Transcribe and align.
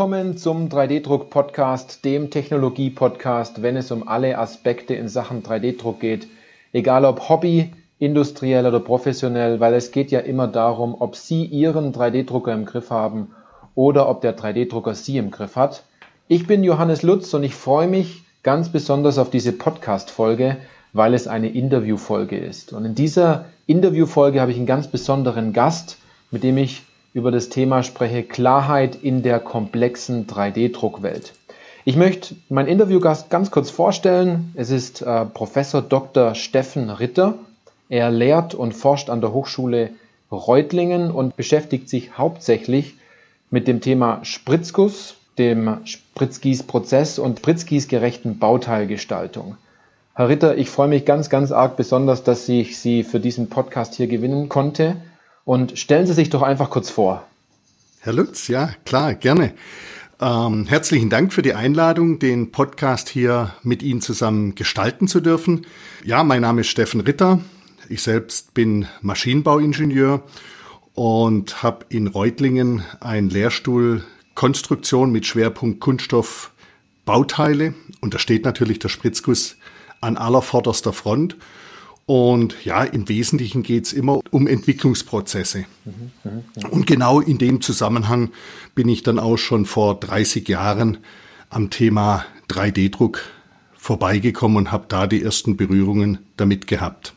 Willkommen 0.00 0.38
zum 0.38 0.70
3D-Druck-Podcast, 0.70 2.06
dem 2.06 2.30
Technologie-Podcast, 2.30 3.60
wenn 3.60 3.76
es 3.76 3.90
um 3.90 4.08
alle 4.08 4.38
Aspekte 4.38 4.94
in 4.94 5.08
Sachen 5.08 5.42
3D-Druck 5.42 6.00
geht. 6.00 6.26
Egal 6.72 7.04
ob 7.04 7.28
Hobby, 7.28 7.74
industriell 7.98 8.64
oder 8.64 8.80
professionell, 8.80 9.60
weil 9.60 9.74
es 9.74 9.92
geht 9.92 10.10
ja 10.10 10.20
immer 10.20 10.48
darum, 10.48 10.96
ob 10.98 11.16
Sie 11.16 11.44
Ihren 11.44 11.92
3D-Drucker 11.92 12.50
im 12.54 12.64
Griff 12.64 12.88
haben 12.88 13.32
oder 13.74 14.08
ob 14.08 14.22
der 14.22 14.38
3D-Drucker 14.38 14.94
Sie 14.94 15.18
im 15.18 15.30
Griff 15.30 15.54
hat. 15.54 15.82
Ich 16.28 16.46
bin 16.46 16.64
Johannes 16.64 17.02
Lutz 17.02 17.34
und 17.34 17.42
ich 17.42 17.54
freue 17.54 17.86
mich 17.86 18.22
ganz 18.42 18.70
besonders 18.70 19.18
auf 19.18 19.28
diese 19.28 19.52
Podcast-Folge, 19.52 20.56
weil 20.94 21.12
es 21.12 21.28
eine 21.28 21.50
Interview-Folge 21.50 22.38
ist. 22.38 22.72
Und 22.72 22.86
in 22.86 22.94
dieser 22.94 23.44
Interview-Folge 23.66 24.40
habe 24.40 24.50
ich 24.50 24.56
einen 24.56 24.64
ganz 24.64 24.88
besonderen 24.88 25.52
Gast, 25.52 25.98
mit 26.30 26.42
dem 26.42 26.56
ich 26.56 26.84
über 27.12 27.30
das 27.30 27.48
Thema 27.48 27.82
spreche 27.82 28.22
Klarheit 28.22 28.96
in 29.02 29.22
der 29.22 29.40
komplexen 29.40 30.26
3D-Druckwelt. 30.26 31.32
Ich 31.84 31.96
möchte 31.96 32.36
meinen 32.48 32.68
Interviewgast 32.68 33.30
ganz 33.30 33.50
kurz 33.50 33.70
vorstellen. 33.70 34.52
Es 34.54 34.70
ist 34.70 35.02
äh, 35.02 35.24
Professor 35.24 35.82
Dr. 35.82 36.34
Steffen 36.34 36.90
Ritter. 36.90 37.38
Er 37.88 38.10
lehrt 38.10 38.54
und 38.54 38.72
forscht 38.72 39.10
an 39.10 39.20
der 39.20 39.32
Hochschule 39.32 39.90
Reutlingen 40.30 41.10
und 41.10 41.36
beschäftigt 41.36 41.88
sich 41.88 42.16
hauptsächlich 42.16 42.94
mit 43.50 43.66
dem 43.66 43.80
Thema 43.80 44.20
Spritzguss, 44.24 45.16
dem 45.38 45.78
Spritzgießprozess 45.84 47.18
und 47.18 47.38
Spritzgießgerechten 47.38 48.38
Bauteilgestaltung. 48.38 49.56
Herr 50.14 50.28
Ritter, 50.28 50.56
ich 50.56 50.70
freue 50.70 50.88
mich 50.88 51.04
ganz, 51.04 51.30
ganz 51.30 51.50
arg 51.50 51.76
besonders, 51.76 52.22
dass 52.22 52.48
ich 52.48 52.78
Sie 52.78 53.02
für 53.02 53.20
diesen 53.20 53.48
Podcast 53.48 53.94
hier 53.94 54.06
gewinnen 54.06 54.48
konnte. 54.48 54.96
Und 55.44 55.78
stellen 55.78 56.06
Sie 56.06 56.12
sich 56.12 56.30
doch 56.30 56.42
einfach 56.42 56.70
kurz 56.70 56.90
vor. 56.90 57.26
Herr 58.00 58.12
Lutz, 58.12 58.48
ja, 58.48 58.70
klar, 58.84 59.14
gerne. 59.14 59.52
Ähm, 60.20 60.66
herzlichen 60.66 61.08
Dank 61.08 61.32
für 61.32 61.42
die 61.42 61.54
Einladung, 61.54 62.18
den 62.18 62.52
Podcast 62.52 63.08
hier 63.08 63.54
mit 63.62 63.82
Ihnen 63.82 64.00
zusammen 64.00 64.54
gestalten 64.54 65.08
zu 65.08 65.20
dürfen. 65.20 65.66
Ja, 66.04 66.22
mein 66.24 66.42
Name 66.42 66.60
ist 66.60 66.68
Steffen 66.68 67.00
Ritter. 67.00 67.40
Ich 67.88 68.02
selbst 68.02 68.54
bin 68.54 68.86
Maschinenbauingenieur 69.00 70.22
und 70.94 71.62
habe 71.62 71.86
in 71.88 72.06
Reutlingen 72.06 72.84
einen 73.00 73.30
Lehrstuhl 73.30 74.04
Konstruktion 74.34 75.10
mit 75.10 75.26
Schwerpunkt 75.26 75.80
Kunststoff 75.80 76.52
Bauteile. 77.04 77.74
Und 78.00 78.14
da 78.14 78.18
steht 78.18 78.44
natürlich 78.44 78.78
der 78.78 78.88
Spritzguss 78.88 79.56
an 80.00 80.16
aller 80.16 80.42
vorderster 80.42 80.92
Front. 80.92 81.36
Und 82.10 82.64
ja, 82.64 82.82
im 82.82 83.08
Wesentlichen 83.08 83.62
geht 83.62 83.86
es 83.86 83.92
immer 83.92 84.18
um 84.32 84.48
Entwicklungsprozesse. 84.48 85.66
Und 86.68 86.84
genau 86.84 87.20
in 87.20 87.38
dem 87.38 87.60
Zusammenhang 87.60 88.32
bin 88.74 88.88
ich 88.88 89.04
dann 89.04 89.20
auch 89.20 89.36
schon 89.36 89.64
vor 89.64 89.94
30 89.94 90.48
Jahren 90.48 90.98
am 91.50 91.70
Thema 91.70 92.24
3D-Druck 92.48 93.20
vorbeigekommen 93.76 94.56
und 94.56 94.72
habe 94.72 94.86
da 94.88 95.06
die 95.06 95.22
ersten 95.22 95.56
Berührungen 95.56 96.18
damit 96.36 96.66
gehabt. 96.66 97.14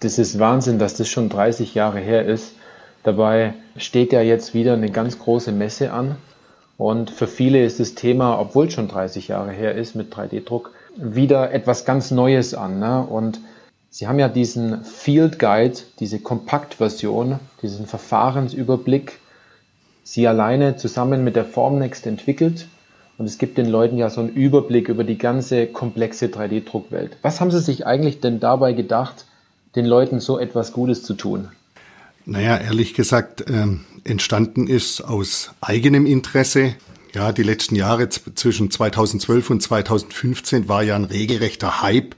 Das 0.00 0.18
ist 0.18 0.38
Wahnsinn, 0.38 0.78
dass 0.78 0.94
das 0.94 1.10
schon 1.10 1.28
30 1.28 1.74
Jahre 1.74 2.00
her 2.00 2.24
ist. 2.24 2.54
Dabei 3.02 3.52
steht 3.76 4.14
ja 4.14 4.22
jetzt 4.22 4.54
wieder 4.54 4.72
eine 4.72 4.90
ganz 4.90 5.18
große 5.18 5.52
Messe 5.52 5.92
an. 5.92 6.16
Und 6.78 7.10
für 7.10 7.26
viele 7.26 7.62
ist 7.62 7.78
das 7.78 7.94
Thema, 7.94 8.40
obwohl 8.40 8.68
es 8.68 8.72
schon 8.72 8.88
30 8.88 9.28
Jahre 9.28 9.52
her 9.52 9.74
ist 9.74 9.94
mit 9.94 10.14
3D-Druck, 10.14 10.70
wieder 10.96 11.52
etwas 11.52 11.84
ganz 11.84 12.10
Neues 12.10 12.54
an. 12.54 12.78
Ne? 12.78 13.02
Und 13.02 13.38
Sie 13.94 14.08
haben 14.08 14.18
ja 14.18 14.30
diesen 14.30 14.86
Field 14.86 15.38
Guide, 15.38 15.76
diese 16.00 16.18
Kompaktversion, 16.18 17.38
diesen 17.60 17.86
Verfahrensüberblick, 17.86 19.18
Sie 20.02 20.26
alleine 20.26 20.78
zusammen 20.78 21.22
mit 21.24 21.36
der 21.36 21.44
Formnext 21.44 22.06
entwickelt. 22.06 22.68
Und 23.18 23.26
es 23.26 23.36
gibt 23.36 23.58
den 23.58 23.66
Leuten 23.66 23.98
ja 23.98 24.08
so 24.08 24.22
einen 24.22 24.30
Überblick 24.30 24.88
über 24.88 25.04
die 25.04 25.18
ganze 25.18 25.66
komplexe 25.66 26.28
3D-Druckwelt. 26.28 27.18
Was 27.20 27.42
haben 27.42 27.50
Sie 27.50 27.60
sich 27.60 27.86
eigentlich 27.86 28.20
denn 28.20 28.40
dabei 28.40 28.72
gedacht, 28.72 29.26
den 29.76 29.84
Leuten 29.84 30.20
so 30.20 30.38
etwas 30.38 30.72
Gutes 30.72 31.02
zu 31.02 31.12
tun? 31.12 31.48
Naja, 32.24 32.56
ehrlich 32.56 32.94
gesagt, 32.94 33.42
äh, 33.42 33.66
entstanden 34.04 34.68
ist 34.68 35.02
aus 35.02 35.50
eigenem 35.60 36.06
Interesse. 36.06 36.76
Ja, 37.12 37.30
die 37.30 37.42
letzten 37.42 37.76
Jahre 37.76 38.08
zwischen 38.08 38.70
2012 38.70 39.50
und 39.50 39.60
2015 39.60 40.66
war 40.66 40.82
ja 40.82 40.96
ein 40.96 41.04
regelrechter 41.04 41.82
Hype 41.82 42.14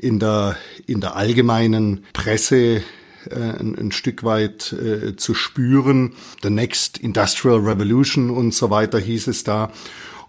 in 0.00 0.18
der, 0.18 0.56
in 0.86 1.00
der 1.00 1.16
allgemeinen 1.16 2.04
Presse 2.12 2.82
äh, 3.28 3.34
ein, 3.34 3.76
ein, 3.78 3.92
Stück 3.92 4.24
weit 4.24 4.72
äh, 4.72 5.16
zu 5.16 5.34
spüren. 5.34 6.14
The 6.42 6.50
Next 6.50 6.98
Industrial 6.98 7.58
Revolution 7.58 8.30
und 8.30 8.54
so 8.54 8.70
weiter 8.70 8.98
hieß 8.98 9.28
es 9.28 9.44
da. 9.44 9.70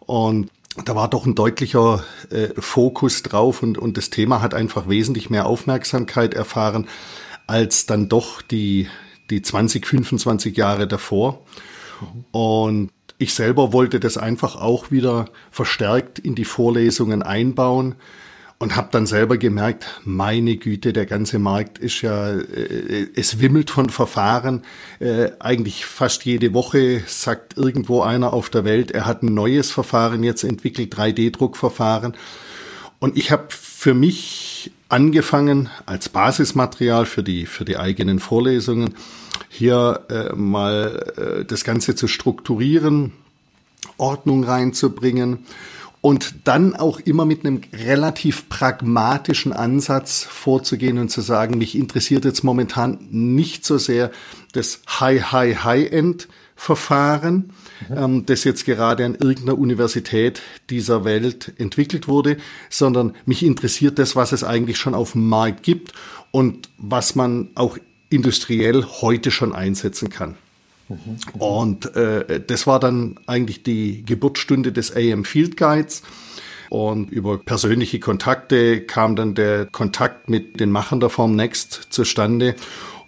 Und 0.02 0.50
da 0.86 0.96
war 0.96 1.10
doch 1.10 1.26
ein 1.26 1.36
deutlicher 1.36 2.04
äh, 2.30 2.50
Fokus 2.58 3.24
drauf 3.24 3.64
und, 3.64 3.78
und 3.78 3.98
das 3.98 4.10
Thema 4.10 4.42
hat 4.42 4.54
einfach 4.54 4.90
wesentlich 4.90 5.30
mehr 5.30 5.46
Aufmerksamkeit 5.46 6.34
erfahren 6.34 6.88
als 7.48 7.86
dann 7.86 8.08
doch 8.08 8.42
die, 8.42 8.88
die 9.30 9.42
20, 9.42 9.86
25 9.86 10.56
Jahre 10.56 10.88
davor. 10.88 11.42
Und 12.32 12.92
ich 13.18 13.34
selber 13.34 13.74
wollte 13.74 14.00
das 14.00 14.18
einfach 14.18 14.56
auch 14.56 14.90
wieder 14.92 15.26
verstärkt 15.52 16.18
in 16.20 16.36
die 16.36 16.46
Vorlesungen 16.46 17.22
einbauen 17.22 17.96
und 18.62 18.76
habe 18.76 18.90
dann 18.92 19.08
selber 19.08 19.40
gemerkt, 19.40 19.88
meine 20.04 20.56
Güte, 20.56 20.94
der 20.94 21.08
ganze 21.08 21.40
Markt 21.40 21.80
ist 21.80 22.04
ja, 22.04 22.30
äh, 22.30 23.08
es 23.16 23.40
wimmelt 23.40 23.72
von 23.72 23.90
Verfahren. 23.90 24.62
Äh, 25.00 25.32
eigentlich 25.40 25.88
fast 25.88 26.26
jede 26.26 26.54
Woche 26.54 27.02
sagt 27.08 27.58
irgendwo 27.58 28.04
einer 28.04 28.34
auf 28.34 28.52
der 28.52 28.64
Welt, 28.64 28.92
er 28.92 29.08
hat 29.08 29.24
ein 29.24 29.34
neues 29.34 29.72
Verfahren 29.72 30.22
jetzt 30.22 30.44
entwickelt, 30.44 30.94
3D-Druckverfahren. 30.96 32.14
Und 33.00 33.18
ich 33.18 33.32
habe 33.32 33.48
für 33.50 33.96
mich 33.96 34.72
angefangen, 34.90 35.72
als 35.88 36.10
Basismaterial 36.10 37.08
für 37.08 37.24
die, 37.24 37.48
für 37.48 37.66
die 37.66 37.78
eigenen 37.78 38.20
Vorlesungen, 38.20 38.94
hier 39.50 40.02
äh, 40.12 40.36
mal 40.36 41.14
äh, 41.18 41.46
das 41.46 41.64
Ganze 41.64 41.96
zu 41.96 42.08
strukturieren, 42.08 43.14
Ordnung 43.98 44.44
reinzubringen 44.44 45.48
und 46.02 46.48
dann 46.48 46.76
auch 46.76 47.00
immer 47.00 47.26
mit 47.26 47.46
einem 47.46 47.62
relativ 47.74 48.50
pragmatischen 48.50 49.54
Ansatz 49.54 50.24
vorzugehen 50.24 50.98
und 50.98 51.10
zu 51.10 51.22
sagen, 51.22 51.60
mich 51.60 51.78
interessiert 51.78 52.26
jetzt 52.26 52.44
momentan 52.44 52.98
nicht 53.12 53.66
so 53.66 53.78
sehr 53.78 54.12
das 54.52 54.82
High, 55.00 55.32
High, 55.32 55.64
High-End 55.64 56.28
Verfahren, 56.56 57.54
mhm. 57.90 57.98
ähm, 57.98 58.26
das 58.28 58.44
jetzt 58.44 58.66
gerade 58.66 59.04
an 59.04 59.16
irgendeiner 59.16 59.58
Universität 59.58 60.44
dieser 60.70 61.04
Welt 61.06 61.54
entwickelt 61.58 62.08
wurde, 62.08 62.38
sondern 62.70 63.16
mich 63.26 63.44
interessiert 63.44 63.98
das, 63.98 64.16
was 64.16 64.32
es 64.32 64.44
eigentlich 64.44 64.78
schon 64.78 64.94
auf 64.94 65.14
dem 65.14 65.28
Markt 65.28 65.64
gibt 65.64 65.94
und 66.30 66.70
was 66.78 67.16
man 67.16 67.50
auch 67.56 67.80
industriell 68.10 68.86
heute 69.02 69.32
schon 69.32 69.54
einsetzen 69.54 70.10
kann. 70.10 70.36
Und 71.38 71.96
äh, 71.96 72.42
das 72.46 72.68
war 72.68 72.80
dann 72.80 73.20
eigentlich 73.28 73.64
die 73.64 74.04
Geburtsstunde 74.06 74.72
des 74.72 74.96
AM 74.96 75.26
Field 75.26 75.58
Guides. 75.58 76.04
Und 76.70 77.12
über 77.12 77.38
persönliche 77.38 78.00
Kontakte 78.00 78.82
kam 78.82 79.18
dann 79.18 79.36
der 79.36 79.66
Kontakt 79.66 80.30
mit 80.30 80.60
den 80.62 80.72
Machern 80.72 81.02
der 81.02 81.10
Form 81.10 81.36
Next 81.36 81.88
zustande. 81.90 82.56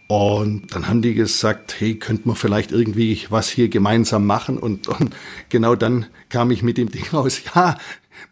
Und 0.08 0.76
dann 0.76 0.88
haben 0.90 1.02
die 1.02 1.14
gesagt, 1.14 1.80
hey, 1.80 1.96
könnten 1.96 2.30
wir 2.30 2.36
vielleicht 2.36 2.72
irgendwie 2.72 3.26
was 3.30 3.48
hier 3.50 3.70
gemeinsam 3.70 4.25
machen? 4.25 4.57
Und, 4.57 4.88
und 4.88 5.16
genau 5.50 5.75
dann 5.75 6.07
kam 6.30 6.52
ich 6.52 6.62
mit 6.62 6.78
dem 6.78 6.92
Ding 6.92 7.06
raus, 7.13 7.42
ja, 7.56 7.78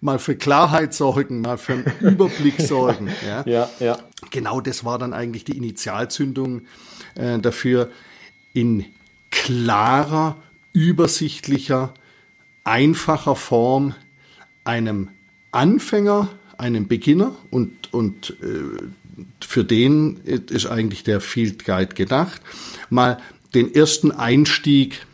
mal 0.02 0.20
für 0.20 0.36
Klarheit 0.36 0.94
sorgen, 0.94 1.42
mal 1.42 1.58
für 1.58 1.74
einen 1.74 1.86
Überblick 2.02 2.60
sorgen. 2.60 3.10
Ja. 3.26 3.44
ja, 3.46 3.70
ja. 3.80 4.00
Genau 4.32 4.60
das 4.60 4.84
war 4.84 5.00
dann 5.00 5.14
eigentlich 5.14 5.46
die 5.46 5.58
Initialzündung 5.58 6.64
äh, 7.16 7.40
dafür, 7.40 7.90
in 8.54 8.86
klarer, 9.32 10.38
übersichtlicher, 10.74 11.94
einfacher 12.64 13.36
Form 13.36 13.96
einem 14.64 15.10
Anfänger, 15.52 16.30
einem 16.58 16.88
Beginner 16.88 17.36
und, 17.50 17.94
und 17.94 18.36
äh, 18.42 18.84
für 19.40 19.64
den 19.64 20.18
ist 20.18 20.68
eigentlich 20.68 21.04
der 21.04 21.22
Field 21.22 21.66
Guide 21.66 21.96
gedacht, 21.96 22.42
mal 22.90 23.18
den 23.54 23.74
ersten 23.74 24.12
Einstieg 24.12 25.06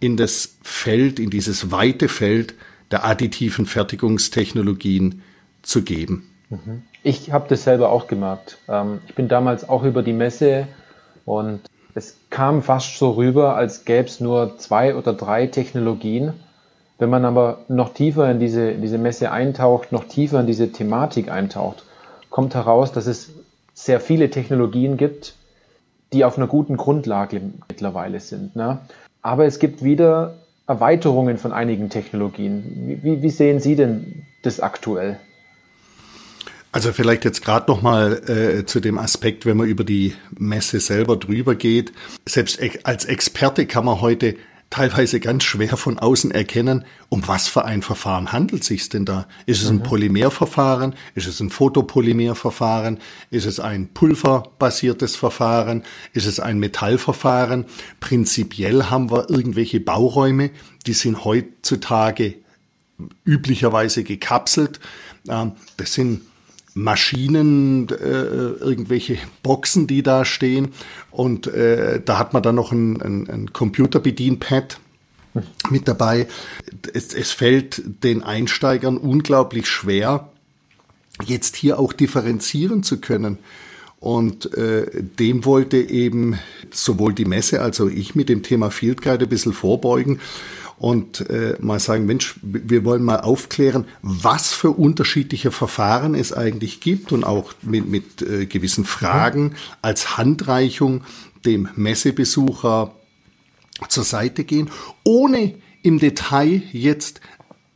in 0.00 0.16
das 0.16 0.56
Feld, 0.62 1.18
in 1.18 1.30
dieses 1.30 1.70
weite 1.70 2.08
Feld 2.08 2.54
der 2.90 3.04
additiven 3.04 3.66
Fertigungstechnologien 3.66 5.22
zu 5.62 5.82
geben. 5.82 6.30
Mhm. 6.50 6.82
Ich 7.02 7.32
habe 7.32 7.48
das 7.48 7.64
selber 7.64 7.90
auch 7.90 8.06
gemerkt. 8.06 8.58
Ähm, 8.68 9.00
ich 9.06 9.14
bin 9.14 9.28
damals 9.28 9.68
auch 9.68 9.84
über 9.84 10.02
die 10.02 10.12
Messe 10.12 10.68
und 11.24 11.60
es 11.96 12.18
kam 12.28 12.62
fast 12.62 12.98
so 12.98 13.12
rüber, 13.12 13.56
als 13.56 13.86
gäbe 13.86 14.06
es 14.06 14.20
nur 14.20 14.58
zwei 14.58 14.94
oder 14.94 15.14
drei 15.14 15.46
Technologien. 15.46 16.34
Wenn 16.98 17.08
man 17.08 17.24
aber 17.24 17.60
noch 17.68 17.94
tiefer 17.94 18.30
in 18.30 18.38
diese, 18.38 18.70
in 18.70 18.82
diese 18.82 18.98
Messe 18.98 19.32
eintaucht, 19.32 19.92
noch 19.92 20.04
tiefer 20.04 20.40
in 20.40 20.46
diese 20.46 20.70
Thematik 20.70 21.30
eintaucht, 21.30 21.84
kommt 22.28 22.54
heraus, 22.54 22.92
dass 22.92 23.06
es 23.06 23.30
sehr 23.72 23.98
viele 23.98 24.28
Technologien 24.28 24.98
gibt, 24.98 25.34
die 26.12 26.26
auf 26.26 26.36
einer 26.36 26.46
guten 26.46 26.76
Grundlage 26.76 27.40
mittlerweile 27.66 28.20
sind. 28.20 28.56
Ne? 28.56 28.78
Aber 29.22 29.46
es 29.46 29.58
gibt 29.58 29.82
wieder 29.82 30.34
Erweiterungen 30.66 31.38
von 31.38 31.52
einigen 31.52 31.88
Technologien. 31.88 33.00
Wie, 33.02 33.22
wie 33.22 33.30
sehen 33.30 33.58
Sie 33.58 33.74
denn 33.74 34.26
das 34.42 34.60
aktuell? 34.60 35.18
Also 36.76 36.92
vielleicht 36.92 37.24
jetzt 37.24 37.42
gerade 37.42 37.70
noch 37.70 37.80
mal 37.80 38.28
äh, 38.28 38.66
zu 38.66 38.80
dem 38.80 38.98
Aspekt, 38.98 39.46
wenn 39.46 39.56
man 39.56 39.66
über 39.66 39.82
die 39.82 40.12
Messe 40.38 40.78
selber 40.78 41.16
drüber 41.16 41.54
geht. 41.54 41.90
Selbst 42.28 42.60
als 42.82 43.06
Experte 43.06 43.64
kann 43.64 43.86
man 43.86 44.02
heute 44.02 44.36
teilweise 44.68 45.18
ganz 45.18 45.44
schwer 45.44 45.78
von 45.78 45.98
außen 45.98 46.32
erkennen, 46.32 46.84
um 47.08 47.26
was 47.26 47.48
für 47.48 47.64
ein 47.64 47.80
Verfahren 47.80 48.30
handelt 48.30 48.60
es 48.60 48.68
sich 48.68 48.90
denn 48.90 49.06
da? 49.06 49.26
Ist 49.46 49.62
es 49.62 49.70
ein 49.70 49.76
mhm. 49.76 49.84
Polymerverfahren? 49.84 50.94
Ist 51.14 51.26
es 51.26 51.40
ein 51.40 51.48
Photopolymerverfahren? 51.48 52.98
Ist 53.30 53.46
es 53.46 53.58
ein 53.58 53.88
pulverbasiertes 53.94 55.16
Verfahren? 55.16 55.82
Ist 56.12 56.26
es 56.26 56.40
ein 56.40 56.58
Metallverfahren? 56.58 57.64
Prinzipiell 58.00 58.84
haben 58.90 59.10
wir 59.10 59.30
irgendwelche 59.30 59.80
Bauräume, 59.80 60.50
die 60.84 60.92
sind 60.92 61.24
heutzutage 61.24 62.34
üblicherweise 63.24 64.04
gekapselt. 64.04 64.78
Ähm, 65.26 65.52
das 65.78 65.94
sind 65.94 66.20
Maschinen, 66.76 67.88
äh, 67.88 67.94
irgendwelche 67.94 69.16
Boxen, 69.42 69.86
die 69.86 70.02
da 70.02 70.26
stehen. 70.26 70.68
Und 71.10 71.46
äh, 71.46 72.02
da 72.04 72.18
hat 72.18 72.34
man 72.34 72.42
dann 72.42 72.54
noch 72.54 72.70
ein, 72.70 73.00
ein, 73.00 73.30
ein 73.30 73.52
Computerbedienpad 73.54 74.78
mit 75.70 75.88
dabei. 75.88 76.28
Es, 76.92 77.14
es 77.14 77.32
fällt 77.32 77.82
den 78.04 78.22
Einsteigern 78.22 78.98
unglaublich 78.98 79.68
schwer, 79.68 80.28
jetzt 81.24 81.56
hier 81.56 81.78
auch 81.78 81.94
differenzieren 81.94 82.82
zu 82.82 83.00
können. 83.00 83.38
Und 83.98 84.52
äh, 84.54 85.02
dem 85.02 85.46
wollte 85.46 85.78
eben 85.78 86.38
sowohl 86.70 87.14
die 87.14 87.24
Messe 87.24 87.62
als 87.62 87.80
auch 87.80 87.88
ich 87.88 88.14
mit 88.14 88.28
dem 88.28 88.42
Thema 88.42 88.70
Field 88.70 89.00
Guide 89.00 89.24
ein 89.24 89.30
bisschen 89.30 89.54
vorbeugen 89.54 90.20
und 90.78 91.28
äh, 91.30 91.56
mal 91.60 91.80
sagen, 91.80 92.06
Mensch, 92.06 92.36
wir 92.42 92.84
wollen 92.84 93.02
mal 93.02 93.20
aufklären, 93.20 93.86
was 94.02 94.52
für 94.52 94.70
unterschiedliche 94.70 95.50
Verfahren 95.50 96.14
es 96.14 96.32
eigentlich 96.32 96.80
gibt 96.80 97.12
und 97.12 97.24
auch 97.24 97.54
mit, 97.62 97.88
mit 97.88 98.22
äh, 98.22 98.46
gewissen 98.46 98.84
Fragen 98.84 99.54
als 99.82 100.16
Handreichung 100.16 101.02
dem 101.44 101.68
Messebesucher 101.76 102.92
zur 103.88 104.04
Seite 104.04 104.44
gehen, 104.44 104.70
ohne 105.04 105.54
im 105.82 105.98
Detail 105.98 106.62
jetzt 106.72 107.20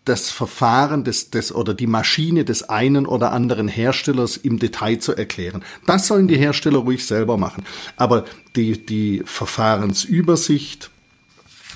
das 0.04 0.30
Verfahren 0.30 1.04
des, 1.04 1.30
des 1.30 1.54
oder 1.54 1.74
die 1.74 1.86
Maschine 1.86 2.44
des 2.44 2.68
einen 2.68 3.06
oder 3.06 3.32
anderen 3.32 3.68
Herstellers 3.68 4.36
im 4.36 4.58
Detail 4.58 4.98
zu 4.98 5.14
erklären. 5.14 5.62
Das 5.86 6.06
sollen 6.06 6.26
die 6.26 6.38
Hersteller 6.38 6.78
ruhig 6.78 7.06
selber 7.06 7.36
machen. 7.36 7.64
Aber 7.96 8.24
die, 8.56 8.84
die 8.84 9.22
Verfahrensübersicht, 9.24 10.90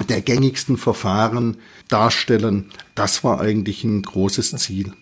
der 0.09 0.21
gängigsten 0.21 0.77
Verfahren 0.77 1.59
darstellen. 1.89 2.71
Das 2.95 3.25
war 3.25 3.41
eigentlich 3.41 3.85
ein 3.85 4.03
großes 4.03 4.53
Ziel. 4.57 4.93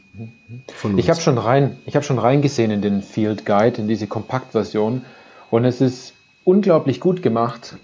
Ich 0.97 1.09
habe 1.09 1.21
schon 1.21 1.39
rein, 1.39 1.79
ich 1.87 1.97
habe 1.97 2.05
schon 2.05 2.19
reingesehen 2.19 2.71
in 2.71 2.83
den 2.83 3.03
Field 3.03 3.47
Guide, 3.47 3.81
in 3.81 3.89
diese 3.89 4.07
Kompaktversion, 4.07 5.05
und 5.51 5.65
es 5.65 5.81
ist 5.81 6.13
unglaublich 6.45 7.01
gut 7.01 7.23
gemacht, 7.23 7.77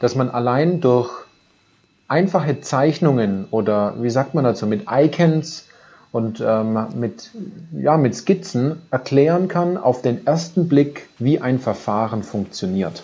dass 0.00 0.14
man 0.14 0.30
allein 0.30 0.80
durch 0.80 1.10
einfache 2.08 2.60
Zeichnungen 2.60 3.46
oder 3.50 4.00
wie 4.00 4.10
sagt 4.10 4.34
man 4.34 4.44
dazu, 4.44 4.66
mit 4.66 4.86
Icons 4.90 5.66
und 6.12 6.42
ähm, 6.44 6.86
mit, 6.94 7.30
ja, 7.72 7.96
mit 7.96 8.14
Skizzen 8.14 8.80
erklären 8.90 9.48
kann 9.48 9.76
auf 9.76 10.02
den 10.02 10.26
ersten 10.26 10.68
Blick, 10.68 11.08
wie 11.18 11.40
ein 11.40 11.58
Verfahren 11.58 12.22
funktioniert. 12.22 13.02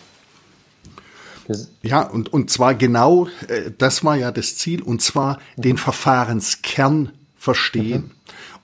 Ja, 1.83 2.03
und, 2.03 2.33
und 2.33 2.51
zwar 2.51 2.75
genau, 2.75 3.29
äh, 3.49 3.71
das 3.77 4.05
war 4.05 4.17
ja 4.17 4.31
das 4.31 4.57
Ziel, 4.57 4.83
und 4.83 5.03
zwar 5.03 5.39
mhm. 5.57 5.63
den 5.63 5.79
Verfahrenskern 5.79 7.13
verstehen. 7.37 8.03
Mhm. 8.03 8.11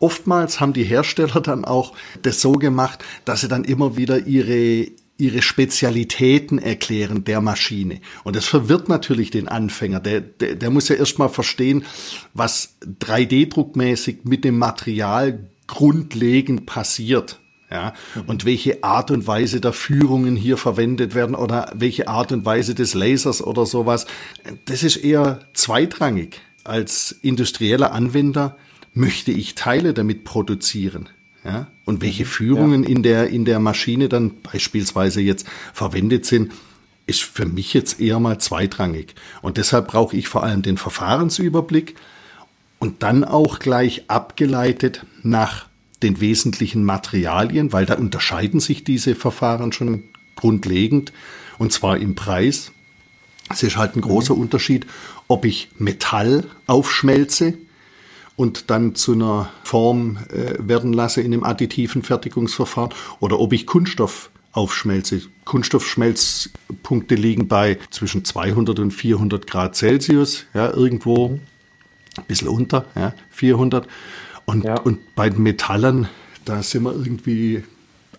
Oftmals 0.00 0.60
haben 0.60 0.72
die 0.72 0.84
Hersteller 0.84 1.40
dann 1.40 1.64
auch 1.64 1.94
das 2.22 2.40
so 2.40 2.52
gemacht, 2.52 3.04
dass 3.24 3.40
sie 3.40 3.48
dann 3.48 3.64
immer 3.64 3.96
wieder 3.96 4.26
ihre 4.26 4.88
ihre 5.20 5.42
Spezialitäten 5.42 6.60
erklären 6.60 7.24
der 7.24 7.40
Maschine. 7.40 8.00
Und 8.22 8.36
das 8.36 8.46
verwirrt 8.46 8.88
natürlich 8.88 9.32
den 9.32 9.48
Anfänger. 9.48 9.98
Der, 9.98 10.20
der, 10.20 10.54
der 10.54 10.70
muss 10.70 10.88
ja 10.88 10.94
erstmal 10.94 11.28
verstehen, 11.28 11.84
was 12.34 12.76
3D-druckmäßig 13.00 14.18
mit 14.22 14.44
dem 14.44 14.58
Material 14.58 15.50
grundlegend 15.66 16.66
passiert 16.66 17.40
ja, 17.70 17.92
und 18.26 18.44
welche 18.46 18.82
Art 18.82 19.10
und 19.10 19.26
Weise 19.26 19.60
der 19.60 19.74
Führungen 19.74 20.36
hier 20.36 20.56
verwendet 20.56 21.14
werden 21.14 21.34
oder 21.34 21.70
welche 21.74 22.08
Art 22.08 22.32
und 22.32 22.46
Weise 22.46 22.74
des 22.74 22.94
Lasers 22.94 23.42
oder 23.42 23.66
sowas, 23.66 24.06
das 24.64 24.82
ist 24.82 24.96
eher 24.96 25.40
zweitrangig. 25.52 26.40
Als 26.64 27.12
industrieller 27.22 27.92
Anwender 27.92 28.56
möchte 28.94 29.32
ich 29.32 29.54
Teile 29.54 29.92
damit 29.92 30.24
produzieren. 30.24 31.10
Ja, 31.44 31.68
und 31.84 32.02
welche 32.02 32.24
mhm. 32.24 32.28
Führungen 32.28 32.82
ja. 32.82 32.88
in 32.88 33.02
der, 33.02 33.28
in 33.28 33.44
der 33.44 33.60
Maschine 33.60 34.08
dann 34.08 34.32
beispielsweise 34.42 35.20
jetzt 35.20 35.46
verwendet 35.72 36.26
sind, 36.26 36.52
ist 37.06 37.22
für 37.22 37.46
mich 37.46 37.74
jetzt 37.74 38.00
eher 38.00 38.18
mal 38.18 38.38
zweitrangig. 38.38 39.14
Und 39.40 39.56
deshalb 39.56 39.88
brauche 39.88 40.16
ich 40.16 40.28
vor 40.28 40.42
allem 40.42 40.62
den 40.62 40.76
Verfahrensüberblick 40.76 41.94
und 42.78 43.02
dann 43.02 43.24
auch 43.24 43.58
gleich 43.60 44.04
abgeleitet 44.08 45.06
nach 45.22 45.67
den 46.02 46.20
wesentlichen 46.20 46.84
Materialien, 46.84 47.72
weil 47.72 47.86
da 47.86 47.94
unterscheiden 47.94 48.60
sich 48.60 48.84
diese 48.84 49.14
Verfahren 49.14 49.72
schon 49.72 50.04
grundlegend, 50.36 51.12
und 51.58 51.72
zwar 51.72 51.98
im 51.98 52.14
Preis. 52.14 52.72
Es 53.50 53.62
ist 53.62 53.76
halt 53.76 53.96
ein 53.96 54.02
großer 54.02 54.34
mhm. 54.34 54.42
Unterschied, 54.42 54.86
ob 55.26 55.44
ich 55.44 55.70
Metall 55.78 56.44
aufschmelze 56.66 57.54
und 58.36 58.70
dann 58.70 58.94
zu 58.94 59.14
einer 59.14 59.50
Form 59.64 60.18
äh, 60.30 60.54
werden 60.58 60.92
lasse 60.92 61.20
in 61.20 61.32
einem 61.32 61.44
additiven 61.44 62.02
Fertigungsverfahren 62.02 62.94
oder 63.18 63.40
ob 63.40 63.52
ich 63.52 63.66
Kunststoff 63.66 64.30
aufschmelze. 64.52 65.22
Kunststoffschmelzpunkte 65.44 67.14
liegen 67.14 67.48
bei 67.48 67.78
zwischen 67.90 68.24
200 68.24 68.78
und 68.78 68.92
400 68.92 69.46
Grad 69.46 69.76
Celsius, 69.76 70.44
ja, 70.54 70.70
irgendwo 70.70 71.38
ein 72.16 72.24
bisschen 72.26 72.48
unter, 72.48 72.86
ja, 72.94 73.12
400. 73.30 73.88
Und, 74.48 74.64
ja. 74.64 74.80
und 74.80 75.14
bei 75.14 75.28
den 75.28 75.42
Metallen, 75.42 76.08
da 76.46 76.62
sind 76.62 76.84
wir 76.84 76.92
irgendwie 76.92 77.64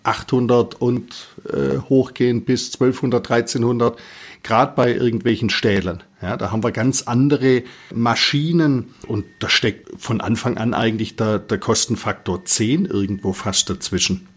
800 0.04 0.80
und 0.80 1.26
äh, 1.52 1.78
hochgehen 1.88 2.44
bis 2.44 2.66
1200, 2.74 3.28
1300, 3.28 3.98
gerade 4.44 4.72
bei 4.76 4.94
irgendwelchen 4.94 5.50
Stählen. 5.50 6.04
Ja, 6.22 6.36
da 6.36 6.52
haben 6.52 6.62
wir 6.62 6.70
ganz 6.70 7.02
andere 7.02 7.64
Maschinen 7.92 8.94
und 9.08 9.24
da 9.40 9.48
steckt 9.48 10.00
von 10.00 10.20
Anfang 10.20 10.56
an 10.56 10.72
eigentlich 10.72 11.16
der, 11.16 11.40
der 11.40 11.58
Kostenfaktor 11.58 12.44
10 12.44 12.84
irgendwo 12.84 13.32
fast 13.32 13.68
dazwischen. 13.68 14.28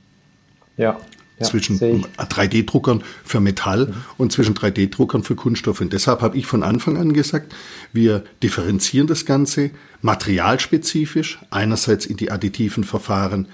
Ja 0.77 0.97
ja, 1.39 1.45
zwischen 1.45 1.79
3D-Druckern 1.79 3.03
für 3.23 3.39
Metall 3.39 3.87
mhm. 3.87 3.95
und 4.17 4.31
zwischen 4.31 4.55
3D-Druckern 4.55 5.23
für 5.23 5.35
Kunststoff. 5.35 5.81
Und 5.81 5.93
deshalb 5.93 6.21
habe 6.21 6.37
ich 6.37 6.45
von 6.45 6.63
Anfang 6.63 6.97
an 6.97 7.13
gesagt, 7.13 7.53
wir 7.91 8.23
differenzieren 8.41 9.07
das 9.07 9.25
Ganze 9.25 9.71
materialspezifisch, 10.01 11.39
einerseits 11.49 12.05
in 12.05 12.17
die 12.17 12.31
additiven 12.31 12.83
Verfahren 12.83 13.47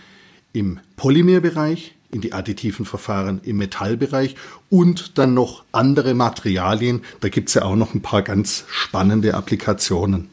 im 0.52 0.80
Polymerbereich, 0.98 1.96
in 2.12 2.22
die 2.22 2.34
additiven 2.34 2.86
Verfahren 2.86 3.40
im 3.44 3.58
Metallbereich 3.58 4.36
und 4.70 5.18
dann 5.18 5.34
noch 5.34 5.64
andere 5.72 6.14
Materialien. 6.16 7.04
Da 7.22 7.30
gibt 7.30 7.50
es 7.50 7.56
ja 7.56 7.64
auch 7.64 7.76
noch 7.76 7.94
ein 7.94 8.02
paar 8.02 8.24
ganz 8.24 8.66
spannende 8.70 9.36
Applikationen. 9.36 10.28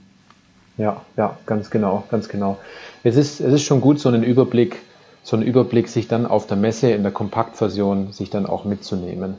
Ja, 0.78 1.04
ja, 1.16 1.38
ganz 1.46 1.70
genau, 1.70 2.06
ganz 2.10 2.28
genau. 2.28 2.58
Es 3.02 3.16
ist, 3.16 3.40
es 3.40 3.52
ist 3.52 3.62
schon 3.62 3.80
gut, 3.80 4.00
so 4.00 4.08
einen 4.08 4.22
Überblick 4.22 4.78
so 5.26 5.34
einen 5.34 5.44
Überblick 5.44 5.88
sich 5.88 6.06
dann 6.06 6.24
auf 6.24 6.46
der 6.46 6.56
Messe 6.56 6.92
in 6.92 7.02
der 7.02 7.10
Kompaktversion 7.10 8.12
sich 8.12 8.30
dann 8.30 8.46
auch 8.46 8.64
mitzunehmen. 8.64 9.34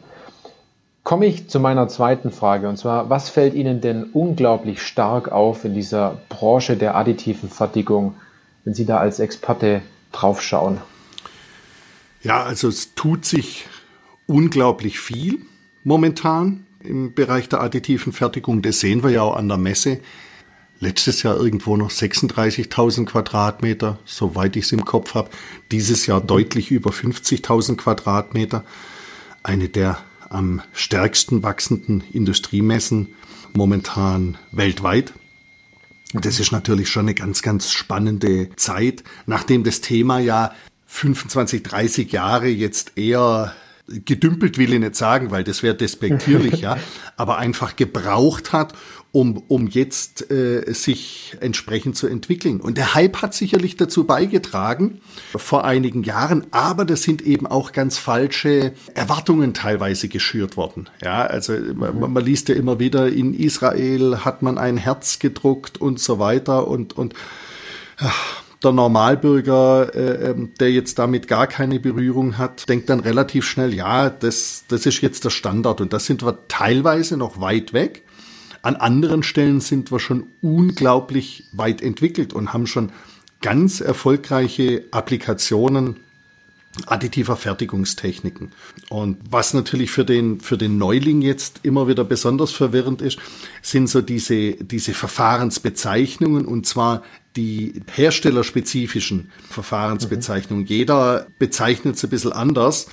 Komme 1.03 1.27
ich 1.27 1.47
zu 1.47 1.61
meiner 1.61 1.87
zweiten 1.87 2.29
Frage 2.29 2.67
und 2.67 2.75
zwar, 2.75 3.09
was 3.09 3.29
fällt 3.29 3.53
Ihnen 3.53 3.79
denn 3.79 4.03
unglaublich 4.03 4.81
stark 4.81 5.31
auf 5.31 5.63
in 5.63 5.73
dieser 5.73 6.19
Branche 6.27 6.75
der 6.75 6.97
additiven 6.97 7.49
Fertigung, 7.49 8.15
wenn 8.65 8.73
Sie 8.73 8.85
da 8.85 8.97
als 8.97 9.19
Experte 9.19 9.81
draufschauen? 10.11 10.79
Ja, 12.21 12.43
also 12.43 12.67
es 12.67 12.93
tut 12.93 13.23
sich 13.23 13.65
unglaublich 14.25 14.99
viel 14.99 15.37
momentan 15.85 16.65
im 16.83 17.13
Bereich 17.13 17.47
der 17.47 17.61
additiven 17.61 18.11
Fertigung. 18.11 18.61
Das 18.61 18.81
sehen 18.81 19.03
wir 19.03 19.11
ja 19.11 19.21
auch 19.21 19.37
an 19.37 19.47
der 19.47 19.57
Messe 19.57 20.01
letztes 20.79 21.23
Jahr 21.23 21.37
irgendwo 21.37 21.77
noch 21.77 21.91
36.000 21.91 23.05
Quadratmeter, 23.05 23.99
soweit 24.05 24.55
ich 24.55 24.65
es 24.65 24.71
im 24.71 24.85
Kopf 24.85 25.15
habe. 25.15 25.29
Dieses 25.71 26.05
Jahr 26.05 26.21
deutlich 26.21 26.71
über 26.71 26.91
50.000 26.91 27.77
Quadratmeter. 27.77 28.63
Eine 29.43 29.69
der 29.69 29.99
am 30.29 30.61
stärksten 30.73 31.43
wachsenden 31.43 32.03
Industriemessen 32.11 33.09
momentan 33.53 34.37
weltweit. 34.51 35.13
Das 36.13 36.39
ist 36.39 36.51
natürlich 36.51 36.89
schon 36.89 37.05
eine 37.05 37.15
ganz, 37.15 37.41
ganz 37.41 37.71
spannende 37.71 38.49
Zeit, 38.55 39.03
nachdem 39.25 39.63
das 39.63 39.81
Thema 39.81 40.19
ja 40.19 40.53
25, 40.87 41.63
30 41.63 42.11
Jahre 42.11 42.47
jetzt 42.47 42.97
eher 42.97 43.53
gedümpelt 43.87 44.57
will 44.57 44.73
ich 44.73 44.79
nicht 44.79 44.95
sagen, 44.95 45.31
weil 45.31 45.43
das 45.43 45.63
wäre 45.63 45.75
despektierlich, 45.75 46.61
ja, 46.61 46.77
aber 47.15 47.37
einfach 47.37 47.75
gebraucht 47.75 48.51
hat, 48.51 48.73
um, 49.17 49.41
um 49.47 49.65
jetzt 49.65 50.29
äh, 50.29 50.71
sich 50.71 51.35
entsprechend 51.39 51.97
zu 51.97 52.05
entwickeln. 52.05 52.61
Und 52.61 52.77
der 52.77 52.93
Hype 52.93 53.23
hat 53.23 53.33
sicherlich 53.33 53.75
dazu 53.75 54.03
beigetragen 54.03 55.01
vor 55.35 55.65
einigen 55.65 56.03
Jahren, 56.03 56.45
aber 56.51 56.85
das 56.85 57.01
sind 57.01 57.23
eben 57.23 57.47
auch 57.47 57.71
ganz 57.71 57.97
falsche 57.97 58.73
Erwartungen 58.93 59.55
teilweise 59.55 60.07
geschürt 60.07 60.55
worden. 60.55 60.87
Ja, 61.03 61.25
also 61.25 61.53
man, 61.53 62.13
man 62.13 62.23
liest 62.23 62.49
ja 62.49 62.53
immer 62.53 62.77
wieder, 62.77 63.11
in 63.11 63.33
Israel 63.33 64.23
hat 64.23 64.43
man 64.43 64.59
ein 64.59 64.77
Herz 64.77 65.17
gedruckt 65.17 65.81
und 65.81 65.99
so 65.99 66.19
weiter 66.19 66.67
und, 66.67 66.95
und 66.95 67.15
ach, 67.97 68.43
der 68.63 68.71
Normalbürger, 68.71 69.95
äh, 69.95 70.29
ähm, 70.29 70.51
der 70.59 70.71
jetzt 70.71 70.99
damit 70.99 71.27
gar 71.27 71.47
keine 71.47 71.79
Berührung 71.79 72.37
hat, 72.37 72.69
denkt 72.69 72.87
dann 72.91 72.99
relativ 72.99 73.45
schnell, 73.45 73.73
ja, 73.73 74.11
das, 74.11 74.65
das 74.67 74.85
ist 74.85 75.01
jetzt 75.01 75.25
der 75.25 75.31
Standard. 75.31 75.81
Und 75.81 75.91
da 75.91 75.97
sind 75.97 76.23
wir 76.23 76.37
teilweise 76.47 77.17
noch 77.17 77.41
weit 77.41 77.73
weg. 77.73 78.03
An 78.67 78.75
anderen 78.75 79.23
Stellen 79.23 79.61
sind 79.61 79.93
wir 79.93 79.99
schon 80.01 80.27
unglaublich 80.41 81.45
weit 81.53 81.81
entwickelt 81.81 82.33
und 82.33 82.51
haben 82.51 82.67
schon 82.67 82.91
ganz 83.39 83.79
erfolgreiche 83.79 84.83
Applikationen 84.91 85.95
additiver 86.85 87.37
Fertigungstechniken. 87.37 88.51
Und 88.89 89.19
was 89.29 89.53
natürlich 89.53 89.89
für 89.89 90.03
den, 90.03 90.41
für 90.41 90.57
den 90.57 90.77
Neuling 90.77 91.21
jetzt 91.21 91.61
immer 91.63 91.87
wieder 91.87 92.03
besonders 92.03 92.51
verwirrend 92.51 93.01
ist, 93.01 93.19
sind 93.61 93.87
so 93.87 94.01
diese, 94.01 94.55
diese 94.55 94.93
Verfahrensbezeichnungen 94.93 96.45
und 96.45 96.65
zwar 96.67 97.03
die 97.37 97.81
herstellerspezifischen 97.95 99.31
Verfahrensbezeichnungen. 99.49 100.65
Mhm. 100.65 100.69
Jeder 100.69 101.27
bezeichnet 101.39 101.95
es 101.95 102.03
ein 102.03 102.09
bisschen 102.09 102.33
anders 102.33 102.89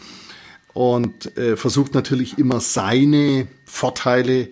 und 0.72 1.36
äh, 1.36 1.56
versucht 1.56 1.94
natürlich 1.94 2.38
immer 2.38 2.60
seine 2.60 3.48
Vorteile 3.64 4.50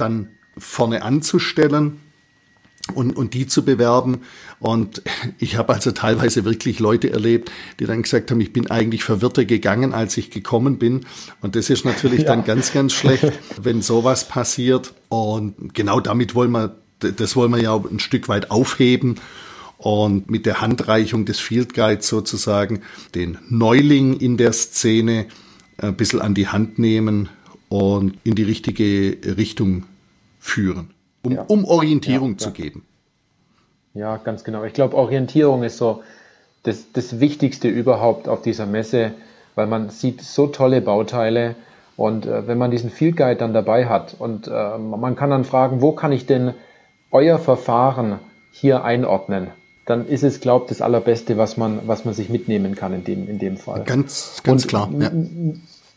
dann 0.00 0.28
vorne 0.56 1.02
anzustellen 1.02 2.00
und, 2.94 3.16
und 3.16 3.34
die 3.34 3.46
zu 3.46 3.64
bewerben. 3.64 4.22
Und 4.58 5.02
ich 5.38 5.56
habe 5.56 5.74
also 5.74 5.92
teilweise 5.92 6.44
wirklich 6.44 6.78
Leute 6.80 7.10
erlebt, 7.10 7.50
die 7.78 7.86
dann 7.86 8.02
gesagt 8.02 8.30
haben, 8.30 8.40
ich 8.40 8.52
bin 8.52 8.70
eigentlich 8.70 9.04
verwirrter 9.04 9.44
gegangen, 9.44 9.92
als 9.92 10.16
ich 10.16 10.30
gekommen 10.30 10.78
bin. 10.78 11.06
Und 11.40 11.56
das 11.56 11.70
ist 11.70 11.84
natürlich 11.84 12.22
ja. 12.22 12.26
dann 12.26 12.44
ganz, 12.44 12.72
ganz 12.72 12.92
schlecht, 12.92 13.32
wenn 13.62 13.82
sowas 13.82 14.28
passiert. 14.28 14.94
Und 15.08 15.74
genau 15.74 16.00
damit 16.00 16.34
wollen 16.34 16.52
wir, 16.52 16.76
das 16.98 17.36
wollen 17.36 17.52
wir 17.52 17.62
ja 17.62 17.72
auch 17.72 17.90
ein 17.90 18.00
Stück 18.00 18.28
weit 18.28 18.50
aufheben 18.50 19.16
und 19.78 20.30
mit 20.30 20.44
der 20.44 20.60
Handreichung 20.60 21.24
des 21.24 21.40
Field 21.40 21.72
Guides 21.72 22.06
sozusagen 22.06 22.82
den 23.14 23.38
Neuling 23.48 24.18
in 24.18 24.36
der 24.36 24.52
Szene 24.52 25.26
ein 25.78 25.96
bisschen 25.96 26.20
an 26.20 26.34
die 26.34 26.48
Hand 26.48 26.78
nehmen 26.78 27.30
und 27.70 28.18
in 28.24 28.34
die 28.34 28.42
richtige 28.42 29.16
Richtung 29.38 29.84
führen, 30.40 30.90
um, 31.22 31.32
ja. 31.32 31.44
um 31.46 31.64
Orientierung 31.64 32.32
ja, 32.32 32.38
zu 32.38 32.50
geben. 32.50 32.84
Ja, 33.94 34.16
ganz 34.16 34.42
genau. 34.42 34.64
Ich 34.64 34.72
glaube, 34.72 34.96
Orientierung 34.96 35.62
ist 35.62 35.76
so 35.76 36.02
das, 36.64 36.92
das 36.92 37.20
Wichtigste 37.20 37.68
überhaupt 37.68 38.28
auf 38.28 38.42
dieser 38.42 38.66
Messe, 38.66 39.12
weil 39.54 39.66
man 39.66 39.90
sieht 39.90 40.22
so 40.22 40.46
tolle 40.48 40.80
Bauteile 40.80 41.54
und 41.96 42.26
äh, 42.26 42.46
wenn 42.46 42.58
man 42.58 42.70
diesen 42.70 42.90
Field 42.90 43.16
Guide 43.16 43.36
dann 43.36 43.52
dabei 43.52 43.86
hat 43.86 44.16
und 44.18 44.48
äh, 44.48 44.78
man 44.78 45.16
kann 45.16 45.30
dann 45.30 45.44
fragen, 45.44 45.82
wo 45.82 45.92
kann 45.92 46.12
ich 46.12 46.26
denn 46.26 46.54
euer 47.10 47.38
Verfahren 47.38 48.18
hier 48.52 48.84
einordnen? 48.84 49.48
Dann 49.86 50.06
ist 50.06 50.22
es, 50.22 50.40
glaube 50.40 50.64
ich, 50.64 50.68
das 50.68 50.82
Allerbeste, 50.82 51.36
was 51.36 51.56
man, 51.56 51.80
was 51.86 52.04
man 52.04 52.14
sich 52.14 52.28
mitnehmen 52.28 52.74
kann 52.76 52.94
in 52.94 53.04
dem, 53.04 53.28
in 53.28 53.38
dem 53.38 53.56
Fall. 53.56 53.82
Ganz, 53.84 54.40
ganz 54.44 54.64
und 54.64 54.68
klar. 54.68 54.90
Ja. 54.98 55.10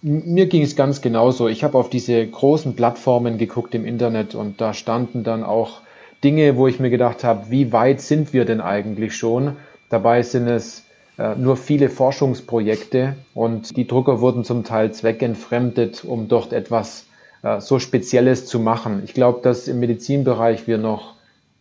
Mir 0.05 0.47
ging 0.47 0.63
es 0.63 0.75
ganz 0.75 0.99
genauso. 0.99 1.47
Ich 1.47 1.63
habe 1.63 1.77
auf 1.77 1.89
diese 1.89 2.27
großen 2.27 2.75
Plattformen 2.75 3.37
geguckt 3.37 3.73
im 3.73 3.85
Internet 3.85 4.35
und 4.35 4.59
da 4.59 4.73
standen 4.73 5.23
dann 5.23 5.45
auch 5.45 5.79
Dinge, 6.25 6.57
wo 6.57 6.67
ich 6.67 6.81
mir 6.81 6.89
gedacht 6.89 7.23
habe, 7.23 7.49
wie 7.49 7.71
weit 7.71 8.01
sind 8.01 8.33
wir 8.33 8.43
denn 8.43 8.59
eigentlich 8.59 9.15
schon? 9.15 9.55
Dabei 9.89 10.21
sind 10.21 10.49
es 10.49 10.83
äh, 11.17 11.35
nur 11.35 11.55
viele 11.55 11.89
Forschungsprojekte 11.89 13.15
und 13.33 13.77
die 13.77 13.87
Drucker 13.87 14.19
wurden 14.19 14.43
zum 14.43 14.65
Teil 14.65 14.91
zweckentfremdet, 14.91 16.03
um 16.03 16.27
dort 16.27 16.51
etwas 16.51 17.05
äh, 17.41 17.61
so 17.61 17.79
Spezielles 17.79 18.45
zu 18.45 18.59
machen. 18.59 19.03
Ich 19.05 19.13
glaube, 19.13 19.39
dass 19.41 19.69
im 19.69 19.79
Medizinbereich 19.79 20.67
wir 20.67 20.79
noch 20.79 21.13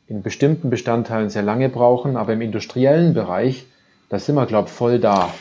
in 0.08 0.22
bestimmten 0.22 0.68
Bestandteilen 0.68 1.30
sehr 1.30 1.42
lange 1.42 1.68
brauchen, 1.68 2.16
aber 2.16 2.32
im 2.32 2.40
industriellen 2.40 3.14
Bereich, 3.14 3.66
da 4.08 4.18
sind 4.18 4.34
wir, 4.34 4.46
glaube 4.46 4.66
ich, 4.66 4.74
voll 4.74 4.98
da. 4.98 5.32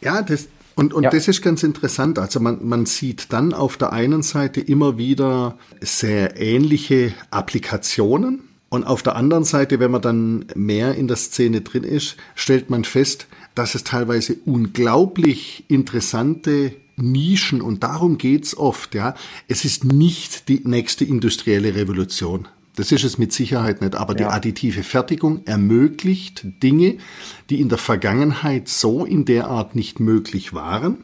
Ja, 0.00 0.22
das, 0.22 0.48
und, 0.78 0.94
und 0.94 1.04
ja. 1.04 1.10
das 1.10 1.28
ist 1.28 1.42
ganz 1.42 1.62
interessant. 1.62 2.18
Also 2.18 2.40
man, 2.40 2.66
man 2.66 2.86
sieht 2.86 3.32
dann 3.32 3.52
auf 3.52 3.76
der 3.76 3.92
einen 3.92 4.22
Seite 4.22 4.60
immer 4.60 4.96
wieder 4.96 5.58
sehr 5.80 6.40
ähnliche 6.40 7.12
Applikationen, 7.30 8.44
und 8.70 8.84
auf 8.84 9.02
der 9.02 9.16
anderen 9.16 9.44
Seite, 9.44 9.80
wenn 9.80 9.90
man 9.90 10.02
dann 10.02 10.44
mehr 10.54 10.94
in 10.94 11.08
der 11.08 11.16
Szene 11.16 11.62
drin 11.62 11.84
ist, 11.84 12.16
stellt 12.34 12.68
man 12.68 12.84
fest, 12.84 13.26
dass 13.54 13.74
es 13.74 13.82
teilweise 13.82 14.36
unglaublich 14.44 15.64
interessante 15.68 16.72
Nischen 16.96 17.62
und 17.62 17.82
darum 17.82 18.18
geht's 18.18 18.56
oft, 18.56 18.94
ja. 18.94 19.14
Es 19.46 19.64
ist 19.64 19.84
nicht 19.84 20.48
die 20.48 20.60
nächste 20.64 21.04
industrielle 21.04 21.76
Revolution. 21.76 22.46
Das 22.78 22.92
ist 22.92 23.02
es 23.02 23.18
mit 23.18 23.32
Sicherheit 23.32 23.80
nicht, 23.80 23.96
aber 23.96 24.12
ja. 24.12 24.18
die 24.18 24.24
additive 24.26 24.84
Fertigung 24.84 25.44
ermöglicht 25.46 26.46
Dinge, 26.62 26.98
die 27.50 27.60
in 27.60 27.68
der 27.68 27.76
Vergangenheit 27.76 28.68
so 28.68 29.04
in 29.04 29.24
der 29.24 29.48
Art 29.48 29.74
nicht 29.74 29.98
möglich 29.98 30.54
waren. 30.54 30.98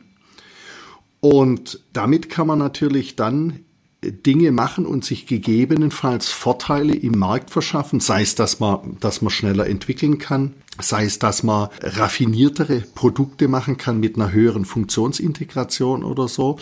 Und 1.18 1.80
damit 1.92 2.30
kann 2.30 2.46
man 2.46 2.60
natürlich 2.60 3.16
dann 3.16 3.58
Dinge 4.02 4.52
machen 4.52 4.86
und 4.86 5.04
sich 5.04 5.26
gegebenenfalls 5.26 6.28
Vorteile 6.28 6.94
im 6.94 7.18
Markt 7.18 7.50
verschaffen, 7.50 7.98
sei 7.98 8.22
es, 8.22 8.36
dass 8.36 8.60
man, 8.60 8.96
dass 9.00 9.20
man 9.20 9.30
schneller 9.30 9.66
entwickeln 9.66 10.18
kann, 10.18 10.54
sei 10.80 11.06
es, 11.06 11.18
dass 11.18 11.42
man 11.42 11.70
raffiniertere 11.82 12.82
Produkte 12.94 13.48
machen 13.48 13.78
kann 13.78 13.98
mit 13.98 14.14
einer 14.14 14.30
höheren 14.30 14.64
Funktionsintegration 14.64 16.04
oder 16.04 16.28
so. 16.28 16.56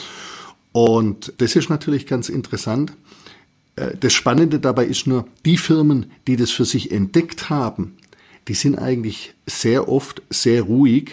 Und 0.73 1.35
das 1.37 1.55
ist 1.55 1.69
natürlich 1.69 2.07
ganz 2.07 2.31
interessant. 2.31 2.95
Äh, 3.77 3.97
das 3.99 4.13
Spannende 4.13 4.61
dabei 4.61 4.87
ist 4.87 5.07
nur, 5.07 5.27
die 5.45 5.57
Firmen, 5.57 6.11
die 6.27 6.37
das 6.37 6.51
für 6.51 6.65
sich 6.65 6.93
entdeckt 6.93 7.51
haben, 7.51 7.97
die 8.49 8.55
sind 8.55 8.77
eigentlich 8.79 9.35
sehr 9.47 9.89
oft 9.89 10.23
sehr 10.31 10.63
ruhig 10.63 11.13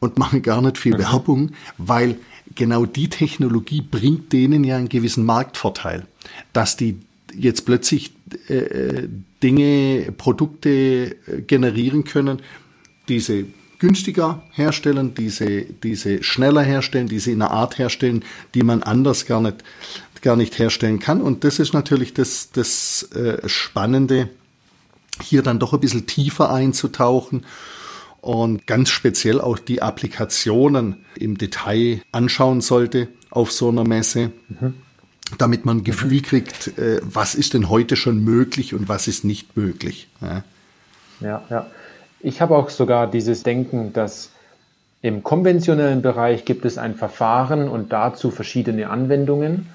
und 0.00 0.18
machen 0.18 0.42
gar 0.42 0.62
nicht 0.62 0.78
viel 0.78 0.94
mhm. 0.94 0.98
Werbung, 0.98 1.50
weil 1.78 2.16
genau 2.54 2.86
die 2.86 3.08
Technologie 3.08 3.82
bringt 3.82 4.32
denen 4.32 4.64
ja 4.64 4.76
einen 4.76 4.88
gewissen 4.88 5.24
Marktvorteil, 5.24 6.06
dass 6.52 6.76
die 6.76 6.98
jetzt 7.34 7.64
plötzlich 7.64 8.12
äh, 8.48 9.08
Dinge, 9.42 10.12
Produkte 10.16 11.16
äh, 11.26 11.42
generieren 11.46 12.04
können, 12.04 12.40
diese 13.08 13.46
günstiger 13.78 14.42
herstellen, 14.52 15.14
diese, 15.14 15.62
diese 15.62 16.22
schneller 16.22 16.62
herstellen, 16.62 17.08
diese 17.08 17.32
in 17.32 17.42
einer 17.42 17.50
Art 17.50 17.78
herstellen, 17.78 18.24
die 18.54 18.62
man 18.62 18.82
anders 18.82 19.26
gar 19.26 19.40
nicht, 19.40 19.56
gar 20.22 20.36
nicht 20.36 20.58
herstellen 20.58 20.98
kann. 20.98 21.20
Und 21.20 21.44
das 21.44 21.58
ist 21.58 21.74
natürlich 21.74 22.14
das, 22.14 22.50
das 22.52 23.10
äh, 23.14 23.46
Spannende, 23.48 24.28
hier 25.20 25.42
dann 25.42 25.58
doch 25.58 25.74
ein 25.74 25.80
bisschen 25.80 26.06
tiefer 26.06 26.50
einzutauchen 26.50 27.44
und 28.22 28.66
ganz 28.66 28.88
speziell 28.88 29.40
auch 29.40 29.58
die 29.58 29.82
Applikationen 29.82 31.04
im 31.16 31.36
Detail 31.36 32.02
anschauen 32.12 32.60
sollte 32.60 33.08
auf 33.30 33.52
so 33.52 33.68
einer 33.68 33.84
Messe. 33.84 34.30
Mhm. 34.48 34.74
Damit 35.38 35.64
man 35.64 35.78
ein 35.78 35.84
Gefühl 35.84 36.20
kriegt, 36.22 36.78
äh, 36.78 37.00
was 37.02 37.34
ist 37.34 37.54
denn 37.54 37.68
heute 37.68 37.96
schon 37.96 38.22
möglich 38.22 38.74
und 38.74 38.88
was 38.88 39.08
ist 39.08 39.24
nicht 39.24 39.56
möglich. 39.56 40.08
Ja, 40.20 40.44
ja. 41.20 41.42
ja. 41.50 41.66
Ich 42.20 42.40
habe 42.40 42.56
auch 42.56 42.70
sogar 42.70 43.10
dieses 43.10 43.42
Denken, 43.42 43.92
dass 43.92 44.30
im 45.00 45.24
konventionellen 45.24 46.00
Bereich 46.00 46.44
gibt 46.44 46.64
es 46.64 46.78
ein 46.78 46.94
Verfahren 46.94 47.68
und 47.68 47.92
dazu 47.92 48.30
verschiedene 48.30 48.88
Anwendungen. 48.88 49.66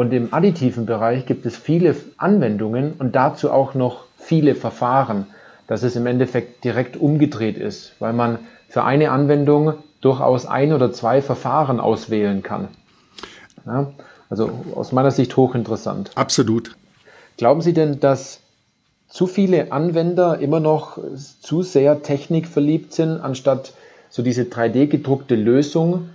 Und 0.00 0.12
im 0.12 0.32
additiven 0.32 0.86
Bereich 0.86 1.26
gibt 1.26 1.44
es 1.44 1.56
viele 1.56 1.94
Anwendungen 2.16 2.94
und 2.98 3.14
dazu 3.14 3.50
auch 3.50 3.74
noch 3.74 4.04
viele 4.16 4.54
Verfahren 4.54 5.26
dass 5.70 5.84
es 5.84 5.94
im 5.94 6.06
Endeffekt 6.06 6.64
direkt 6.64 6.96
umgedreht 6.96 7.56
ist, 7.56 7.92
weil 8.00 8.12
man 8.12 8.40
für 8.68 8.82
eine 8.82 9.12
Anwendung 9.12 9.74
durchaus 10.00 10.44
ein 10.44 10.72
oder 10.72 10.92
zwei 10.92 11.22
Verfahren 11.22 11.78
auswählen 11.78 12.42
kann. 12.42 12.66
Ja, 13.64 13.92
also 14.28 14.50
aus 14.74 14.90
meiner 14.90 15.12
Sicht 15.12 15.36
hochinteressant. 15.36 16.10
Absolut. 16.16 16.74
Glauben 17.36 17.60
Sie 17.60 17.72
denn, 17.72 18.00
dass 18.00 18.40
zu 19.06 19.28
viele 19.28 19.70
Anwender 19.70 20.40
immer 20.40 20.58
noch 20.58 20.98
zu 21.40 21.62
sehr 21.62 22.02
technikverliebt 22.02 22.92
sind, 22.92 23.20
anstatt 23.20 23.72
so 24.08 24.24
diese 24.24 24.42
3D-gedruckte 24.42 25.36
Lösung 25.36 26.08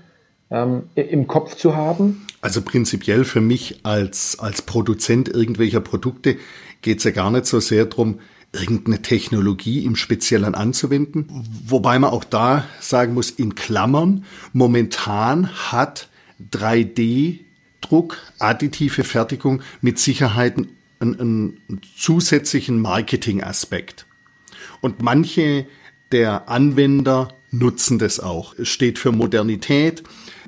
ähm, 0.51 0.89
im 0.95 1.27
Kopf 1.27 1.55
zu 1.55 1.77
haben? 1.77 2.24
Also 2.45 2.61
prinzipiell 2.61 3.25
für 3.25 3.41
mich 3.41 3.79
als, 3.81 4.37
als 4.37 4.61
Produzent 4.61 5.29
irgendwelcher 5.29 5.81
Produkte 5.81 6.37
geht 6.83 6.99
es 6.99 7.03
ja 7.03 7.09
gar 7.09 7.31
nicht 7.31 7.47
so 7.47 7.59
sehr 7.59 7.87
darum, 7.87 8.19
irgendeine 8.51 9.01
Technologie 9.01 9.83
im 9.83 9.95
Speziellen 9.95 10.53
anzuwenden. 10.53 11.25
Wobei 11.65 11.97
man 11.97 12.11
auch 12.11 12.23
da 12.23 12.67
sagen 12.79 13.15
muss, 13.15 13.31
in 13.31 13.55
Klammern, 13.55 14.25
momentan 14.53 15.49
hat 15.71 16.07
3D-Druck, 16.51 18.17
additive 18.37 19.03
Fertigung 19.03 19.63
mit 19.81 19.97
Sicherheit 19.97 20.55
einen, 20.99 21.19
einen 21.19 21.81
zusätzlichen 21.97 22.79
Marketing-Aspekt. 22.79 24.05
Und 24.81 25.01
manche 25.01 25.65
der 26.11 26.47
Anwender 26.47 27.29
nutzen 27.49 27.97
das 27.97 28.19
auch. 28.19 28.53
Es 28.59 28.67
steht 28.67 28.99
für 28.99 29.11
Modernität, 29.11 30.03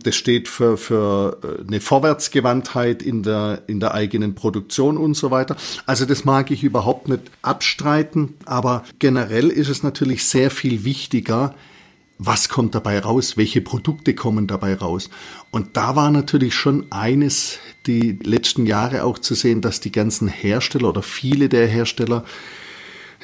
das 0.07 0.15
steht 0.15 0.47
für, 0.47 0.77
für 0.77 1.37
äh, 1.43 1.67
eine 1.67 1.81
Vorwärtsgewandtheit 1.81 3.03
in 3.03 3.23
der, 3.23 3.63
in 3.67 3.79
der 3.79 3.93
eigenen 3.93 4.35
Produktion 4.35 4.97
und 4.97 5.15
so 5.15 5.31
weiter. 5.31 5.57
Also 5.85 6.05
das 6.05 6.23
mag 6.23 6.49
ich 6.49 6.63
überhaupt 6.63 7.09
nicht 7.09 7.23
abstreiten, 7.41 8.35
aber 8.45 8.85
generell 8.99 9.49
ist 9.49 9.67
es 9.67 9.83
natürlich 9.83 10.23
sehr 10.23 10.49
viel 10.49 10.85
wichtiger, 10.85 11.53
was 12.19 12.49
kommt 12.49 12.73
dabei 12.73 12.99
raus, 12.99 13.37
welche 13.37 13.61
Produkte 13.61 14.15
kommen 14.15 14.47
dabei 14.47 14.75
raus. 14.75 15.09
Und 15.51 15.77
da 15.77 15.95
war 15.95 16.09
natürlich 16.09 16.55
schon 16.55 16.87
eines 16.89 17.59
die 17.85 18.13
letzten 18.23 18.65
Jahre 18.65 19.03
auch 19.03 19.19
zu 19.19 19.35
sehen, 19.35 19.61
dass 19.61 19.81
die 19.81 19.91
ganzen 19.91 20.27
Hersteller 20.27 20.89
oder 20.89 21.03
viele 21.03 21.49
der 21.49 21.67
Hersteller 21.67 22.23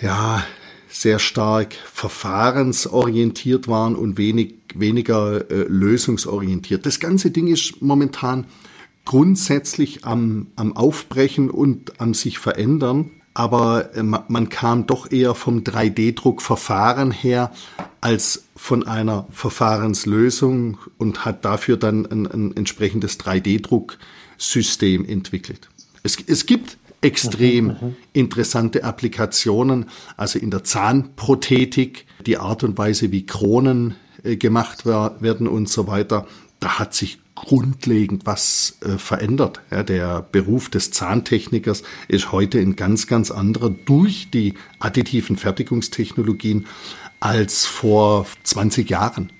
ja 0.02 0.44
sehr 0.94 1.18
stark 1.18 1.74
verfahrensorientiert 1.74 3.68
waren 3.68 3.96
und 3.96 4.18
wenig, 4.18 4.54
weniger 4.76 5.50
äh, 5.50 5.66
lösungsorientiert. 5.68 6.86
Das 6.86 7.00
ganze 7.00 7.32
Ding 7.32 7.48
ist 7.48 7.82
momentan 7.82 8.46
grundsätzlich 9.04 10.06
am, 10.06 10.48
am 10.56 10.78
Aufbrechen 10.78 11.50
und 11.50 12.00
am 12.00 12.14
sich 12.14 12.38
verändern, 12.38 13.10
aber 13.34 13.96
äh, 13.96 14.04
man 14.04 14.50
kam 14.50 14.86
doch 14.86 15.12
eher 15.12 15.34
vom 15.34 15.62
3D-Druckverfahren 15.62 17.12
her 17.12 17.52
als 18.00 18.44
von 18.56 18.86
einer 18.86 19.28
Verfahrenslösung 19.32 20.78
und 21.00 21.26
hat 21.26 21.44
dafür 21.44 21.78
dann 21.78 22.06
ein, 22.06 22.28
ein 22.28 22.56
entsprechendes 22.56 23.20
3D-Drucksystem 23.20 25.06
entwickelt. 25.06 25.70
Es, 26.04 26.18
es 26.28 26.46
gibt 26.46 26.78
extrem 27.04 27.66
mhm, 27.66 27.72
mhm, 27.72 27.96
interessante 28.14 28.84
Applikationen, 28.84 29.86
also 30.18 30.40
in 30.40 30.52
der 30.52 30.64
Zahnprothetik, 30.64 32.06
die 32.26 32.38
Art 32.38 32.64
und 32.64 32.78
Weise, 32.78 33.12
wie 33.12 33.26
Kronen 33.26 33.96
äh, 34.24 34.38
gemacht 34.38 34.86
werden 34.86 35.48
und 35.48 35.70
so 35.70 35.88
weiter. 35.88 36.26
Da 36.60 36.80
hat 36.80 36.94
sich 36.94 37.20
grundlegend 37.36 38.26
was 38.26 38.78
äh, 38.82 38.98
verändert. 38.98 39.62
Ja, 39.72 39.84
der 39.84 40.22
Beruf 40.22 40.70
des 40.70 40.92
Zahntechnikers 40.92 41.84
ist 42.08 42.32
heute 42.32 42.60
ein 42.60 42.76
ganz, 42.76 43.08
ganz 43.08 43.32
anderer 43.32 43.70
durch 43.70 44.30
die 44.32 44.54
additiven 44.80 45.36
Fertigungstechnologien 45.36 46.68
als 47.20 47.66
vor 47.66 48.28
20 48.44 48.90
Jahren. 48.90 49.32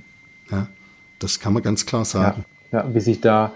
Ja, 0.52 0.68
das 1.20 1.40
kann 1.40 1.54
man 1.54 1.64
ganz 1.64 1.86
klar 1.86 2.06
sagen. 2.06 2.46
Ja, 2.72 2.84
ja 2.84 2.96
wie 2.96 3.00
sich 3.00 3.22
da 3.22 3.54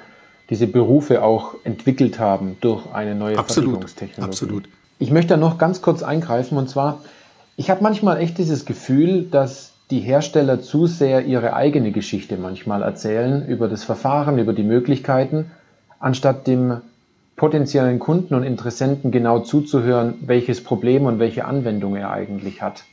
diese 0.50 0.68
Berufe 0.68 1.24
auch 1.24 1.56
entwickelt 1.64 2.20
haben 2.20 2.58
durch 2.62 2.84
eine 2.94 3.16
neue 3.16 3.38
absolut. 3.38 3.86
Absolut. 4.20 4.70
Ich 5.00 5.12
möchte 5.12 5.30
da 5.30 5.38
noch 5.38 5.58
ganz 5.58 5.82
kurz 5.82 6.04
eingreifen 6.04 6.58
und 6.58 6.70
zwar, 6.70 7.02
ich 7.56 7.70
habe 7.70 7.84
manchmal 7.84 8.20
echt 8.20 8.38
dieses 8.38 8.66
Gefühl, 8.66 9.24
dass 9.24 9.72
die 9.92 10.00
Hersteller 10.00 10.62
zu 10.62 10.86
sehr 10.88 11.26
ihre 11.26 11.54
eigene 11.54 11.92
Geschichte 11.92 12.38
manchmal 12.38 12.82
erzählen 12.82 13.46
über 13.48 13.68
das 13.68 13.84
Verfahren, 13.84 14.38
über 14.38 14.54
die 14.54 14.64
Möglichkeiten, 14.64 15.52
anstatt 16.00 16.48
dem 16.48 16.82
potenziellen 17.36 18.00
Kunden 18.00 18.34
und 18.34 18.44
Interessenten 18.44 19.12
genau 19.12 19.40
zuzuhören, 19.40 20.16
welches 20.22 20.64
Problem 20.64 21.06
und 21.06 21.20
welche 21.20 21.46
Anwendung 21.46 21.96
er 21.96 22.12
eigentlich 22.12 22.62
hat. 22.62 22.84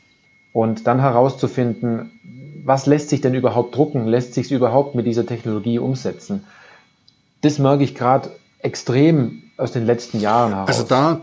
Und 0.53 0.87
dann 0.87 1.01
herauszufinden, 1.01 2.11
was 2.63 2.85
lässt 2.85 3.09
sich 3.09 3.21
denn 3.21 3.33
überhaupt 3.33 3.75
drucken, 3.75 4.07
lässt 4.07 4.33
sich 4.33 4.45
es 4.45 4.51
überhaupt 4.51 4.95
mit 4.95 5.05
dieser 5.05 5.25
Technologie 5.25 5.79
umsetzen 5.79 6.43
das 7.45 7.59
merke 7.59 7.83
ich 7.83 7.93
gerade 7.95 8.31
extrem 8.59 9.43
aus 9.57 9.71
den 9.71 9.85
letzten 9.85 10.19
Jahren 10.19 10.53
heraus. 10.53 10.67
Also 10.67 10.83
da 10.83 11.21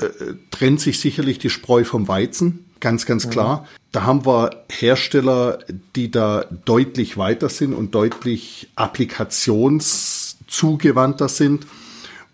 äh, 0.00 0.06
trennt 0.50 0.80
sich 0.80 0.98
sicherlich 1.00 1.38
die 1.38 1.50
Spreu 1.50 1.84
vom 1.84 2.08
Weizen, 2.08 2.64
ganz, 2.80 3.04
ganz 3.04 3.26
mhm. 3.26 3.30
klar. 3.30 3.60
Mhm. 3.60 3.66
Da 3.92 4.04
haben 4.04 4.24
wir 4.24 4.64
Hersteller, 4.70 5.58
die 5.96 6.10
da 6.10 6.46
deutlich 6.64 7.18
weiter 7.18 7.48
sind 7.48 7.74
und 7.74 7.94
deutlich 7.94 8.68
applikationszugewandter 8.76 11.28
sind. 11.28 11.66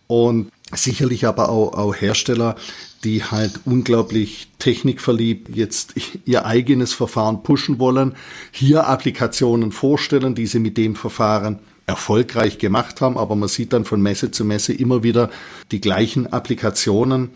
Und 0.09 0.51
sicherlich 0.75 1.27
aber 1.27 1.49
auch, 1.49 1.73
auch 1.73 1.95
Hersteller, 1.95 2.57
die 3.05 3.25
halt 3.25 3.61
unglaublich 3.65 4.49
technikverliebt 4.59 5.57
jetzt 5.57 5.95
ihr 6.27 6.45
eigenes 6.45 6.93
Verfahren 6.93 7.43
pushen 7.43 7.79
wollen, 7.79 8.15
hier 8.51 8.87
Applikationen 8.87 9.73
vorstellen, 9.73 10.35
die 10.35 10.47
sie 10.47 10.59
mit 10.59 10.77
dem 10.77 10.97
Verfahren 10.97 11.61
erfolgreich 11.87 12.59
gemacht 12.59 13.01
haben, 13.01 13.19
aber 13.19 13.35
man 13.35 13.49
sieht 13.49 13.73
dann 13.73 13.85
von 13.85 14.01
Messe 14.01 14.31
zu 14.31 14.45
Messe 14.45 14.73
immer 14.73 15.03
wieder 15.03 15.31
die 15.71 15.81
gleichen 15.81 16.33
Applikationen. 16.33 17.31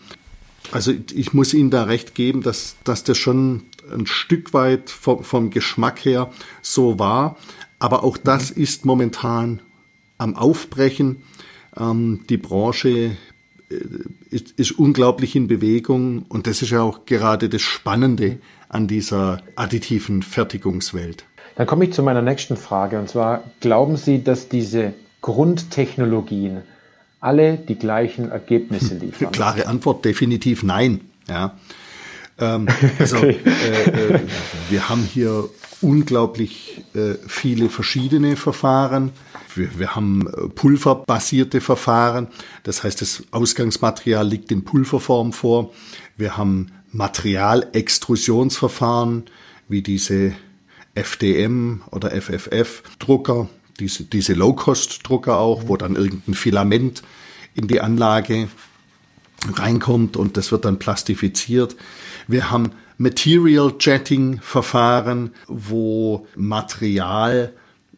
Also 0.71 0.93
ich 1.13 1.33
muss 1.33 1.53
Ihnen 1.53 1.69
da 1.69 1.83
recht 1.83 2.15
geben, 2.15 2.41
dass, 2.41 2.75
dass 2.83 3.03
das 3.03 3.17
schon 3.17 3.63
ein 3.91 4.05
Stück 4.05 4.53
weit 4.53 4.89
vom, 4.89 5.23
vom 5.23 5.49
Geschmack 5.49 6.03
her 6.03 6.31
so 6.61 6.99
war. 6.99 7.37
Aber 7.79 8.03
auch 8.03 8.17
das 8.17 8.55
mhm. 8.55 8.63
ist 8.63 8.85
momentan 8.85 9.61
am 10.17 10.35
Aufbrechen. 10.35 11.23
Ähm, 11.77 12.21
die 12.29 12.37
Branche 12.37 13.17
äh, 13.69 13.75
ist, 14.29 14.51
ist 14.51 14.71
unglaublich 14.71 15.35
in 15.35 15.47
Bewegung 15.47 16.23
und 16.23 16.47
das 16.47 16.61
ist 16.61 16.71
ja 16.71 16.81
auch 16.81 17.05
gerade 17.05 17.49
das 17.49 17.61
Spannende 17.61 18.39
an 18.69 18.87
dieser 18.87 19.41
additiven 19.55 20.23
Fertigungswelt. 20.23 21.26
Dann 21.57 21.65
komme 21.65 21.85
ich 21.85 21.93
zu 21.93 22.03
meiner 22.03 22.21
nächsten 22.21 22.55
Frage 22.55 22.99
und 22.99 23.09
zwar, 23.09 23.43
glauben 23.59 23.97
Sie, 23.97 24.23
dass 24.23 24.47
diese 24.47 24.93
Grundtechnologien 25.21 26.61
alle 27.19 27.57
die 27.57 27.75
gleichen 27.75 28.29
Ergebnisse 28.29 28.93
liefern? 28.99 29.31
Klare 29.31 29.65
Antwort, 29.67 30.05
definitiv 30.05 30.61
nein. 30.61 31.01
Ja. 31.27 31.57
Ähm, 32.39 32.67
also 32.99 33.17
okay. 33.23 33.39
äh, 33.43 33.89
äh, 33.89 34.19
wir 34.69 34.87
haben 34.87 35.01
hier 35.01 35.49
unglaublich 35.81 36.85
äh, 36.93 37.15
viele 37.27 37.69
verschiedene 37.69 38.35
Verfahren. 38.35 39.11
Wir, 39.55 39.79
wir 39.79 39.95
haben 39.95 40.27
äh, 40.27 40.49
pulverbasierte 40.49 41.59
Verfahren, 41.59 42.27
das 42.63 42.83
heißt, 42.83 43.01
das 43.01 43.23
Ausgangsmaterial 43.31 44.27
liegt 44.27 44.51
in 44.51 44.63
Pulverform 44.63 45.33
vor. 45.33 45.71
Wir 46.17 46.37
haben 46.37 46.67
Materialextrusionsverfahren, 46.91 49.23
wie 49.67 49.81
diese 49.81 50.33
FDM 50.97 51.81
oder 51.91 52.11
FFF 52.11 52.83
Drucker, 52.99 53.47
diese, 53.79 54.03
diese 54.03 54.33
Low-Cost-Drucker 54.33 55.37
auch, 55.37 55.67
wo 55.67 55.77
dann 55.77 55.95
irgendein 55.95 56.33
Filament 56.33 57.03
in 57.53 57.67
die 57.67 57.81
Anlage 57.81 58.49
reinkommt 59.53 60.17
und 60.17 60.37
das 60.37 60.51
wird 60.51 60.65
dann 60.65 60.79
plastifiziert. 60.79 61.75
Wir 62.27 62.49
haben 62.51 62.71
Material 62.97 63.73
Jetting 63.79 64.39
Verfahren, 64.41 65.31
wo 65.47 66.27
Material 66.35 67.53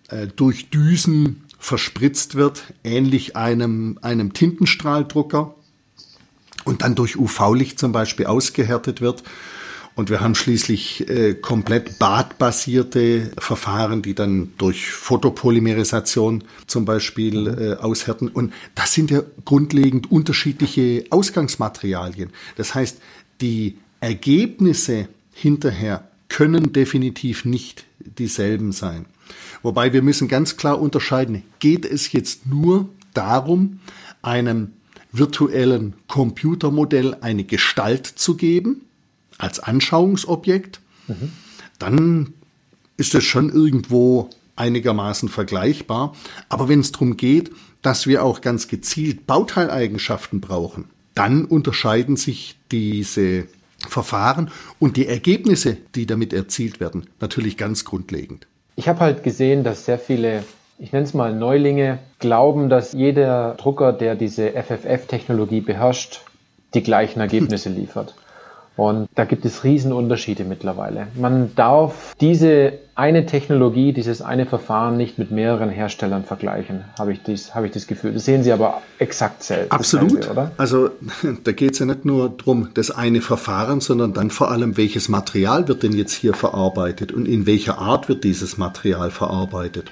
äh, 0.10 0.28
durch 0.28 0.70
Düsen 0.70 1.44
verspritzt 1.58 2.36
wird, 2.36 2.74
ähnlich 2.84 3.36
einem, 3.36 3.98
einem 4.02 4.34
Tintenstrahldrucker 4.34 5.56
und 6.66 6.82
dann 6.82 6.96
durch 6.96 7.18
UV-Licht 7.18 7.80
zum 7.80 7.92
Beispiel 7.92 8.26
ausgehärtet 8.26 9.02
wird 9.02 9.24
und 10.00 10.10
wir 10.10 10.22
haben 10.22 10.34
schließlich 10.34 11.10
äh, 11.10 11.34
komplett 11.34 12.00
badbasierte 12.00 13.32
Verfahren, 13.38 14.02
die 14.02 14.16
dann 14.16 14.54
durch 14.58 14.92
Photopolymerisation 14.92 16.46
zum 16.68 16.86
Beispiel 16.86 17.48
äh, 17.48 17.84
aushärten. 17.84 18.30
Und 18.30 18.54
das 18.76 18.94
sind 18.94 19.12
ja 19.12 19.24
grundlegend 19.44 20.10
unterschiedliche 20.10 21.04
Ausgangsmaterialien. 21.10 22.30
Das 22.56 22.76
heißt, 22.76 23.02
die 23.42 23.78
Ergebnisse 24.00 25.10
hinterher 25.34 26.08
können 26.30 26.72
definitiv 26.72 27.44
nicht 27.44 27.84
dieselben 28.00 28.72
sein. 28.72 29.06
Wobei 29.64 29.92
wir 29.92 30.02
müssen 30.02 30.30
ganz 30.30 30.56
klar 30.56 30.80
unterscheiden, 30.80 31.44
geht 31.60 31.84
es 31.84 32.14
jetzt 32.14 32.48
nur 32.48 32.88
darum, 33.14 33.82
einem 34.22 34.72
virtuellen 35.12 35.94
Computermodell 36.08 37.18
eine 37.20 37.44
Gestalt 37.44 38.08
zu 38.08 38.38
geben, 38.38 38.86
als 39.40 39.60
Anschauungsobjekt, 39.60 40.80
mhm. 41.08 41.32
dann 41.80 42.34
ist 42.98 43.16
es 43.16 43.24
schon 43.24 43.50
irgendwo 43.50 44.30
einigermaßen 44.56 45.30
vergleichbar. 45.30 46.14
Aber 46.50 46.70
wenn 46.70 46.82
es 46.82 46.92
darum 46.92 47.18
geht, 47.18 47.52
dass 47.82 48.06
wir 48.06 48.24
auch 48.24 48.42
ganz 48.42 48.68
gezielt 48.68 49.26
Bauteileigenschaften 49.26 50.42
brauchen, 50.42 50.86
dann 51.16 51.46
unterscheiden 51.46 52.18
sich 52.18 52.58
diese 52.72 53.48
Verfahren 53.88 54.52
und 54.78 54.98
die 54.98 55.08
Ergebnisse, 55.08 55.78
die 55.96 56.06
damit 56.06 56.34
erzielt 56.34 56.80
werden, 56.80 57.08
natürlich 57.22 57.56
ganz 57.56 57.86
grundlegend. 57.86 58.48
Ich 58.76 58.88
habe 58.90 59.00
halt 59.00 59.24
gesehen, 59.24 59.64
dass 59.64 59.86
sehr 59.86 60.00
viele, 60.00 60.44
ich 60.78 60.92
nenne 60.92 61.06
es 61.06 61.14
mal 61.14 61.34
Neulinge, 61.34 62.00
glauben, 62.20 62.70
dass 62.70 62.92
jeder 62.92 63.56
Drucker, 63.56 63.94
der 63.94 64.16
diese 64.16 64.52
FFF-Technologie 64.52 65.62
beherrscht, 65.62 66.22
die 66.74 66.84
gleichen 66.84 67.22
Ergebnisse 67.22 67.70
liefert. 67.82 68.16
Und 68.80 69.10
da 69.14 69.26
gibt 69.26 69.44
es 69.44 69.66
Riesenunterschiede 69.66 70.46
mittlerweile. 70.46 71.08
Man 71.16 71.54
darf 71.56 72.16
diese 72.22 72.80
eine 72.96 73.26
Technologie, 73.26 73.92
dieses 73.92 74.22
eine 74.22 74.46
Verfahren 74.46 74.96
nicht 74.96 75.18
mit 75.18 75.32
mehreren 75.32 75.70
Herstellern 75.70 76.24
vergleichen, 76.24 76.86
habe 76.98 77.12
ich, 77.12 77.22
dies, 77.22 77.54
habe 77.54 77.66
ich 77.66 77.74
das 77.74 77.88
Gefühl. 77.88 78.14
Das 78.14 78.24
sehen 78.24 78.42
Sie 78.42 78.54
aber 78.54 78.82
exakt 78.98 79.44
selbst. 79.44 79.74
Absolut. 79.74 80.24
Sie, 80.24 80.30
oder? 80.30 80.52
Also 80.56 80.92
da 81.44 81.52
geht 81.52 81.74
es 81.74 81.80
ja 81.80 81.88
nicht 81.88 82.06
nur 82.06 82.30
darum, 82.30 82.70
das 82.74 82.90
eine 82.90 83.20
Verfahren, 83.20 83.82
sondern 83.82 84.14
dann 84.14 84.32
vor 84.32 84.50
allem, 84.50 84.78
welches 84.78 85.10
Material 85.10 85.68
wird 85.68 85.84
denn 85.84 85.92
jetzt 85.92 86.14
hier 86.14 86.34
verarbeitet 86.34 87.12
und 87.12 87.28
in 87.28 87.46
welcher 87.46 87.80
Art 87.80 88.08
wird 88.08 88.24
dieses 88.24 88.58
Material 88.58 89.12
verarbeitet. 89.12 89.92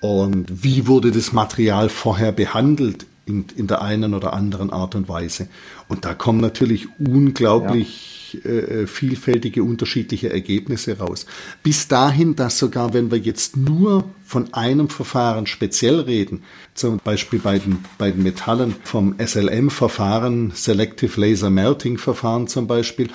Und 0.00 0.64
wie 0.64 0.88
wurde 0.88 1.12
das 1.12 1.32
Material 1.32 1.88
vorher 1.88 2.32
behandelt? 2.32 3.06
In, 3.28 3.44
in 3.56 3.66
der 3.66 3.82
einen 3.82 4.14
oder 4.14 4.32
anderen 4.32 4.70
Art 4.70 4.94
und 4.94 5.08
Weise. 5.08 5.48
Und 5.88 6.04
da 6.04 6.14
kommen 6.14 6.40
natürlich 6.40 6.88
unglaublich 6.98 8.38
ja. 8.44 8.50
äh, 8.50 8.86
vielfältige, 8.86 9.62
unterschiedliche 9.62 10.30
Ergebnisse 10.32 10.98
raus. 10.98 11.26
Bis 11.62 11.88
dahin, 11.88 12.34
dass 12.36 12.58
sogar, 12.58 12.94
wenn 12.94 13.10
wir 13.10 13.18
jetzt 13.18 13.56
nur 13.56 14.04
von 14.24 14.52
einem 14.54 14.88
Verfahren 14.88 15.46
speziell 15.46 16.00
reden, 16.00 16.42
zum 16.74 16.98
Beispiel 16.98 17.38
bei 17.38 17.58
den, 17.58 17.78
bei 17.98 18.10
den 18.10 18.22
Metallen 18.22 18.74
vom 18.82 19.14
SLM-Verfahren, 19.18 20.52
Selective 20.54 21.20
Laser 21.20 21.50
Melting 21.50 21.98
Verfahren 21.98 22.48
zum 22.48 22.66
Beispiel, 22.66 23.08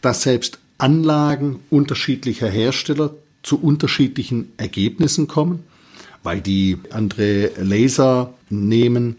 dass 0.00 0.22
selbst 0.22 0.58
Anlagen 0.78 1.60
unterschiedlicher 1.70 2.48
Hersteller 2.48 3.14
zu 3.42 3.60
unterschiedlichen 3.60 4.52
Ergebnissen 4.56 5.28
kommen, 5.28 5.64
weil 6.22 6.40
die 6.40 6.78
andere 6.90 7.50
Laser 7.58 8.34
nehmen, 8.48 9.16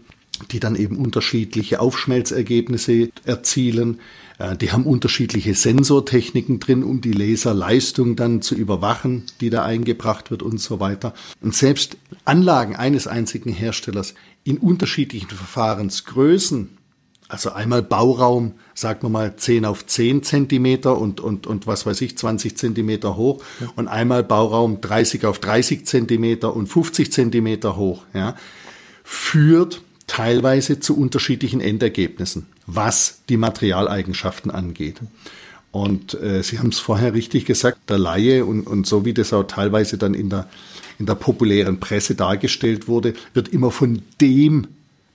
die 0.50 0.60
dann 0.60 0.76
eben 0.76 0.96
unterschiedliche 0.96 1.80
Aufschmelzergebnisse 1.80 3.10
erzielen. 3.24 4.00
Äh, 4.38 4.56
die 4.56 4.72
haben 4.72 4.84
unterschiedliche 4.84 5.54
Sensortechniken 5.54 6.60
drin, 6.60 6.82
um 6.82 7.00
die 7.00 7.12
Laserleistung 7.12 8.16
dann 8.16 8.42
zu 8.42 8.54
überwachen, 8.54 9.24
die 9.40 9.50
da 9.50 9.64
eingebracht 9.64 10.30
wird 10.30 10.42
und 10.42 10.60
so 10.60 10.80
weiter. 10.80 11.14
Und 11.40 11.54
selbst 11.54 11.96
Anlagen 12.24 12.76
eines 12.76 13.06
einzigen 13.06 13.52
Herstellers 13.52 14.14
in 14.44 14.58
unterschiedlichen 14.58 15.30
Verfahrensgrößen, 15.30 16.76
also 17.28 17.50
einmal 17.50 17.82
Bauraum, 17.82 18.54
sagen 18.74 19.02
wir 19.02 19.08
mal 19.08 19.34
10 19.36 19.64
auf 19.64 19.84
10 19.84 20.22
Zentimeter 20.22 20.96
und, 20.96 21.20
und, 21.20 21.48
und 21.48 21.66
was 21.66 21.84
weiß 21.84 22.00
ich, 22.02 22.16
20 22.16 22.56
Zentimeter 22.56 23.16
hoch 23.16 23.42
und 23.74 23.88
einmal 23.88 24.22
Bauraum 24.22 24.80
30 24.80 25.26
auf 25.26 25.40
30 25.40 25.86
Zentimeter 25.86 26.54
und 26.54 26.68
50 26.68 27.10
Zentimeter 27.10 27.76
hoch, 27.76 28.04
ja, 28.14 28.36
führt 29.02 29.82
teilweise 30.06 30.80
zu 30.80 30.96
unterschiedlichen 30.96 31.60
Endergebnissen, 31.60 32.46
was 32.66 33.20
die 33.28 33.36
Materialeigenschaften 33.36 34.50
angeht. 34.50 35.00
Und 35.72 36.14
äh, 36.14 36.42
Sie 36.42 36.58
haben 36.58 36.70
es 36.70 36.78
vorher 36.78 37.12
richtig 37.12 37.44
gesagt, 37.44 37.90
der 37.90 37.98
Laie 37.98 38.44
und, 38.44 38.66
und 38.66 38.86
so 38.86 39.04
wie 39.04 39.12
das 39.12 39.32
auch 39.32 39.42
teilweise 39.42 39.98
dann 39.98 40.14
in 40.14 40.30
der, 40.30 40.48
in 40.98 41.06
der 41.06 41.16
populären 41.16 41.80
Presse 41.80 42.14
dargestellt 42.14 42.88
wurde, 42.88 43.14
wird 43.34 43.48
immer 43.48 43.70
von 43.70 44.02
dem 44.20 44.68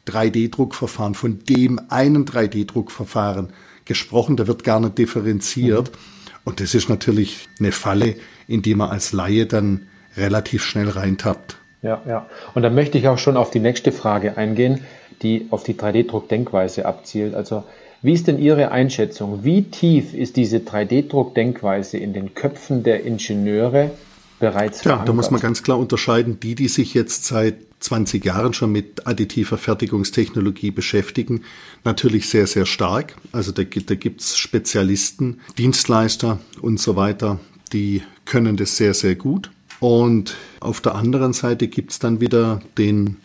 3D-Druckverfahren, 0.08 1.15
von 1.15 1.39
dem 1.45 1.80
einen 1.89 2.25
3D-Druckverfahren 2.25 3.47
gesprochen, 3.86 4.38
da 4.38 4.47
wird 4.47 4.63
gar 4.63 4.80
nicht 4.80 4.97
differenziert. 4.97 5.91
Mhm. 5.91 5.97
Und 6.43 6.60
das 6.60 6.73
ist 6.73 6.89
natürlich 6.89 7.47
eine 7.60 7.71
Falle, 7.71 8.15
in 8.47 8.62
die 8.62 8.75
man 8.75 8.89
als 8.89 9.12
Laie 9.12 9.45
dann 9.45 9.88
relativ 10.17 10.63
schnell 10.63 10.89
reintappt. 10.89 11.58
Ja, 11.82 12.02
ja. 12.08 12.28
Und 12.54 12.62
da 12.62 12.70
möchte 12.70 12.98
ich 12.98 13.08
auch 13.08 13.17
schon 13.17 13.38
auf 13.38 13.50
die 13.50 13.60
nächste 13.60 13.91
Frage 13.91 14.38
eingehen, 14.38 14.82
die 15.22 15.48
auf 15.50 15.63
die 15.63 15.74
3D-Druck-Denkweise 15.74 16.86
abzielt. 16.86 17.34
Also, 17.34 17.63
wie 18.02 18.13
ist 18.13 18.28
denn 18.28 18.39
Ihre 18.39 18.72
Einschätzung? 18.72 19.44
Wie 19.44 19.63
tief 19.63 20.13
ist 20.13 20.36
diese 20.36 20.58
3D-Druck-Denkweise 20.58 21.98
in 21.98 22.13
den 22.13 22.34
Köpfen 22.34 22.84
der 22.84 23.04
Ingenieure 23.04 23.91
bereits 24.39 24.82
verankert? 24.82 25.08
Ja, 25.08 25.12
da 25.12 25.13
muss 25.13 25.30
man 25.32 25.39
ganz 25.39 25.62
klar 25.62 25.78
unterscheiden. 25.78 26.39
Die, 26.39 26.56
die 26.56 26.67
sich 26.67 26.94
jetzt 26.94 27.26
seit 27.26 27.58
20 27.80 28.24
Jahren 28.24 28.54
schon 28.54 28.72
mit 28.72 29.08
additiver 29.08 29.58
Fertigungstechnologie 29.58 30.72
beschäftigen, 30.72 31.44
natürlich 31.84 32.30
sehr, 32.30 32.48
sehr 32.48 32.65
stark. 32.65 33.15
Also 33.32 33.52
da, 33.52 33.63
da 33.63 33.96
gibt's 33.96 34.38
Spezialisten, 34.38 35.41
Dienstleister 35.58 36.39
und 36.62 36.80
so 36.80 36.96
weiter, 36.96 37.39
die 37.74 38.04
können 38.26 38.58
das 38.58 38.78
sehr, 38.78 38.94
sehr 38.94 39.15
gut. 39.15 39.52
Und 39.82 40.38
auf 40.60 40.80
der 40.80 40.94
anderen 40.94 41.34
Seite 41.34 41.67
gibt 41.67 41.91
es 41.91 41.98
dann 41.98 42.22
wieder 42.22 42.62
den 42.78 43.17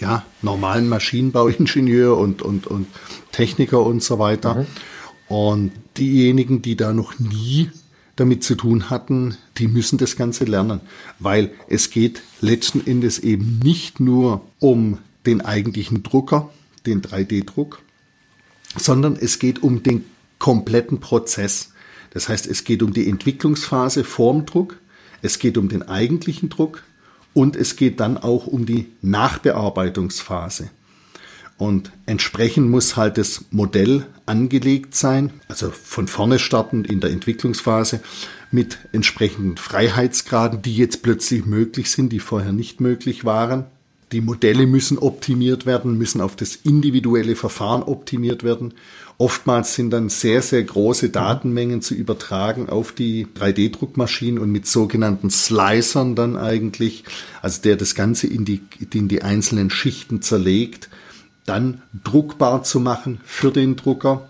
ja, 0.00 0.24
normalen 0.42 0.88
Maschinenbauingenieur 0.88 2.18
und, 2.18 2.42
und, 2.42 2.66
und 2.66 2.88
Techniker 3.30 3.86
und 3.86 4.02
so 4.02 4.18
weiter. 4.18 4.56
Mhm. 4.56 4.66
Und 5.28 5.72
diejenigen, 5.96 6.60
die 6.60 6.76
da 6.76 6.92
noch 6.92 7.20
nie 7.20 7.70
damit 8.16 8.42
zu 8.42 8.56
tun 8.56 8.90
hatten, 8.90 9.36
die 9.58 9.68
müssen 9.68 9.96
das 9.96 10.16
Ganze 10.16 10.44
lernen, 10.44 10.80
weil 11.20 11.52
es 11.68 11.90
geht 11.90 12.22
letzten 12.40 12.84
Endes 12.84 13.20
eben 13.20 13.60
nicht 13.62 14.00
nur 14.00 14.44
um 14.58 14.98
den 15.24 15.40
eigentlichen 15.40 16.02
Drucker, 16.02 16.50
den 16.84 17.00
3D-Druck, 17.00 17.80
sondern 18.76 19.14
es 19.14 19.38
geht 19.38 19.62
um 19.62 19.84
den 19.84 20.04
kompletten 20.40 20.98
Prozess. 20.98 21.70
Das 22.10 22.28
heißt, 22.28 22.48
es 22.48 22.64
geht 22.64 22.82
um 22.82 22.92
die 22.92 23.08
Entwicklungsphase 23.08 24.02
vorm 24.02 24.46
Druck, 24.46 24.78
es 25.22 25.38
geht 25.38 25.56
um 25.56 25.68
den 25.68 25.82
eigentlichen 25.82 26.48
Druck 26.48 26.82
und 27.32 27.56
es 27.56 27.76
geht 27.76 28.00
dann 28.00 28.18
auch 28.18 28.46
um 28.46 28.66
die 28.66 28.88
Nachbearbeitungsphase. 29.00 30.70
Und 31.58 31.92
entsprechend 32.06 32.70
muss 32.70 32.96
halt 32.96 33.18
das 33.18 33.44
Modell 33.50 34.06
angelegt 34.26 34.96
sein, 34.96 35.32
also 35.48 35.70
von 35.70 36.08
vorne 36.08 36.38
startend 36.38 36.88
in 36.88 37.00
der 37.00 37.10
Entwicklungsphase 37.10 38.00
mit 38.50 38.78
entsprechenden 38.92 39.56
Freiheitsgraden, 39.56 40.60
die 40.62 40.76
jetzt 40.76 41.02
plötzlich 41.02 41.46
möglich 41.46 41.90
sind, 41.90 42.10
die 42.12 42.18
vorher 42.18 42.52
nicht 42.52 42.80
möglich 42.80 43.24
waren. 43.24 43.66
Die 44.10 44.20
Modelle 44.20 44.66
müssen 44.66 44.98
optimiert 44.98 45.64
werden, 45.64 45.96
müssen 45.96 46.20
auf 46.20 46.36
das 46.36 46.56
individuelle 46.56 47.36
Verfahren 47.36 47.82
optimiert 47.82 48.42
werden. 48.42 48.74
Oftmals 49.18 49.74
sind 49.74 49.90
dann 49.90 50.08
sehr, 50.08 50.42
sehr 50.42 50.62
große 50.64 51.10
Datenmengen 51.10 51.82
zu 51.82 51.94
übertragen 51.94 52.68
auf 52.68 52.92
die 52.92 53.26
3D-Druckmaschinen 53.26 54.38
und 54.38 54.50
mit 54.50 54.66
sogenannten 54.66 55.30
Slicern 55.30 56.14
dann 56.14 56.36
eigentlich, 56.36 57.04
also 57.40 57.62
der 57.62 57.76
das 57.76 57.94
Ganze 57.94 58.26
in 58.26 58.44
die, 58.44 58.62
in 58.92 59.08
die 59.08 59.22
einzelnen 59.22 59.70
Schichten 59.70 60.22
zerlegt, 60.22 60.88
dann 61.46 61.82
druckbar 62.04 62.62
zu 62.62 62.80
machen 62.80 63.20
für 63.24 63.50
den 63.52 63.76
Drucker. 63.76 64.28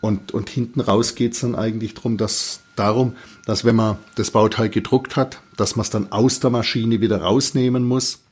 Und, 0.00 0.32
und 0.32 0.50
hinten 0.50 0.80
raus 0.80 1.14
geht 1.14 1.32
es 1.32 1.40
dann 1.40 1.54
eigentlich 1.54 1.94
drum, 1.94 2.16
dass, 2.16 2.60
darum, 2.76 3.14
dass 3.46 3.64
wenn 3.64 3.76
man 3.76 3.98
das 4.16 4.30
Bauteil 4.30 4.68
gedruckt 4.68 5.16
hat, 5.16 5.40
dass 5.56 5.76
man 5.76 5.84
es 5.84 5.90
dann 5.90 6.12
aus 6.12 6.40
der 6.40 6.50
Maschine 6.50 7.00
wieder 7.00 7.22
rausnehmen 7.22 7.84
muss 7.84 8.23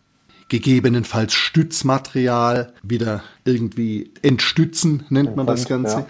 gegebenenfalls 0.52 1.32
Stützmaterial 1.32 2.74
wieder 2.82 3.22
irgendwie 3.46 4.10
entstützen, 4.20 5.04
nennt 5.08 5.34
man 5.34 5.46
das 5.46 5.66
Ganze, 5.66 6.04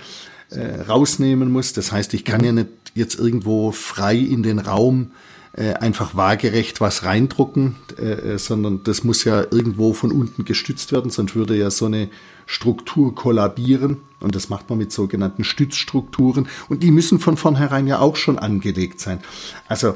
äh, 0.50 0.80
rausnehmen 0.80 1.48
muss. 1.52 1.72
Das 1.72 1.92
heißt, 1.92 2.12
ich 2.12 2.24
kann 2.24 2.40
mhm. 2.40 2.46
ja 2.46 2.52
nicht 2.52 2.68
jetzt 2.94 3.20
irgendwo 3.20 3.70
frei 3.70 4.16
in 4.16 4.42
den 4.42 4.58
Raum 4.58 5.12
äh, 5.52 5.74
einfach 5.74 6.16
waagerecht 6.16 6.80
was 6.80 7.04
reindrucken, 7.04 7.76
äh, 7.98 8.32
äh, 8.32 8.38
sondern 8.38 8.82
das 8.82 9.04
muss 9.04 9.22
ja 9.22 9.42
irgendwo 9.42 9.92
von 9.92 10.10
unten 10.10 10.44
gestützt 10.44 10.90
werden, 10.90 11.12
sonst 11.12 11.36
würde 11.36 11.56
ja 11.56 11.70
so 11.70 11.86
eine 11.86 12.08
Struktur 12.46 13.14
kollabieren. 13.14 13.98
Und 14.18 14.34
das 14.34 14.48
macht 14.48 14.70
man 14.70 14.78
mit 14.78 14.90
sogenannten 14.90 15.44
Stützstrukturen. 15.44 16.48
Und 16.68 16.82
die 16.82 16.90
müssen 16.90 17.20
von 17.20 17.36
vornherein 17.36 17.86
ja 17.86 18.00
auch 18.00 18.16
schon 18.16 18.40
angelegt 18.40 18.98
sein. 18.98 19.20
Also 19.68 19.94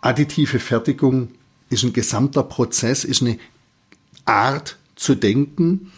additive 0.00 0.58
Fertigung 0.58 1.28
ist 1.70 1.84
ein 1.84 1.92
gesamter 1.92 2.42
Prozess, 2.42 3.04
ist 3.04 3.22
eine 3.22 3.38
Art 4.26 4.76
zu 4.96 5.14
denken. 5.14 5.92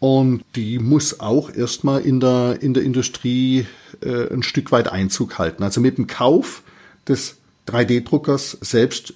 Und 0.00 0.44
die 0.54 0.78
muss 0.78 1.20
auch 1.20 1.52
erstmal 1.52 2.02
in 2.02 2.20
der, 2.20 2.58
in 2.60 2.72
der 2.72 2.84
Industrie 2.84 3.66
äh, 4.00 4.32
ein 4.32 4.42
Stück 4.42 4.70
weit 4.70 4.88
Einzug 4.88 5.38
halten. 5.38 5.62
Also 5.62 5.80
mit 5.80 5.98
dem 5.98 6.06
Kauf 6.06 6.62
des 7.08 7.36
3D-Druckers 7.66 8.58
selbst 8.60 9.14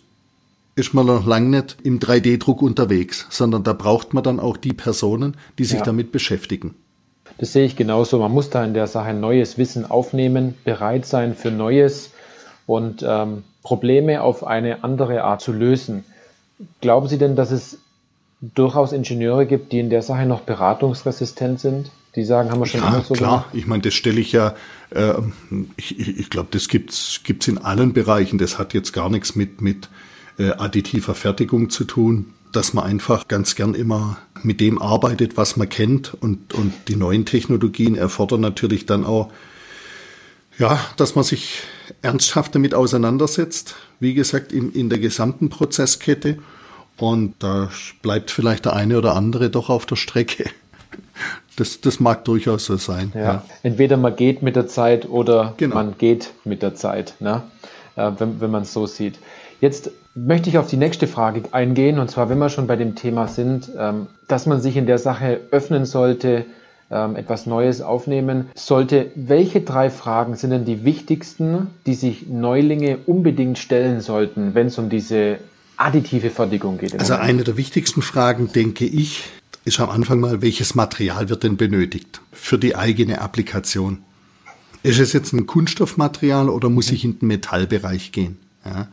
ist 0.75 0.95
man 0.95 1.07
noch 1.07 1.27
lange 1.27 1.49
nicht 1.51 1.77
im 1.83 2.01
3D-Druck 2.01 2.63
unterwegs, 2.63 3.27
sondern 3.31 3.63
da 3.63 3.75
braucht 3.75 4.15
man 4.15 4.25
dann 4.25 4.41
auch 4.41 4.57
die 4.57 4.73
Personen, 4.73 5.37
die 5.59 5.65
sich 5.65 5.79
ja. 5.79 5.85
damit 5.85 6.13
beschäftigen. 6.13 6.75
Das 7.39 7.53
sehe 7.53 7.65
ich 7.65 7.77
genauso. 7.77 8.19
Man 8.19 8.33
muss 8.33 8.51
da 8.51 8.65
in 8.65 8.75
der 8.75 8.87
Sache 8.87 9.15
neues 9.15 9.59
Wissen 9.59 9.89
aufnehmen, 9.89 10.55
bereit 10.65 11.07
sein 11.07 11.35
für 11.35 11.51
Neues 11.51 12.11
und 12.67 13.05
ähm, 13.07 13.45
Probleme 13.63 14.23
auf 14.23 14.45
eine 14.45 14.83
andere 14.85 15.25
Art 15.25 15.41
zu 15.41 15.53
lösen. 15.53 16.05
Glauben 16.81 17.09
Sie 17.09 17.19
denn, 17.19 17.37
dass 17.37 17.51
es 17.51 17.79
durchaus 18.43 18.93
Ingenieure 18.93 19.47
gibt, 19.47 19.73
die 19.73 19.79
in 19.79 19.89
der 19.89 20.03
Sache 20.03 20.27
noch 20.27 20.41
beratungsresistent 20.41 21.61
sind? 21.61 21.91
Die 22.15 22.25
sagen, 22.25 22.51
haben 22.51 22.61
wir 22.61 22.67
schon 22.67 22.81
ja, 22.81 22.89
immer 22.89 23.03
so 23.03 23.15
klar. 23.15 23.31
Gemacht? 23.31 23.55
Ich 23.55 23.67
meine, 23.67 23.83
das 23.83 23.95
stelle 23.95 24.21
ich 24.21 24.33
ja, 24.33 24.55
äh, 24.91 25.15
ich, 25.77 25.99
ich 25.99 26.29
glaube, 26.29 26.49
das 26.51 26.69
gibt's 26.69 27.21
gibt's 27.25 27.49
in 27.49 27.57
allen 27.59 27.95
Bereichen. 27.95 28.37
Das 28.39 28.59
hat 28.59 28.75
jetzt 28.75 28.93
gar 28.93 29.09
nichts 29.09 29.35
mit, 29.35 29.63
mit 29.63 29.89
äh, 30.39 30.51
additiver 30.51 31.15
Fertigung 31.15 31.71
zu 31.71 31.85
tun, 31.85 32.35
dass 32.53 32.75
man 32.75 32.85
einfach 32.85 33.29
ganz 33.29 33.55
gern 33.55 33.75
immer 33.75 34.19
mit 34.43 34.61
dem 34.61 34.83
arbeitet, 34.83 35.39
was 35.39 35.57
man 35.57 35.71
kennt. 35.71 36.13
Und, 36.13 36.53
und 36.53 36.75
die 36.89 36.97
neuen 36.97 37.25
Technologien 37.25 37.95
erfordern 37.95 38.43
natürlich 38.43 38.85
dann 38.85 39.07
auch 39.07 39.31
Ja, 40.59 40.79
dass 40.97 41.15
man 41.15 41.25
sich 41.25 41.63
ernsthaft 42.03 42.55
damit 42.55 42.75
auseinandersetzt, 42.75 43.75
wie 44.01 44.13
gesagt, 44.13 44.53
in, 44.53 44.73
in 44.73 44.91
der 44.91 44.99
gesamten 44.99 45.49
Prozesskette. 45.49 46.39
Und 46.99 47.35
da 47.41 47.71
bleibt 48.03 48.31
vielleicht 48.31 48.65
der 48.65 48.75
eine 48.75 48.99
oder 48.99 49.15
andere 49.15 49.51
doch 49.51 49.71
auf 49.71 49.87
der 49.87 49.97
Strecke. 49.97 50.45
Das, 51.57 51.83
das 51.83 52.01
mag 52.01 52.25
durchaus 52.25 52.65
so 52.65 52.79
sein. 52.79 53.13
Ja. 53.15 53.21
ja. 53.21 53.45
Entweder 53.63 53.99
man 53.99 54.17
geht 54.17 54.41
mit 54.41 54.57
der 54.57 54.69
Zeit 54.69 55.07
oder 55.07 55.53
genau. 55.59 55.75
man 55.75 55.99
geht 55.99 56.33
mit 56.45 56.63
der 56.63 56.75
Zeit, 56.75 57.15
ne? 57.21 57.43
Äh, 57.95 58.11
wenn, 58.19 58.41
wenn 58.41 58.51
man 58.51 58.63
es 58.63 58.73
so 58.73 58.87
sieht. 58.87 59.19
Jetzt 59.61 59.91
möchte 60.15 60.49
ich 60.49 60.59
auf 60.59 60.67
die 60.67 60.77
nächste 60.77 61.07
Frage 61.07 61.43
eingehen, 61.53 61.99
und 61.99 62.11
zwar, 62.11 62.29
wenn 62.29 62.39
wir 62.39 62.49
schon 62.49 62.67
bei 62.67 62.77
dem 62.77 62.95
Thema 62.95 63.29
sind, 63.29 63.71
ähm, 63.79 64.07
dass 64.29 64.47
man 64.47 64.61
sich 64.61 64.77
in 64.77 64.87
der 64.87 64.99
Sache 64.99 65.41
öffnen 65.51 65.85
sollte, 65.85 66.47
ähm, 66.91 67.17
etwas 67.17 67.47
Neues 67.47 67.81
aufnehmen 67.81 68.51
sollte. 68.55 69.11
Welche 69.15 69.61
drei 69.61 69.91
Fragen 69.91 70.37
sind 70.37 70.51
denn 70.51 70.65
die 70.65 70.85
wichtigsten, 70.85 71.69
die 71.87 71.95
sich 71.95 72.29
Neulinge 72.29 72.99
unbedingt 73.07 73.59
stellen 73.59 74.01
sollten, 74.01 74.55
wenn 74.55 74.67
es 74.67 74.79
um 74.79 74.89
diese 74.89 75.39
additive 75.85 76.31
Fertigung 76.31 76.79
geht? 76.79 76.99
Also 76.99 77.14
eine 77.14 77.45
der 77.45 77.57
wichtigsten 77.57 78.03
Fragen, 78.03 78.53
denke 78.53 78.85
ich, 78.85 79.25
ist 79.64 79.81
am 79.81 79.90
Anfang 79.90 80.21
mal, 80.21 80.42
welches 80.42 80.75
Material 80.75 81.29
wird 81.29 81.45
denn 81.45 81.57
benötigt 81.57 82.21
für 82.33 82.59
die 82.59 82.75
eigene 82.75 83.21
Applikation? 83.21 83.99
Ist 84.83 84.99
es 84.99 85.12
jetzt 85.12 85.33
ein 85.33 85.47
Kunststoffmaterial 85.47 86.49
oder 86.49 86.68
muss 86.68 86.90
ich 86.90 87.05
in 87.05 87.18
den 87.18 87.29
Metallbereich 87.29 88.11
gehen? 88.11 88.38
Ja. 88.64 88.88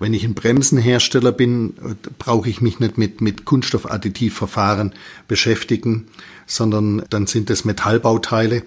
Wenn 0.00 0.14
ich 0.14 0.24
ein 0.24 0.34
Bremsenhersteller 0.34 1.30
bin, 1.30 1.74
brauche 2.18 2.50
ich 2.50 2.60
mich 2.60 2.80
nicht 2.80 2.98
mit, 2.98 3.20
mit 3.20 3.44
Kunststoffadditivverfahren 3.44 4.94
beschäftigen, 5.28 6.08
sondern 6.44 7.04
dann 7.10 7.28
sind 7.28 7.50
es 7.50 7.64
Metallbauteile. 7.64 8.64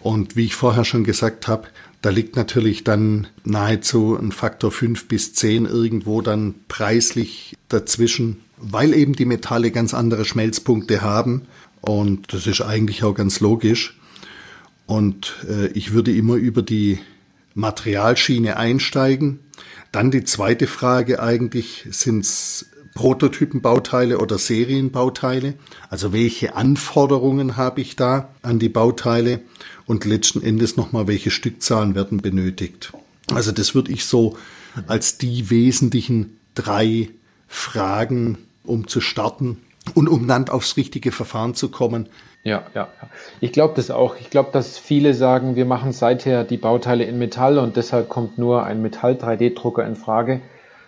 Und 0.00 0.34
wie 0.34 0.46
ich 0.46 0.56
vorher 0.56 0.84
schon 0.84 1.04
gesagt 1.04 1.46
habe, 1.46 1.68
da 2.04 2.10
liegt 2.10 2.36
natürlich 2.36 2.84
dann 2.84 3.28
nahezu 3.44 4.14
ein 4.14 4.30
Faktor 4.30 4.70
5 4.70 5.08
bis 5.08 5.32
10 5.32 5.64
irgendwo 5.64 6.20
dann 6.20 6.54
preislich 6.68 7.56
dazwischen, 7.70 8.42
weil 8.58 8.92
eben 8.92 9.14
die 9.14 9.24
Metalle 9.24 9.70
ganz 9.70 9.94
andere 9.94 10.26
Schmelzpunkte 10.26 11.00
haben. 11.00 11.46
Und 11.80 12.34
das 12.34 12.46
ist 12.46 12.60
eigentlich 12.60 13.04
auch 13.04 13.14
ganz 13.14 13.40
logisch. 13.40 13.98
Und 14.84 15.46
äh, 15.48 15.68
ich 15.68 15.94
würde 15.94 16.14
immer 16.14 16.34
über 16.34 16.60
die 16.60 16.98
Materialschiene 17.54 18.58
einsteigen. 18.58 19.38
Dann 19.90 20.10
die 20.10 20.24
zweite 20.24 20.66
Frage 20.66 21.22
eigentlich, 21.22 21.86
sind 21.90 22.20
es 22.20 22.66
Prototypenbauteile 22.94 24.18
oder 24.18 24.36
Serienbauteile? 24.36 25.54
Also 25.88 26.12
welche 26.12 26.54
Anforderungen 26.54 27.56
habe 27.56 27.80
ich 27.80 27.96
da 27.96 28.28
an 28.42 28.58
die 28.58 28.68
Bauteile? 28.68 29.40
Und 29.86 30.04
letzten 30.04 30.42
Endes 30.42 30.76
nochmal, 30.76 31.06
welche 31.06 31.30
Stückzahlen 31.30 31.94
werden 31.94 32.18
benötigt? 32.18 32.92
Also 33.32 33.52
das 33.52 33.74
würde 33.74 33.92
ich 33.92 34.06
so 34.06 34.36
als 34.86 35.18
die 35.18 35.50
wesentlichen 35.50 36.38
drei 36.54 37.10
Fragen, 37.48 38.38
um 38.64 38.88
zu 38.88 39.00
starten 39.00 39.58
und 39.94 40.08
um 40.08 40.26
dann 40.26 40.48
aufs 40.48 40.76
richtige 40.76 41.12
Verfahren 41.12 41.54
zu 41.54 41.68
kommen, 41.68 42.08
ja, 42.44 42.62
ja, 42.74 42.88
ja. 43.00 43.08
Ich 43.40 43.52
glaube 43.52 43.72
das 43.74 43.90
auch. 43.90 44.16
Ich 44.20 44.28
glaube, 44.28 44.50
dass 44.52 44.76
viele 44.76 45.14
sagen, 45.14 45.56
wir 45.56 45.64
machen 45.64 45.92
seither 45.92 46.44
die 46.44 46.58
Bauteile 46.58 47.04
in 47.04 47.18
Metall 47.18 47.58
und 47.58 47.76
deshalb 47.76 48.10
kommt 48.10 48.36
nur 48.36 48.64
ein 48.64 48.82
Metall-3D-Drucker 48.82 49.84
in 49.86 49.96
Frage, 49.96 50.42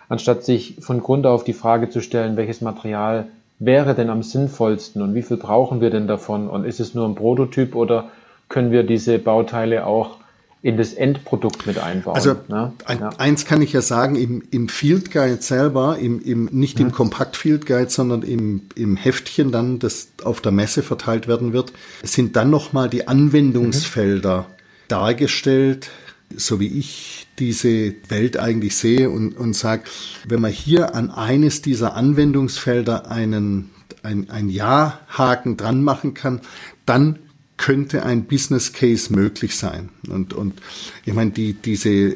anstatt 0.07 0.43
sich 0.43 0.77
von 0.81 1.01
Grund 1.01 1.25
auf 1.25 1.43
die 1.43 1.53
Frage 1.53 1.89
zu 1.89 2.01
stellen, 2.01 2.37
welches 2.37 2.61
Material 2.61 3.29
wäre 3.57 3.95
denn 3.95 4.11
am 4.11 4.21
sinnvollsten 4.21 5.01
und 5.01 5.15
wie 5.15 5.23
viel 5.23 5.37
brauchen 5.37 5.81
wir 5.81 5.89
denn 5.89 6.07
davon 6.07 6.47
und 6.47 6.63
ist 6.63 6.79
es 6.79 6.93
nur 6.93 7.07
ein 7.07 7.15
Prototyp 7.15 7.73
oder 7.75 8.11
können 8.49 8.71
wir 8.71 8.83
diese 8.83 9.19
Bauteile 9.19 9.85
auch 9.85 10.17
in 10.63 10.75
das 10.75 10.93
Endprodukt 10.93 11.67
mit 11.67 11.77
einbauen. 11.77 12.15
Also 12.15 12.35
ne? 12.47 12.73
ein, 12.85 12.99
ja. 12.99 13.09
eins 13.17 13.45
kann 13.45 13.61
ich 13.61 13.73
ja 13.73 13.81
sagen, 13.81 14.15
im, 14.15 14.43
im 14.49 14.69
Field 14.69 15.11
Guide 15.11 15.41
selber, 15.41 15.97
im, 15.99 16.19
im, 16.21 16.45
nicht 16.51 16.79
mhm. 16.79 16.87
im 16.87 16.91
Kompakt 16.91 17.37
Field 17.37 17.65
Guide, 17.65 17.89
sondern 17.89 18.23
im, 18.23 18.63
im 18.75 18.97
Heftchen 18.97 19.51
dann, 19.51 19.79
das 19.79 20.09
auf 20.23 20.41
der 20.41 20.51
Messe 20.51 20.81
verteilt 20.81 21.27
werden 21.27 21.53
wird, 21.53 21.73
sind 22.03 22.35
dann 22.35 22.49
nochmal 22.49 22.89
die 22.89 23.07
Anwendungsfelder 23.07 24.39
mhm. 24.39 24.53
dargestellt, 24.87 25.89
so 26.35 26.59
wie 26.59 26.67
ich 26.67 27.27
diese 27.39 27.93
Welt 28.09 28.37
eigentlich 28.37 28.75
sehe 28.75 29.09
und, 29.09 29.37
und 29.37 29.53
sage, 29.53 29.83
wenn 30.27 30.41
man 30.41 30.51
hier 30.51 30.95
an 30.95 31.11
eines 31.11 31.61
dieser 31.61 31.95
Anwendungsfelder 31.95 33.09
einen 33.09 33.69
ein, 34.03 34.29
ein 34.29 34.49
Ja-Haken 34.49 35.57
dran 35.57 35.83
machen 35.83 36.13
kann, 36.13 36.41
dann 36.85 37.19
könnte 37.57 38.03
ein 38.03 38.25
Business 38.25 38.73
Case 38.73 39.13
möglich 39.13 39.55
sein. 39.57 39.89
Und, 40.07 40.33
und 40.33 40.61
ich 41.05 41.13
meine, 41.13 41.31
die, 41.31 41.53
diese 41.53 42.15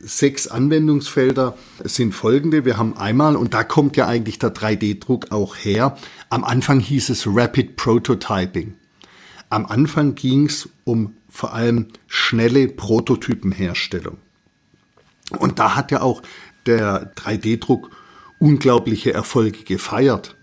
sechs 0.00 0.46
Anwendungsfelder 0.48 1.56
sind 1.84 2.14
folgende. 2.14 2.64
Wir 2.64 2.78
haben 2.78 2.96
einmal, 2.96 3.36
und 3.36 3.54
da 3.54 3.64
kommt 3.64 3.96
ja 3.96 4.06
eigentlich 4.06 4.38
der 4.38 4.54
3D-Druck 4.54 5.30
auch 5.30 5.56
her, 5.56 5.96
am 6.30 6.44
Anfang 6.44 6.80
hieß 6.80 7.10
es 7.10 7.26
Rapid 7.26 7.76
Prototyping. 7.76 8.74
Am 9.50 9.66
Anfang 9.66 10.14
ging 10.14 10.46
es 10.46 10.68
um 10.84 11.14
vor 11.28 11.54
allem 11.54 11.88
schnelle 12.06 12.68
Prototypenherstellung. 12.68 14.18
Und 15.38 15.58
da 15.58 15.76
hat 15.76 15.90
ja 15.90 16.02
auch 16.02 16.22
der 16.66 17.14
3D-Druck 17.14 17.90
unglaubliche 18.38 19.12
Erfolge 19.12 19.64
gefeiert. 19.64 20.36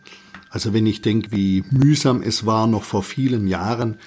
Also 0.50 0.74
wenn 0.74 0.86
ich 0.86 1.02
denke, 1.02 1.32
wie 1.32 1.64
mühsam 1.70 2.22
es 2.22 2.46
war, 2.46 2.68
noch 2.68 2.84
vor 2.84 3.04
vielen 3.04 3.48
Jahren 3.48 3.98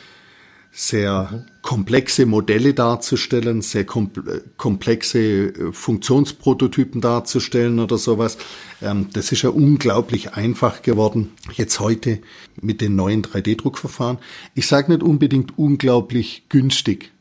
sehr 0.74 1.28
mhm. 1.30 1.44
komplexe 1.60 2.24
Modelle 2.24 2.72
darzustellen, 2.72 3.60
sehr 3.60 3.84
komplexe 3.84 5.18
äh, 5.20 5.72
Funktionsprototypen 5.72 7.02
darzustellen 7.02 7.78
oder 7.78 7.98
sowas. 7.98 8.38
Ähm, 8.80 9.08
das 9.12 9.30
ist 9.32 9.42
ja 9.42 9.50
unglaublich 9.50 10.32
einfach 10.32 10.80
geworden. 10.80 11.32
Jetzt 11.52 11.78
heute 11.78 12.20
mit 12.60 12.80
den 12.80 12.96
neuen 12.96 13.22
3D-Druckverfahren. 13.22 14.18
Ich 14.54 14.66
sage 14.66 14.90
nicht 14.90 15.02
unbedingt 15.02 15.58
unglaublich 15.58 16.46
günstig. 16.48 17.12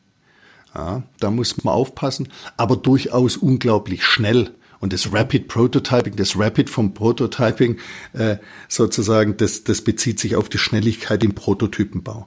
Ja, 0.74 1.02
da 1.20 1.30
muss 1.30 1.62
man 1.62 1.74
aufpassen, 1.74 2.28
aber 2.56 2.76
durchaus 2.76 3.36
unglaublich 3.36 4.04
schnell. 4.04 4.54
Und 4.82 4.92
das 4.92 5.12
Rapid 5.12 5.46
Prototyping, 5.46 6.16
das 6.16 6.36
Rapid 6.36 6.68
vom 6.68 6.92
Prototyping 6.92 7.78
äh, 8.14 8.38
sozusagen, 8.68 9.36
das, 9.36 9.62
das 9.62 9.82
bezieht 9.82 10.18
sich 10.18 10.34
auf 10.34 10.48
die 10.48 10.58
Schnelligkeit 10.58 11.22
im 11.22 11.36
Prototypenbau. 11.36 12.26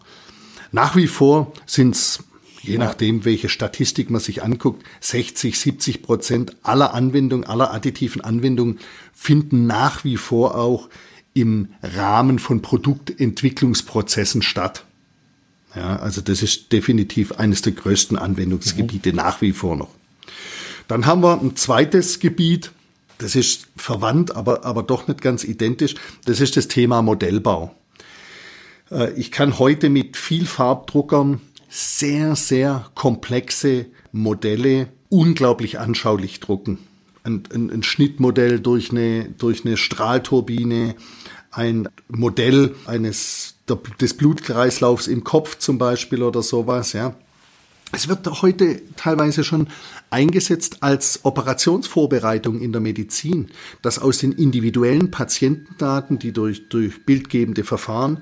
Nach 0.71 0.95
wie 0.95 1.07
vor 1.07 1.51
sind 1.65 1.95
es, 1.95 2.23
je 2.61 2.77
nachdem, 2.77 3.25
welche 3.25 3.49
Statistik 3.49 4.09
man 4.09 4.21
sich 4.21 4.41
anguckt, 4.41 4.85
60, 5.01 5.59
70 5.59 6.01
Prozent 6.01 6.55
aller 6.63 6.93
Anwendungen, 6.93 7.45
aller 7.45 7.73
additiven 7.73 8.21
Anwendungen 8.21 8.79
finden 9.13 9.67
nach 9.67 10.05
wie 10.05 10.15
vor 10.15 10.55
auch 10.55 10.87
im 11.33 11.73
Rahmen 11.83 12.39
von 12.39 12.61
Produktentwicklungsprozessen 12.61 14.41
statt. 14.41 14.85
Ja, 15.75 15.97
also 15.97 16.21
das 16.21 16.41
ist 16.41 16.71
definitiv 16.71 17.33
eines 17.33 17.61
der 17.63 17.73
größten 17.73 18.17
Anwendungsgebiete 18.17 19.09
mhm. 19.09 19.17
nach 19.17 19.41
wie 19.41 19.51
vor 19.51 19.75
noch. 19.75 19.94
Dann 20.87 21.05
haben 21.05 21.21
wir 21.21 21.39
ein 21.41 21.55
zweites 21.55 22.19
Gebiet, 22.19 22.71
das 23.17 23.35
ist 23.35 23.67
verwandt, 23.77 24.35
aber, 24.35 24.65
aber 24.65 24.83
doch 24.83 25.07
nicht 25.07 25.21
ganz 25.21 25.43
identisch. 25.43 25.95
Das 26.25 26.41
ist 26.41 26.57
das 26.57 26.67
Thema 26.67 27.01
Modellbau. 27.01 27.73
Äh, 28.91 29.13
ich 29.13 29.31
kann 29.31 29.57
heute 29.59 29.89
mit 29.89 30.17
viel 30.17 30.45
Farbdruckern 30.45 31.41
sehr, 31.69 32.35
sehr 32.35 32.89
komplexe 32.93 33.87
Modelle 34.11 34.87
unglaublich 35.09 35.79
anschaulich 35.79 36.39
drucken. 36.39 36.79
Ein, 37.23 37.43
ein, 37.53 37.69
ein 37.71 37.83
Schnittmodell 37.83 38.59
durch 38.59 38.91
eine, 38.91 39.25
durch 39.25 39.65
eine 39.65 39.77
Strahlturbine, 39.77 40.95
ein 41.51 41.89
Modell 42.09 42.75
eines 42.85 43.55
des 43.99 44.15
Blutkreislaufs 44.15 45.07
im 45.07 45.23
Kopf 45.23 45.57
zum 45.57 45.77
Beispiel 45.77 46.21
oder 46.21 46.43
sowas, 46.43 46.93
ja. 46.93 47.15
Es 47.95 48.09
wird 48.09 48.41
heute 48.41 48.81
teilweise 48.97 49.45
schon 49.45 49.67
eingesetzt 50.09 50.79
als 50.81 51.21
Operationsvorbereitung 51.23 52.59
in 52.59 52.73
der 52.73 52.81
Medizin, 52.81 53.47
dass 53.81 53.99
aus 53.99 54.17
den 54.17 54.33
individuellen 54.33 55.11
Patientendaten, 55.11 56.19
die 56.19 56.33
durch, 56.33 56.67
durch 56.67 57.05
bildgebende 57.05 57.63
Verfahren 57.63 58.21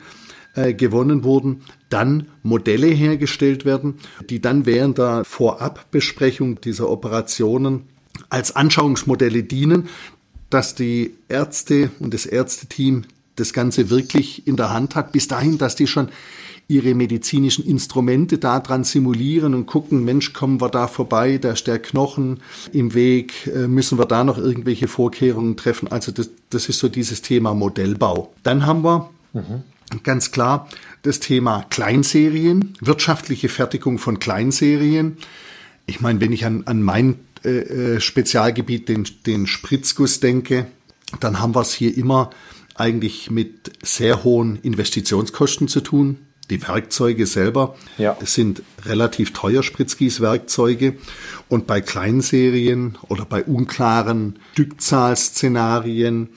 äh, 0.53 0.75
gewonnen 0.75 1.23
wurden, 1.23 1.63
dann 1.89 2.27
Modelle 2.43 2.85
hergestellt 2.85 3.65
werden, 3.65 3.95
die 4.29 4.39
dann 4.39 4.67
während 4.67 4.99
der 4.99 5.25
Vorabbesprechung 5.25 6.61
dieser 6.61 6.87
Operationen 6.87 7.87
als 8.29 8.55
Anschauungsmodelle 8.55 9.41
dienen, 9.41 9.89
dass 10.51 10.75
die 10.75 11.15
Ärzte 11.29 11.89
und 11.99 12.13
das 12.13 12.27
Ärzteteam 12.27 13.05
das 13.37 13.53
Ganze 13.53 13.89
wirklich 13.89 14.47
in 14.47 14.55
der 14.55 14.69
Hand 14.69 14.95
hat, 14.95 15.13
bis 15.13 15.27
dahin, 15.27 15.57
dass 15.57 15.75
die 15.75 15.87
schon 15.87 16.09
ihre 16.67 16.95
medizinischen 16.95 17.65
Instrumente 17.65 18.37
daran 18.37 18.83
simulieren 18.83 19.53
und 19.53 19.65
gucken, 19.65 20.03
Mensch, 20.03 20.33
kommen 20.33 20.61
wir 20.61 20.69
da 20.69 20.87
vorbei, 20.87 21.37
da 21.37 21.51
ist 21.51 21.67
der 21.67 21.79
Knochen 21.79 22.39
im 22.71 22.93
Weg, 22.93 23.47
äh, 23.47 23.67
müssen 23.67 23.97
wir 23.97 24.05
da 24.05 24.23
noch 24.23 24.37
irgendwelche 24.37 24.87
Vorkehrungen 24.87 25.57
treffen. 25.57 25.89
Also 25.89 26.11
das, 26.11 26.29
das 26.49 26.69
ist 26.69 26.79
so 26.79 26.89
dieses 26.89 27.21
Thema 27.21 27.53
Modellbau. 27.53 28.33
Dann 28.43 28.65
haben 28.65 28.83
wir 28.83 29.09
mhm. 29.33 29.63
ganz 30.03 30.31
klar 30.31 30.69
das 31.01 31.19
Thema 31.19 31.65
Kleinserien, 31.69 32.75
wirtschaftliche 32.79 33.49
Fertigung 33.49 33.97
von 33.97 34.19
Kleinserien. 34.19 35.17
Ich 35.85 35.99
meine, 35.99 36.21
wenn 36.21 36.31
ich 36.31 36.45
an, 36.45 36.63
an 36.65 36.81
mein 36.81 37.19
äh, 37.43 37.95
äh 37.95 37.99
Spezialgebiet, 37.99 38.87
den, 38.87 39.05
den 39.25 39.47
Spritzguss 39.47 40.21
denke, 40.21 40.67
dann 41.19 41.39
haben 41.39 41.55
wir 41.55 41.61
es 41.61 41.73
hier 41.73 41.95
immer 41.95 42.29
eigentlich 42.75 43.29
mit 43.29 43.71
sehr 43.83 44.23
hohen 44.23 44.57
Investitionskosten 44.61 45.67
zu 45.67 45.81
tun. 45.81 46.17
Die 46.53 46.61
Werkzeuge 46.61 47.25
selber 47.25 47.75
ja. 47.97 48.15
sind 48.23 48.61
relativ 48.85 49.33
teuer, 49.33 49.63
Spritzgießwerkzeuge. 49.63 50.97
Und 51.49 51.65
bei 51.65 51.81
Kleinserien 51.81 52.99
oder 53.09 53.25
bei 53.25 53.43
unklaren 53.43 54.37
Stückzahlszenarien 54.51 56.29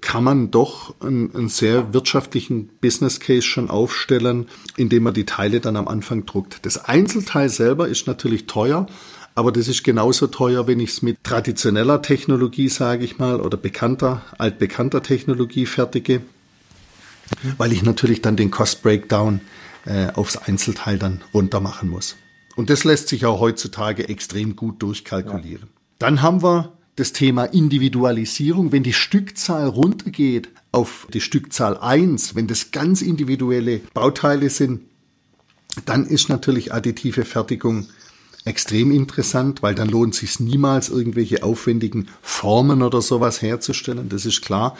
kann 0.00 0.22
man 0.22 0.52
doch 0.52 0.94
einen, 1.00 1.34
einen, 1.34 1.48
sehr 1.48 1.92
wirtschaftlichen 1.92 2.68
Business 2.80 3.18
Case 3.18 3.42
schon 3.42 3.68
aufstellen, 3.68 4.46
indem 4.76 5.02
man 5.02 5.14
die 5.14 5.26
Teile 5.26 5.58
dann 5.58 5.74
am 5.74 5.88
Anfang 5.88 6.24
druckt. 6.24 6.64
Das 6.64 6.84
Einzelteil 6.84 7.48
selber 7.48 7.88
ist 7.88 8.06
natürlich 8.06 8.46
teuer, 8.46 8.86
aber 9.34 9.50
das 9.50 9.66
ist 9.66 9.82
genauso 9.82 10.28
teuer, 10.28 10.68
wenn 10.68 10.78
ich 10.78 10.90
es 10.90 11.02
mit 11.02 11.24
traditioneller 11.24 12.00
Technologie, 12.00 12.68
sage 12.68 13.04
ich 13.04 13.18
mal, 13.18 13.40
oder 13.40 13.56
bekannter, 13.56 14.22
altbekannter 14.38 15.02
Technologie 15.02 15.66
fertige, 15.66 16.20
weil 17.56 17.72
ich 17.72 17.82
natürlich 17.82 18.22
dann 18.22 18.36
den 18.36 18.50
Cost 18.50 18.82
Breakdown 18.82 19.40
äh, 19.84 20.08
aufs 20.08 20.36
Einzelteil 20.36 20.98
dann 20.98 21.22
runter 21.32 21.60
machen 21.60 21.88
muss. 21.88 22.16
Und 22.56 22.70
das 22.70 22.84
lässt 22.84 23.08
sich 23.08 23.24
auch 23.24 23.40
heutzutage 23.40 24.08
extrem 24.08 24.56
gut 24.56 24.82
durchkalkulieren. 24.82 25.68
Ja. 25.68 25.80
Dann 25.98 26.22
haben 26.22 26.42
wir 26.42 26.72
das 26.96 27.12
Thema 27.12 27.44
Individualisierung. 27.44 28.72
Wenn 28.72 28.82
die 28.82 28.92
Stückzahl 28.92 29.68
runtergeht 29.68 30.48
auf 30.72 31.06
die 31.12 31.20
Stückzahl 31.20 31.78
1, 31.78 32.34
wenn 32.34 32.48
das 32.48 32.72
ganz 32.72 33.02
individuelle 33.02 33.80
Bauteile 33.94 34.50
sind, 34.50 34.82
dann 35.84 36.06
ist 36.06 36.28
natürlich 36.28 36.72
additive 36.72 37.24
Fertigung 37.24 37.86
extrem 38.44 38.90
interessant, 38.90 39.62
weil 39.62 39.74
dann 39.74 39.88
lohnt 39.88 40.14
sich 40.14 40.40
niemals 40.40 40.88
irgendwelche 40.88 41.42
aufwendigen 41.42 42.08
Formen 42.22 42.82
oder 42.82 43.02
sowas 43.02 43.42
herzustellen, 43.42 44.08
das 44.08 44.26
ist 44.26 44.42
klar. 44.42 44.76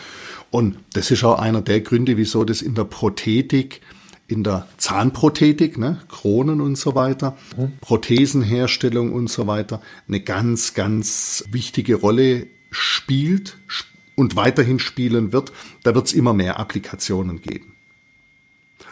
Und 0.51 0.79
das 0.95 1.11
ist 1.11 1.25
auch 1.25 1.39
einer 1.39 1.61
der 1.61 1.81
Gründe, 1.81 2.17
wieso 2.17 2.45
das 2.45 2.63
in 2.63 2.75
der 2.75 2.85
Prothetik 2.85 3.81
in 4.29 4.45
der 4.45 4.69
Zahnprothetik, 4.77 5.79
ne, 5.79 6.03
Kronen 6.09 6.61
und 6.61 6.77
so 6.77 6.95
weiter. 6.95 7.37
Prothesenherstellung 7.81 9.13
und 9.13 9.29
so 9.29 9.47
weiter, 9.47 9.81
eine 10.07 10.21
ganz, 10.21 10.75
ganz 10.75 11.45
wichtige 11.51 11.95
Rolle 11.95 12.47
spielt 12.71 13.57
und 14.17 14.37
weiterhin 14.37 14.79
spielen 14.79 15.33
wird. 15.33 15.53
Da 15.83 15.95
wird 15.95 16.07
es 16.07 16.13
immer 16.13 16.35
mehr 16.35 16.61
Applikationen 16.61 17.41
geben. 17.41 17.78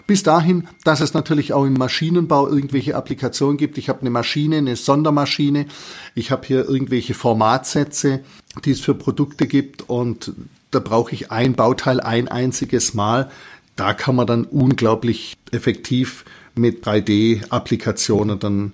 Bis 0.07 0.23
dahin, 0.23 0.69
dass 0.85 1.01
es 1.01 1.15
natürlich 1.15 1.53
auch 1.53 1.65
im 1.65 1.75
Maschinenbau 1.75 2.49
irgendwelche 2.49 2.95
Applikationen 2.95 3.57
gibt. 3.57 3.77
Ich 3.77 3.89
habe 3.89 4.03
eine 4.03 4.11
Maschine, 4.11 4.59
eine 4.59 4.77
Sondermaschine. 4.77 5.67
Ich 6.15 6.31
habe 6.31 6.47
hier 6.47 6.69
irgendwelche 6.69 7.15
Formatsätze, 7.15 8.21
die 8.65 8.71
es 8.71 8.81
für 8.81 8.95
Produkte 8.95 9.47
gibt 9.49 9.89
und 9.89 10.33
da 10.71 10.79
brauche 10.79 11.13
ich 11.13 11.31
ein 11.31 11.55
Bauteil 11.55 12.01
ein 12.01 12.29
einziges 12.29 12.95
Mal 12.95 13.31
da 13.77 13.93
kann 13.93 14.17
man 14.17 14.27
dann 14.27 14.45
unglaublich 14.45 15.37
effektiv 15.53 16.25
mit 16.55 16.85
3D-Applikationen 16.85 18.39
dann 18.39 18.73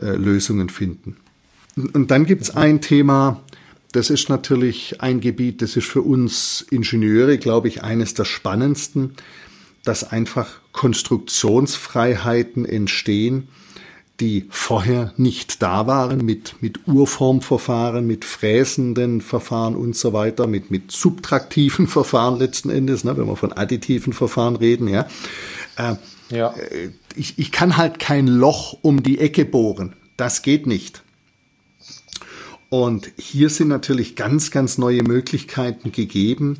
äh, 0.00 0.16
Lösungen 0.16 0.70
finden. 0.70 1.18
Und 1.76 2.10
dann 2.10 2.24
gibt's 2.24 2.50
ein 2.50 2.80
Thema, 2.80 3.42
das 3.92 4.10
ist 4.10 4.28
natürlich 4.28 5.00
ein 5.00 5.20
Gebiet, 5.20 5.62
das 5.62 5.76
ist 5.76 5.86
für 5.86 6.02
uns 6.02 6.66
Ingenieure, 6.70 7.38
glaube 7.38 7.68
ich, 7.68 7.84
eines 7.84 8.14
der 8.14 8.24
spannendsten, 8.24 9.14
dass 9.88 10.04
einfach 10.04 10.60
Konstruktionsfreiheiten 10.72 12.66
entstehen, 12.66 13.48
die 14.20 14.44
vorher 14.50 15.14
nicht 15.16 15.62
da 15.62 15.86
waren, 15.86 16.26
mit, 16.26 16.56
mit 16.60 16.86
Urformverfahren, 16.86 18.06
mit 18.06 18.26
fräsenden 18.26 19.22
Verfahren 19.22 19.74
und 19.74 19.96
so 19.96 20.12
weiter, 20.12 20.46
mit, 20.46 20.70
mit 20.70 20.92
subtraktiven 20.92 21.86
Verfahren 21.88 22.38
letzten 22.38 22.68
Endes, 22.68 23.02
ne, 23.02 23.16
wenn 23.16 23.26
wir 23.26 23.36
von 23.36 23.54
additiven 23.54 24.12
Verfahren 24.12 24.56
reden, 24.56 24.88
ja. 24.88 25.08
Äh, 25.76 25.94
ja. 26.28 26.52
Äh, 26.52 26.90
ich, 27.16 27.38
ich 27.38 27.50
kann 27.50 27.78
halt 27.78 27.98
kein 27.98 28.26
Loch 28.26 28.76
um 28.82 29.02
die 29.02 29.18
Ecke 29.18 29.46
bohren. 29.46 29.94
Das 30.18 30.42
geht 30.42 30.66
nicht. 30.66 31.02
Und 32.68 33.10
hier 33.16 33.48
sind 33.48 33.68
natürlich 33.68 34.16
ganz, 34.16 34.50
ganz 34.50 34.76
neue 34.76 35.02
Möglichkeiten 35.02 35.92
gegeben 35.92 36.58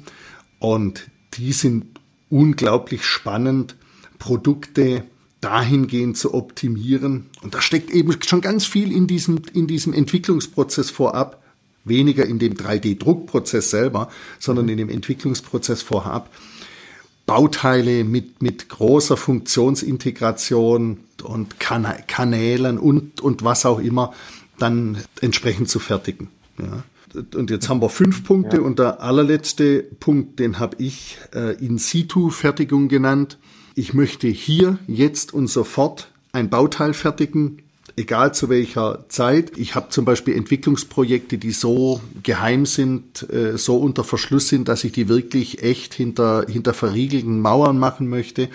und 0.61 1.09
die 1.35 1.53
sind 1.53 1.98
unglaublich 2.31 3.05
spannend, 3.05 3.77
Produkte 4.19 5.05
dahingehend 5.41 6.17
zu 6.17 6.35
optimieren. 6.35 7.27
Und 7.43 7.55
da 7.55 7.62
steckt 7.62 7.91
eben 7.91 8.14
schon 8.23 8.41
ganz 8.41 8.67
viel 8.67 8.93
in 8.93 9.07
diesem, 9.07 9.41
in 9.53 9.67
diesem 9.67 9.93
Entwicklungsprozess 9.93 10.91
vorab. 10.91 11.43
Weniger 11.85 12.27
in 12.27 12.38
dem 12.38 12.55
3D-Druckprozess 12.55 13.71
selber, 13.71 14.11
sondern 14.38 14.69
in 14.69 14.77
dem 14.77 14.91
Entwicklungsprozess 14.91 15.81
vorab. 15.81 16.29
Bauteile 17.25 18.05
mit, 18.05 18.43
mit 18.43 18.69
großer 18.69 19.17
Funktionsintegration 19.17 20.99
und 21.23 21.61
Kanälen 21.61 22.79
und, 22.79 23.21
und 23.21 23.45
was 23.45 23.64
auch 23.64 23.79
immer 23.79 24.12
dann 24.59 24.99
entsprechend 25.21 25.69
zu 25.69 25.79
fertigen. 25.79 26.29
Ja. 26.59 26.83
Und 27.35 27.51
jetzt 27.51 27.68
haben 27.68 27.81
wir 27.81 27.88
fünf 27.88 28.25
Punkte 28.25 28.59
ja. 28.59 28.62
und 28.62 28.79
der 28.79 29.01
allerletzte 29.01 29.83
Punkt, 30.01 30.38
den 30.38 30.59
habe 30.59 30.77
ich 30.79 31.18
äh, 31.35 31.55
In-Situ-Fertigung 31.64 32.88
genannt 32.88 33.38
ich 33.79 33.94
möchte 33.94 34.27
hier, 34.27 34.77
jetzt 34.88 35.33
und 35.33 35.47
sofort 35.47 36.11
ein 36.33 36.51
Bauteil 36.51 36.94
fertigen, 36.94 37.62
egal 37.97 38.35
zu 38.35 38.49
welcher 38.49 39.05
Zeit. 39.09 39.57
Ich 39.57 39.77
habe 39.77 39.90
zum 39.90 40.05
Beispiel 40.05 40.35
Entwicklungsprojekte, 40.35 41.38
die 41.38 41.53
so 41.53 42.01
geheim 42.25 42.66
sind, 42.66 43.31
äh, 43.31 43.57
so 43.57 43.77
unter 43.77 44.03
Verschluss 44.03 44.49
sind, 44.49 44.66
dass 44.66 44.83
ich 44.83 44.90
die 44.90 45.09
wirklich 45.09 45.62
echt 45.62 45.94
hinter, 45.94 46.44
hinter 46.49 46.75
verriegelten 46.75 47.40
Mauern 47.40 47.79
machen 47.79 48.09
möchte. 48.09 48.49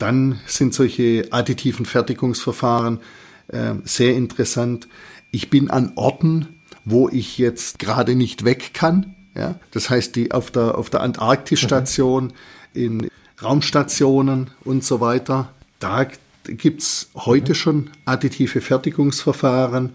Dann 0.00 0.40
sind 0.46 0.74
solche 0.74 1.28
additiven 1.30 1.86
Fertigungsverfahren 1.86 2.98
äh, 3.46 3.74
sehr 3.84 4.16
interessant. 4.16 4.88
Ich 5.30 5.50
bin 5.50 5.70
an 5.70 5.92
Orten, 5.94 6.57
wo 6.90 7.08
ich 7.08 7.38
jetzt 7.38 7.78
gerade 7.78 8.14
nicht 8.14 8.44
weg 8.44 8.72
kann. 8.74 9.14
Ja? 9.34 9.56
Das 9.70 9.90
heißt, 9.90 10.16
die 10.16 10.32
auf 10.32 10.50
der, 10.50 10.76
auf 10.76 10.90
der 10.90 11.02
Antarktisstation 11.02 12.24
mhm. 12.24 12.30
in 12.72 13.10
Raumstationen 13.42 14.50
und 14.64 14.84
so 14.84 15.00
weiter. 15.00 15.52
Da 15.78 16.06
gibt's 16.44 17.10
heute 17.14 17.54
schon 17.54 17.90
additive 18.04 18.60
Fertigungsverfahren 18.60 19.90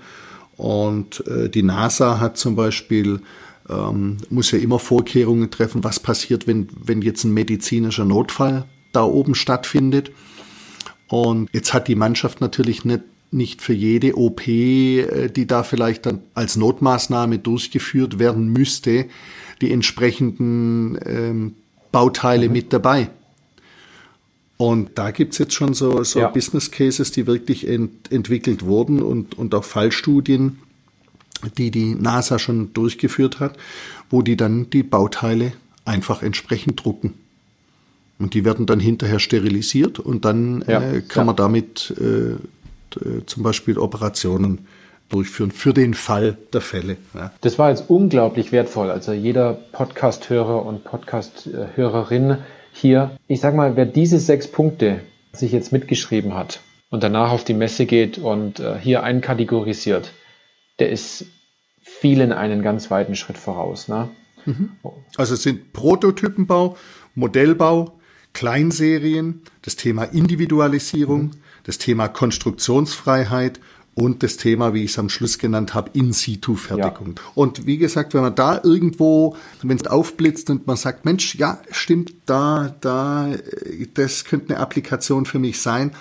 und 0.56 1.25
äh, 1.27 1.49
die 1.49 1.63
NASA 1.63 2.19
hat 2.19 2.38
zum 2.38 2.56
Beispiel 2.56 3.21
ähm, 3.69 4.17
muss 4.29 4.51
ja 4.51 4.60
immer 4.60 4.79
Vorkehrungen 4.79 5.49
treffen, 5.49 5.84
was 5.84 5.99
passiert, 5.99 6.47
wenn, 6.47 6.67
wenn 6.75 7.01
jetzt 7.01 7.23
ein 7.23 7.34
medizinischer 7.34 8.06
Notfall 8.06 8.65
da 8.91 9.03
oben 9.03 9.36
stattfindet. 9.36 10.12
Und 11.08 11.49
jetzt 11.53 11.73
hat 11.73 11.88
die 11.88 11.95
Mannschaft 11.95 12.41
natürlich 12.41 12.86
nicht, 12.86 13.03
nicht 13.34 13.62
für 13.62 13.74
jede 13.74 14.17
OP, 14.17 14.48
äh, 14.48 15.30
die 15.30 15.48
da 15.48 15.63
vielleicht 15.63 16.06
dann 16.06 16.19
als 16.34 16.56
Notmaßnahme 16.56 17.39
durchgeführt 17.39 18.19
werden 18.19 18.48
müsste, 18.48 19.06
die 19.62 19.72
entsprechenden 19.72 20.98
ähm, 21.06 21.56
Bauteile 21.91 22.48
mhm. 22.48 22.54
mit 22.54 22.74
dabei. 22.74 23.10
Und 24.58 24.91
da 24.96 25.12
gibt's 25.12 25.39
jetzt 25.39 25.54
schon 25.54 25.74
so, 25.74 26.04
so 26.04 26.19
ja. 26.19 26.28
Business 26.30 26.72
Cases, 26.72 27.12
die 27.12 27.28
wirklich 27.28 27.67
ent, 27.67 28.12
entwickelt 28.12 28.63
wurden 28.63 29.02
und, 29.02 29.38
und 29.38 29.54
auch 29.56 29.63
Fallstudien, 29.63 30.60
die 31.58 31.72
die 31.72 31.96
NASA 31.96 32.39
schon 32.39 32.72
durchgeführt 32.74 33.39
hat, 33.39 33.58
wo 34.10 34.22
die 34.22 34.38
dann 34.38 34.69
die 34.69 34.84
Bauteile 34.84 35.54
einfach 35.86 36.22
entsprechend 36.22 36.84
drucken. 36.84 37.15
Und 38.19 38.36
die 38.36 38.46
werden 38.46 38.65
dann 38.65 38.79
hinterher 38.79 39.19
sterilisiert 39.19 40.00
und 40.00 40.23
dann 40.23 40.63
ja. 40.67 40.81
äh, 40.81 41.02
kann 41.02 41.21
ja. 41.21 41.25
man 41.25 41.36
damit 41.36 41.94
äh, 42.00 42.36
zum 43.25 43.44
Beispiel 43.44 43.77
Operationen 43.77 44.67
durchführen 45.10 45.52
für 45.52 45.73
den 45.73 45.94
Fall 45.94 46.37
der 46.54 46.62
Fälle. 46.62 46.98
Ja. 47.13 47.31
Das 47.41 47.60
war 47.60 47.69
jetzt 47.69 47.89
unglaublich 47.89 48.52
wertvoll. 48.52 48.89
Also 48.89 49.13
jeder 49.13 49.54
Podcast-Hörer 49.54 50.65
und 50.65 50.83
Podcast-Hörerin 50.83 52.37
hier, 52.71 53.17
ich 53.27 53.39
sag 53.39 53.56
mal, 53.56 53.75
wer 53.75 53.85
diese 53.85 54.19
sechs 54.19 54.48
Punkte 54.48 55.02
sich 55.31 55.52
jetzt 55.52 55.71
mitgeschrieben 55.71 56.33
hat 56.33 56.62
und 56.89 57.04
danach 57.04 57.31
auf 57.31 57.44
die 57.44 57.54
Messe 57.54 57.85
geht 57.85 58.17
und 58.17 58.60
äh, 58.60 58.77
hier 58.79 59.04
einkategorisiert, 59.04 60.12
der 60.79 60.89
ist 60.89 61.25
vielen 61.81 62.31
einen 62.31 62.63
ganz 62.63 62.89
weiten 62.89 63.15
Schritt 63.15 63.37
voraus. 63.37 63.87
Ne? 63.87 64.10
Mhm. 64.46 64.71
Also 65.17 65.35
es 65.35 65.44
sind 65.44 65.73
Prototypenbau, 65.73 66.77
Modellbau, 67.13 68.00
Kleinserien, 68.33 69.44
das 69.62 69.75
Thema 69.75 70.06
Individualisierung, 70.06 71.21
mhm. 71.21 71.31
Das 71.63 71.77
Thema 71.77 72.07
Konstruktionsfreiheit 72.07 73.59
und 73.95 74.23
das 74.23 74.37
Thema, 74.37 74.73
wie 74.73 74.83
ich 74.83 74.91
es 74.91 74.99
am 74.99 75.09
Schluss 75.09 75.37
genannt 75.37 75.73
habe, 75.73 75.91
In-Situ-Fertigung. 75.93 77.15
Ja. 77.15 77.23
Und 77.35 77.67
wie 77.67 77.77
gesagt, 77.77 78.13
wenn 78.13 78.21
man 78.21 78.35
da 78.35 78.59
irgendwo, 78.63 79.35
wenn 79.61 79.77
es 79.77 79.87
aufblitzt 79.87 80.49
und 80.49 80.65
man 80.65 80.77
sagt, 80.77 81.05
Mensch, 81.05 81.35
ja, 81.35 81.59
stimmt, 81.69 82.13
da, 82.25 82.73
da, 82.81 83.29
das 83.93 84.25
könnte 84.25 84.55
eine 84.55 84.59
Applikation 84.59 85.25
für 85.25 85.39
mich 85.39 85.61
sein, 85.61 85.91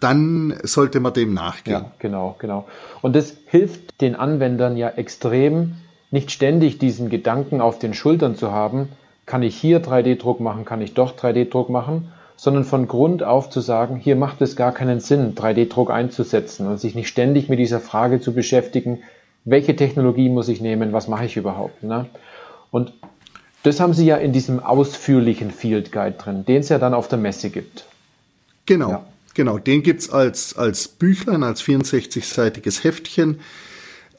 dann 0.00 0.54
sollte 0.64 0.98
man 0.98 1.12
dem 1.12 1.34
nachgehen. 1.34 1.82
Ja, 1.82 1.92
genau, 2.00 2.36
genau. 2.40 2.66
Und 3.02 3.14
das 3.14 3.36
hilft 3.46 4.00
den 4.00 4.16
Anwendern 4.16 4.76
ja 4.76 4.88
extrem, 4.88 5.76
nicht 6.10 6.32
ständig 6.32 6.78
diesen 6.78 7.08
Gedanken 7.08 7.60
auf 7.60 7.78
den 7.78 7.94
Schultern 7.94 8.34
zu 8.34 8.50
haben, 8.50 8.88
kann 9.24 9.42
ich 9.42 9.56
hier 9.56 9.82
3D-Druck 9.82 10.40
machen, 10.40 10.64
kann 10.64 10.80
ich 10.80 10.94
doch 10.94 11.16
3D-Druck 11.16 11.68
machen, 11.68 12.12
sondern 12.36 12.64
von 12.64 12.86
Grund 12.86 13.22
auf 13.22 13.50
zu 13.50 13.60
sagen, 13.60 13.96
hier 13.96 14.16
macht 14.16 14.40
es 14.42 14.56
gar 14.56 14.72
keinen 14.72 15.00
Sinn, 15.00 15.34
3D-Druck 15.34 15.90
einzusetzen 15.90 16.66
und 16.66 16.78
sich 16.78 16.94
nicht 16.94 17.08
ständig 17.08 17.48
mit 17.48 17.58
dieser 17.58 17.80
Frage 17.80 18.20
zu 18.20 18.34
beschäftigen, 18.34 19.02
welche 19.44 19.74
Technologie 19.76 20.28
muss 20.28 20.48
ich 20.48 20.60
nehmen, 20.60 20.92
was 20.92 21.08
mache 21.08 21.24
ich 21.24 21.36
überhaupt. 21.36 21.82
Ne? 21.82 22.06
Und 22.70 22.92
das 23.62 23.80
haben 23.80 23.94
Sie 23.94 24.06
ja 24.06 24.16
in 24.16 24.32
diesem 24.32 24.60
ausführlichen 24.60 25.50
Field 25.50 25.92
Guide 25.92 26.16
drin, 26.18 26.44
den 26.44 26.60
es 26.60 26.68
ja 26.68 26.78
dann 26.78 26.94
auf 26.94 27.08
der 27.08 27.18
Messe 27.18 27.50
gibt. 27.50 27.86
Genau, 28.66 28.90
ja. 28.90 29.06
genau. 29.34 29.58
Den 29.58 29.82
gibt 29.82 30.02
es 30.02 30.10
als, 30.10 30.56
als 30.56 30.88
Büchlein, 30.88 31.42
als 31.42 31.62
64-seitiges 31.62 32.84
Heftchen. 32.84 33.40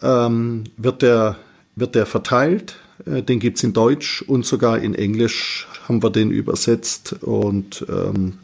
Ähm, 0.01 0.65
wird, 0.77 1.01
der, 1.01 1.37
wird 1.75 1.95
der 1.95 2.05
verteilt 2.05 2.77
äh, 3.05 3.21
den 3.21 3.39
gibt's 3.39 3.63
in 3.63 3.73
Deutsch 3.73 4.21
und 4.21 4.45
sogar 4.45 4.79
in 4.79 4.95
Englisch 4.95 5.67
haben 5.87 6.03
wir 6.03 6.09
den 6.09 6.31
übersetzt 6.31 7.13
und 7.23 7.85
ähm, 7.89 8.39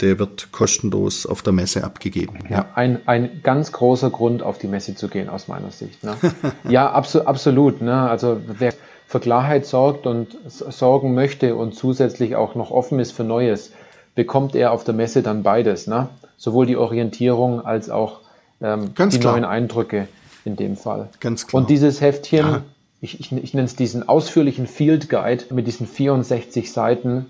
der 0.00 0.18
wird 0.18 0.50
kostenlos 0.52 1.26
auf 1.26 1.42
der 1.42 1.52
Messe 1.52 1.84
abgegeben. 1.84 2.38
Ja, 2.48 2.66
ein, 2.74 3.00
ein 3.06 3.40
ganz 3.42 3.72
großer 3.72 4.10
Grund, 4.10 4.42
auf 4.42 4.58
die 4.58 4.66
Messe 4.66 4.94
zu 4.94 5.08
gehen, 5.08 5.28
aus 5.28 5.48
meiner 5.48 5.70
Sicht. 5.70 6.02
Ne? 6.02 6.16
ja, 6.68 6.90
abso 6.90 7.22
absolut. 7.22 7.82
Ne? 7.82 8.08
Also 8.08 8.40
wer 8.46 8.72
für 9.06 9.20
Klarheit 9.20 9.66
sorgt 9.66 10.06
und 10.06 10.36
sorgen 10.46 11.14
möchte 11.14 11.54
und 11.56 11.74
zusätzlich 11.74 12.36
auch 12.36 12.54
noch 12.54 12.70
offen 12.70 12.98
ist 12.98 13.12
für 13.12 13.24
Neues, 13.24 13.72
bekommt 14.14 14.54
er 14.54 14.72
auf 14.72 14.84
der 14.84 14.94
Messe 14.94 15.22
dann 15.22 15.42
beides. 15.42 15.86
Ne? 15.86 16.08
Sowohl 16.36 16.66
die 16.66 16.76
Orientierung 16.76 17.64
als 17.64 17.90
auch 17.90 18.20
ähm, 18.60 18.94
die 18.96 19.18
klar. 19.18 19.32
neuen 19.32 19.44
Eindrücke 19.44 20.08
in 20.44 20.56
dem 20.56 20.76
Fall. 20.76 21.10
Ganz 21.20 21.46
klar. 21.46 21.60
Und 21.60 21.70
dieses 21.70 22.00
Heftchen 22.00 22.46
ja 22.46 22.62
ich, 23.00 23.20
ich, 23.20 23.32
ich 23.32 23.54
nenne 23.54 23.66
es 23.66 23.76
diesen 23.76 24.08
ausführlichen 24.08 24.66
Field 24.66 25.08
Guide 25.08 25.44
mit 25.50 25.66
diesen 25.66 25.86
64 25.86 26.70
Seiten. 26.70 27.26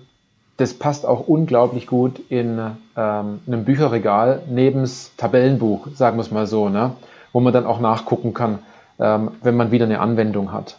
Das 0.57 0.73
passt 0.73 1.05
auch 1.05 1.27
unglaublich 1.27 1.87
gut 1.87 2.21
in 2.29 2.59
ähm, 2.95 3.39
einem 3.47 3.65
Bücherregal 3.65 4.43
neben 4.49 4.81
das 4.81 5.11
Tabellenbuch, 5.17 5.87
sagen 5.95 6.17
wir 6.17 6.21
es 6.21 6.31
mal 6.31 6.45
so, 6.45 6.69
ne? 6.69 6.95
wo 7.31 7.39
man 7.39 7.53
dann 7.53 7.65
auch 7.65 7.79
nachgucken 7.79 8.33
kann, 8.33 8.59
ähm, 8.99 9.31
wenn 9.41 9.55
man 9.55 9.71
wieder 9.71 9.85
eine 9.85 10.01
Anwendung 10.01 10.51
hat. 10.51 10.77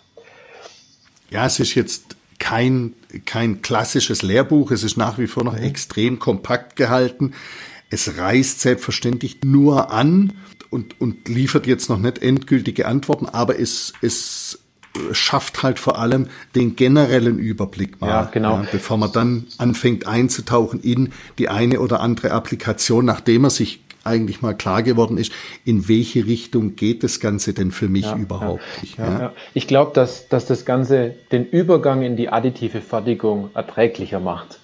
Ja, 1.30 1.46
es 1.46 1.58
ist 1.58 1.74
jetzt 1.74 2.16
kein, 2.38 2.92
kein 3.24 3.62
klassisches 3.62 4.22
Lehrbuch. 4.22 4.70
Es 4.70 4.84
ist 4.84 4.98
nach 4.98 5.16
wie 5.16 5.26
vor 5.26 5.44
noch 5.44 5.56
mhm. 5.56 5.62
extrem 5.62 6.18
kompakt 6.18 6.76
gehalten. 6.76 7.32
Es 7.88 8.18
reißt 8.18 8.60
selbstverständlich 8.60 9.38
nur 9.42 9.90
an 9.90 10.34
und, 10.70 11.00
und 11.00 11.28
liefert 11.28 11.66
jetzt 11.66 11.88
noch 11.88 11.98
nicht 11.98 12.22
endgültige 12.22 12.86
Antworten, 12.86 13.26
aber 13.26 13.58
es, 13.58 13.92
es 14.02 14.61
schafft 15.12 15.62
halt 15.62 15.78
vor 15.78 15.98
allem 15.98 16.28
den 16.54 16.76
generellen 16.76 17.38
Überblick 17.38 18.00
mal, 18.00 18.08
ja, 18.08 18.24
genau. 18.24 18.56
Ja, 18.56 18.66
bevor 18.70 18.96
man 18.96 19.12
dann 19.12 19.46
anfängt 19.58 20.06
einzutauchen 20.06 20.80
in 20.80 21.12
die 21.38 21.48
eine 21.48 21.80
oder 21.80 22.00
andere 22.00 22.32
Applikation, 22.32 23.04
nachdem 23.04 23.44
er 23.44 23.50
sich 23.50 23.80
eigentlich 24.04 24.42
mal 24.42 24.54
klar 24.54 24.82
geworden 24.82 25.16
ist, 25.16 25.32
in 25.64 25.88
welche 25.88 26.26
Richtung 26.26 26.76
geht 26.76 27.04
das 27.04 27.20
Ganze 27.20 27.54
denn 27.54 27.70
für 27.70 27.88
mich 27.88 28.06
ja, 28.06 28.16
überhaupt 28.16 28.62
ja, 28.98 29.32
Ich 29.54 29.66
glaube, 29.68 29.92
dass, 29.94 30.28
dass 30.28 30.46
das 30.46 30.64
Ganze 30.64 31.14
den 31.30 31.46
Übergang 31.46 32.02
in 32.02 32.16
die 32.16 32.28
additive 32.28 32.80
Fertigung 32.80 33.50
erträglicher 33.54 34.20
macht, 34.20 34.58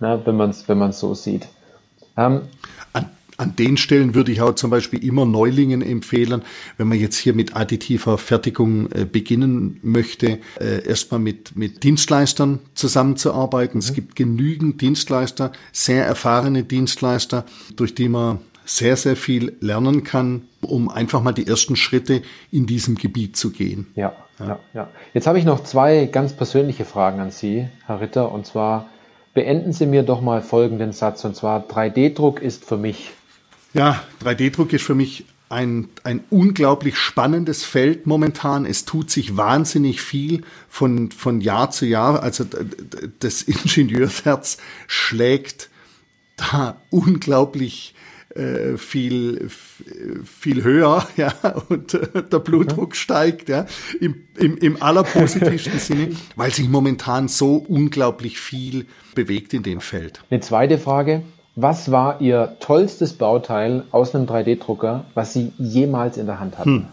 ne, 0.00 0.20
wenn 0.24 0.36
man 0.36 0.50
es 0.50 0.68
wenn 0.68 0.78
man's 0.78 1.00
so 1.00 1.14
sieht. 1.14 1.48
Ähm, 2.16 2.42
an 3.36 3.54
den 3.56 3.76
Stellen 3.76 4.14
würde 4.14 4.32
ich 4.32 4.40
auch 4.40 4.54
zum 4.54 4.70
Beispiel 4.70 5.04
immer 5.04 5.26
Neulingen 5.26 5.82
empfehlen, 5.82 6.42
wenn 6.78 6.88
man 6.88 6.98
jetzt 6.98 7.16
hier 7.16 7.34
mit 7.34 7.54
additiver 7.54 8.18
Fertigung 8.18 8.90
äh, 8.92 9.04
beginnen 9.04 9.78
möchte, 9.82 10.38
äh, 10.58 10.86
erstmal 10.86 11.20
mit, 11.20 11.56
mit 11.56 11.82
Dienstleistern 11.84 12.60
zusammenzuarbeiten. 12.74 13.78
Mhm. 13.78 13.84
Es 13.84 13.92
gibt 13.92 14.16
genügend 14.16 14.80
Dienstleister, 14.80 15.52
sehr 15.72 16.06
erfahrene 16.06 16.64
Dienstleister, 16.64 17.44
durch 17.76 17.94
die 17.94 18.08
man 18.08 18.38
sehr, 18.64 18.96
sehr 18.96 19.16
viel 19.16 19.56
lernen 19.60 20.02
kann, 20.02 20.48
um 20.60 20.88
einfach 20.88 21.22
mal 21.22 21.32
die 21.32 21.46
ersten 21.46 21.76
Schritte 21.76 22.22
in 22.50 22.66
diesem 22.66 22.96
Gebiet 22.96 23.36
zu 23.36 23.50
gehen. 23.50 23.86
Ja, 23.94 24.12
ja, 24.40 24.46
ja. 24.46 24.58
ja. 24.74 24.88
Jetzt 25.14 25.26
habe 25.26 25.38
ich 25.38 25.44
noch 25.44 25.62
zwei 25.62 26.06
ganz 26.06 26.32
persönliche 26.32 26.84
Fragen 26.84 27.20
an 27.20 27.30
Sie, 27.30 27.68
Herr 27.86 28.00
Ritter, 28.00 28.32
und 28.32 28.46
zwar 28.46 28.88
beenden 29.34 29.72
Sie 29.72 29.86
mir 29.86 30.02
doch 30.02 30.20
mal 30.20 30.42
folgenden 30.42 30.92
Satz, 30.92 31.24
und 31.24 31.36
zwar 31.36 31.66
3D-Druck 31.66 32.42
ist 32.42 32.64
für 32.64 32.76
mich 32.76 33.12
ja, 33.76 34.02
3D-Druck 34.24 34.72
ist 34.72 34.84
für 34.84 34.94
mich 34.94 35.26
ein, 35.48 35.88
ein 36.02 36.24
unglaublich 36.30 36.96
spannendes 36.96 37.64
Feld 37.64 38.06
momentan. 38.06 38.66
Es 38.66 38.84
tut 38.84 39.10
sich 39.10 39.36
wahnsinnig 39.36 40.00
viel 40.00 40.42
von, 40.68 41.10
von 41.10 41.40
Jahr 41.40 41.70
zu 41.70 41.86
Jahr. 41.86 42.22
Also 42.22 42.44
das 43.20 43.42
Ingenieursherz 43.42 44.58
schlägt 44.86 45.70
da 46.36 46.80
unglaublich 46.90 47.94
äh, 48.34 48.76
viel 48.76 49.48
viel 50.24 50.62
höher, 50.62 51.06
ja, 51.16 51.32
und 51.68 51.94
äh, 51.94 52.22
der 52.22 52.38
Blutdruck 52.38 52.90
mhm. 52.90 52.94
steigt, 52.94 53.48
ja, 53.48 53.66
im, 54.00 54.26
im, 54.36 54.58
im 54.58 54.82
allerpositivsten 54.82 55.78
Sinne, 55.78 56.10
weil 56.34 56.52
sich 56.52 56.68
momentan 56.68 57.28
so 57.28 57.56
unglaublich 57.56 58.38
viel 58.38 58.86
bewegt 59.14 59.54
in 59.54 59.62
dem 59.62 59.80
Feld. 59.80 60.22
Eine 60.28 60.40
zweite 60.40 60.78
Frage, 60.78 61.22
was 61.56 61.90
war 61.90 62.20
Ihr 62.20 62.56
tollstes 62.60 63.14
Bauteil 63.14 63.84
aus 63.90 64.14
einem 64.14 64.26
3D-Drucker, 64.26 65.06
was 65.14 65.32
Sie 65.32 65.52
jemals 65.58 66.18
in 66.18 66.26
der 66.26 66.38
Hand 66.38 66.58
hatten? 66.58 66.70
Hm. 66.70 66.86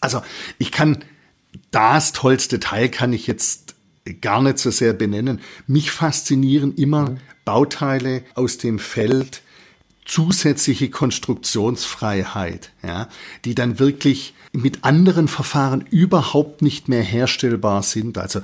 Also 0.00 0.22
ich 0.58 0.70
kann 0.70 1.02
das 1.70 2.12
tollste 2.12 2.60
Teil 2.60 2.90
kann 2.90 3.12
ich 3.12 3.26
jetzt 3.26 3.74
gar 4.20 4.42
nicht 4.42 4.58
so 4.58 4.70
sehr 4.70 4.92
benennen. 4.92 5.40
Mich 5.66 5.90
faszinieren 5.90 6.74
immer 6.76 7.10
mhm. 7.10 7.18
Bauteile 7.44 8.22
aus 8.34 8.58
dem 8.58 8.78
Feld 8.78 9.42
zusätzliche 10.04 10.90
Konstruktionsfreiheit, 10.90 12.72
ja, 12.82 13.08
die 13.46 13.54
dann 13.54 13.78
wirklich 13.78 14.34
mit 14.54 14.84
anderen 14.84 15.26
Verfahren 15.26 15.84
überhaupt 15.90 16.62
nicht 16.62 16.88
mehr 16.88 17.02
herstellbar 17.02 17.82
sind. 17.82 18.18
Also 18.18 18.40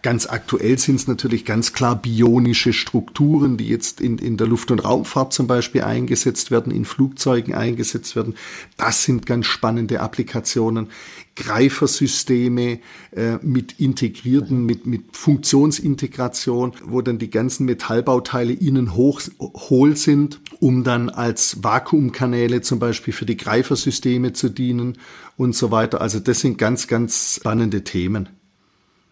ganz 0.00 0.26
aktuell 0.26 0.78
sind 0.78 0.96
es 0.96 1.06
natürlich 1.06 1.44
ganz 1.44 1.72
klar 1.74 2.00
bionische 2.00 2.72
Strukturen, 2.72 3.58
die 3.58 3.68
jetzt 3.68 4.00
in, 4.00 4.18
in 4.18 4.38
der 4.38 4.46
Luft- 4.46 4.70
und 4.70 4.80
Raumfahrt 4.80 5.32
zum 5.32 5.46
Beispiel 5.46 5.82
eingesetzt 5.82 6.50
werden, 6.50 6.72
in 6.72 6.86
Flugzeugen 6.86 7.54
eingesetzt 7.54 8.16
werden. 8.16 8.34
Das 8.78 9.04
sind 9.04 9.26
ganz 9.26 9.46
spannende 9.46 10.00
Applikationen. 10.00 10.88
Greifersysteme 11.34 12.78
äh, 13.12 13.36
mit 13.40 13.80
integrierten, 13.80 14.66
mit, 14.66 14.86
mit 14.86 15.16
Funktionsintegration, 15.16 16.72
wo 16.84 17.00
dann 17.00 17.18
die 17.18 17.30
ganzen 17.30 17.64
Metallbauteile 17.64 18.52
innen 18.52 18.94
hoch, 18.94 19.22
hohl 19.38 19.96
sind, 19.96 20.40
um 20.60 20.84
dann 20.84 21.08
als 21.08 21.62
Vakuumkanäle 21.62 22.60
zum 22.60 22.78
Beispiel 22.78 23.14
für 23.14 23.24
die 23.24 23.38
Greifersysteme 23.38 24.34
zu 24.34 24.50
dienen 24.50 24.98
und 25.36 25.54
so 25.54 25.70
weiter. 25.70 26.00
Also 26.00 26.20
das 26.20 26.40
sind 26.40 26.58
ganz, 26.58 26.88
ganz 26.88 27.36
spannende 27.36 27.84
Themen. 27.84 28.28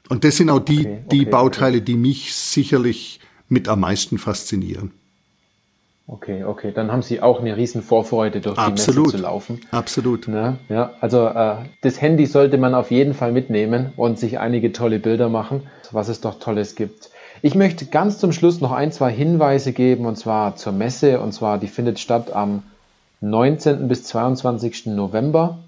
Und 0.09 0.25
das 0.25 0.37
sind 0.37 0.51
auch 0.51 0.59
die, 0.59 0.81
okay, 0.81 0.99
okay, 1.05 1.05
die 1.11 1.25
Bauteile, 1.25 1.77
okay. 1.77 1.85
die 1.85 1.97
mich 1.97 2.35
sicherlich 2.35 3.21
mit 3.49 3.69
am 3.69 3.81
meisten 3.81 4.19
faszinieren. 4.19 4.93
Okay, 6.07 6.43
okay. 6.43 6.73
Dann 6.75 6.91
haben 6.91 7.03
Sie 7.03 7.23
auch 7.23 7.39
eine 7.39 7.57
riesen 7.57 7.83
Vorfreude, 7.83 8.41
durch 8.41 8.59
Absolut. 8.59 8.97
die 8.97 9.01
Messe 9.03 9.17
zu 9.17 9.23
laufen. 9.23 9.61
Absolut. 9.71 10.27
Ne? 10.27 10.59
Ja, 10.69 10.91
also 11.01 11.27
äh, 11.27 11.57
das 11.83 12.01
Handy 12.01 12.27
sollte 12.27 12.59
man 12.59 12.75
auf 12.75 12.91
jeden 12.91 13.15
Fall 13.15 13.31
mitnehmen 13.31 13.93
und 13.97 14.19
sich 14.19 14.41
einige 14.41 14.73
tolle 14.73 14.99
Bilder 14.99 15.29
machen, 15.29 15.63
was 15.93 16.09
es 16.09 16.21
doch 16.21 16.41
Tolles 16.41 16.75
gibt. 16.75 17.11
Ich 17.43 17.55
möchte 17.55 17.87
ganz 17.87 18.19
zum 18.19 18.33
Schluss 18.33 18.61
noch 18.61 18.73
ein, 18.73 18.91
zwei 18.91 19.13
Hinweise 19.13 19.73
geben, 19.73 20.05
und 20.05 20.17
zwar 20.17 20.57
zur 20.57 20.73
Messe. 20.73 21.21
Und 21.21 21.33
zwar, 21.33 21.59
die 21.59 21.69
findet 21.69 22.01
statt 22.01 22.33
am 22.33 22.65
19. 23.21 23.87
bis 23.87 24.03
22. 24.03 24.87
November. 24.87 25.61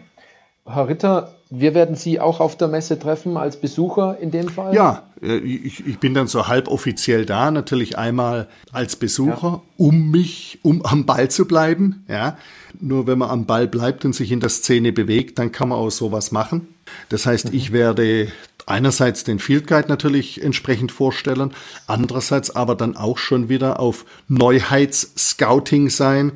Herr 0.65 0.87
Ritter, 0.87 1.35
wir 1.49 1.73
werden 1.73 1.95
Sie 1.95 2.19
auch 2.19 2.39
auf 2.39 2.57
der 2.57 2.69
Messe 2.69 2.97
treffen 2.97 3.35
als 3.35 3.57
Besucher 3.57 4.17
in 4.19 4.31
dem 4.31 4.47
Fall? 4.47 4.73
Ja, 4.73 5.03
äh, 5.21 5.37
ich, 5.37 5.85
ich 5.85 5.99
bin 5.99 6.13
dann 6.13 6.27
so 6.27 6.47
halboffiziell 6.47 7.25
da, 7.25 7.51
natürlich 7.51 7.97
einmal 7.97 8.47
als 8.71 8.95
Besucher, 8.95 9.47
ja. 9.47 9.61
um 9.77 10.09
mich, 10.09 10.59
um 10.63 10.85
am 10.85 11.05
Ball 11.05 11.29
zu 11.29 11.45
bleiben. 11.45 12.05
Ja, 12.07 12.37
nur 12.79 13.07
wenn 13.07 13.17
man 13.19 13.29
am 13.29 13.45
Ball 13.45 13.67
bleibt 13.67 14.05
und 14.05 14.13
sich 14.15 14.31
in 14.31 14.39
der 14.39 14.49
Szene 14.49 14.93
bewegt, 14.93 15.37
dann 15.37 15.51
kann 15.51 15.69
man 15.69 15.77
auch 15.77 15.91
sowas 15.91 16.31
machen. 16.31 16.67
Das 17.09 17.25
heißt, 17.25 17.49
mhm. 17.49 17.57
ich 17.57 17.71
werde 17.73 18.29
einerseits 18.65 19.25
den 19.25 19.39
Field 19.39 19.67
Guide 19.67 19.89
natürlich 19.89 20.41
entsprechend 20.41 20.93
vorstellen, 20.93 21.51
andererseits 21.87 22.55
aber 22.55 22.75
dann 22.75 22.95
auch 22.95 23.17
schon 23.17 23.49
wieder 23.49 23.81
auf 23.81 24.05
Neuheits-Scouting 24.29 25.89
sein 25.89 26.31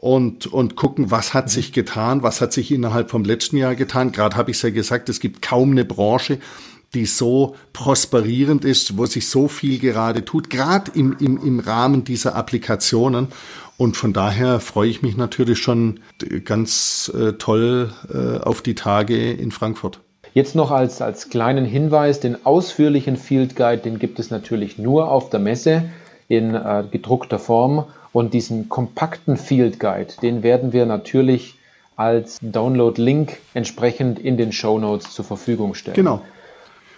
und, 0.00 0.46
und 0.46 0.76
gucken, 0.76 1.10
was 1.10 1.34
hat 1.34 1.50
sich 1.50 1.74
getan, 1.74 2.22
was 2.22 2.40
hat 2.40 2.54
sich 2.54 2.72
innerhalb 2.72 3.10
vom 3.10 3.22
letzten 3.22 3.58
Jahr 3.58 3.74
getan. 3.74 4.12
Gerade 4.12 4.34
habe 4.36 4.50
ich 4.50 4.56
es 4.56 4.62
ja 4.62 4.70
gesagt, 4.70 5.10
es 5.10 5.20
gibt 5.20 5.42
kaum 5.42 5.72
eine 5.72 5.84
Branche, 5.84 6.38
die 6.94 7.04
so 7.04 7.54
prosperierend 7.74 8.64
ist, 8.64 8.96
wo 8.96 9.04
sich 9.04 9.28
so 9.28 9.46
viel 9.46 9.78
gerade 9.78 10.24
tut, 10.24 10.48
gerade 10.48 10.90
im, 10.94 11.16
im, 11.20 11.36
im 11.44 11.60
Rahmen 11.60 12.04
dieser 12.04 12.34
Applikationen. 12.34 13.28
Und 13.76 13.98
von 13.98 14.14
daher 14.14 14.60
freue 14.60 14.88
ich 14.88 15.02
mich 15.02 15.18
natürlich 15.18 15.58
schon 15.58 16.00
ganz 16.46 17.12
äh, 17.14 17.34
toll 17.34 17.92
äh, 18.12 18.38
auf 18.38 18.62
die 18.62 18.74
Tage 18.74 19.32
in 19.32 19.52
Frankfurt. 19.52 20.00
Jetzt 20.32 20.54
noch 20.54 20.70
als, 20.70 21.02
als 21.02 21.28
kleinen 21.28 21.66
Hinweis, 21.66 22.20
den 22.20 22.46
ausführlichen 22.46 23.18
Field 23.18 23.54
Guide, 23.54 23.82
den 23.82 23.98
gibt 23.98 24.18
es 24.18 24.30
natürlich 24.30 24.78
nur 24.78 25.10
auf 25.10 25.28
der 25.28 25.40
Messe 25.40 25.90
in 26.28 26.54
äh, 26.54 26.84
gedruckter 26.90 27.38
Form 27.38 27.84
und 28.12 28.34
diesen 28.34 28.68
kompakten 28.68 29.36
Field 29.36 29.78
Guide, 29.78 30.14
den 30.22 30.42
werden 30.42 30.72
wir 30.72 30.86
natürlich 30.86 31.56
als 31.96 32.38
Download-Link 32.40 33.36
entsprechend 33.54 34.18
in 34.18 34.36
den 34.36 34.52
Show 34.52 34.78
Notes 34.78 35.12
zur 35.12 35.24
Verfügung 35.24 35.74
stellen. 35.74 35.94
Genau. 35.94 36.22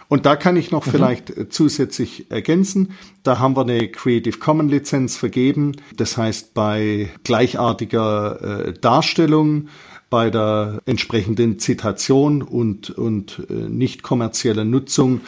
Und 0.09 0.27
da 0.27 0.37
kann 0.37 0.57
ich 0.57 0.71
noch 0.71 0.87
mhm. 0.87 0.91
vielleicht 0.91 1.31
äh, 1.31 1.49
zusätzlich 1.49 2.31
ergänzen. 2.31 2.95
Da 3.23 3.39
haben 3.39 3.57
wir 3.57 3.63
eine 3.63 3.89
Creative 3.89 4.39
Commons 4.39 4.71
Lizenz 4.71 5.17
vergeben. 5.17 5.73
Das 5.97 6.17
heißt, 6.17 6.55
bei 6.55 7.09
gleichartiger 7.25 8.67
äh, 8.67 8.73
Darstellung, 8.75 9.69
bei 10.11 10.29
der 10.29 10.81
entsprechenden 10.85 11.59
Zitation 11.59 12.43
und, 12.43 12.91
und 12.91 13.47
äh, 13.49 13.55
nicht 13.55 14.03
kommerzielle 14.03 14.67
Nutzung 14.67 15.23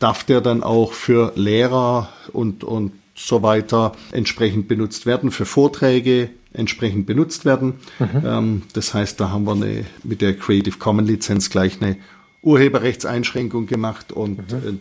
darf 0.00 0.24
der 0.24 0.40
dann 0.40 0.62
auch 0.62 0.94
für 0.94 1.32
Lehrer 1.36 2.08
und, 2.32 2.64
und 2.64 2.92
so 3.26 3.42
weiter 3.42 3.92
entsprechend 4.12 4.68
benutzt 4.68 5.06
werden, 5.06 5.30
für 5.30 5.44
Vorträge 5.44 6.30
entsprechend 6.52 7.06
benutzt 7.06 7.44
werden. 7.44 7.74
Mhm. 7.98 8.22
Ähm, 8.24 8.62
das 8.72 8.94
heißt, 8.94 9.20
da 9.20 9.30
haben 9.30 9.44
wir 9.44 9.52
eine, 9.52 9.84
mit 10.02 10.20
der 10.20 10.36
Creative 10.36 10.78
Commons 10.78 11.08
Lizenz 11.08 11.50
gleich 11.50 11.80
eine 11.80 11.96
Urheberrechtseinschränkung 12.42 13.66
gemacht 13.66 14.12
und, 14.12 14.52
mhm. 14.52 14.68
und 14.68 14.80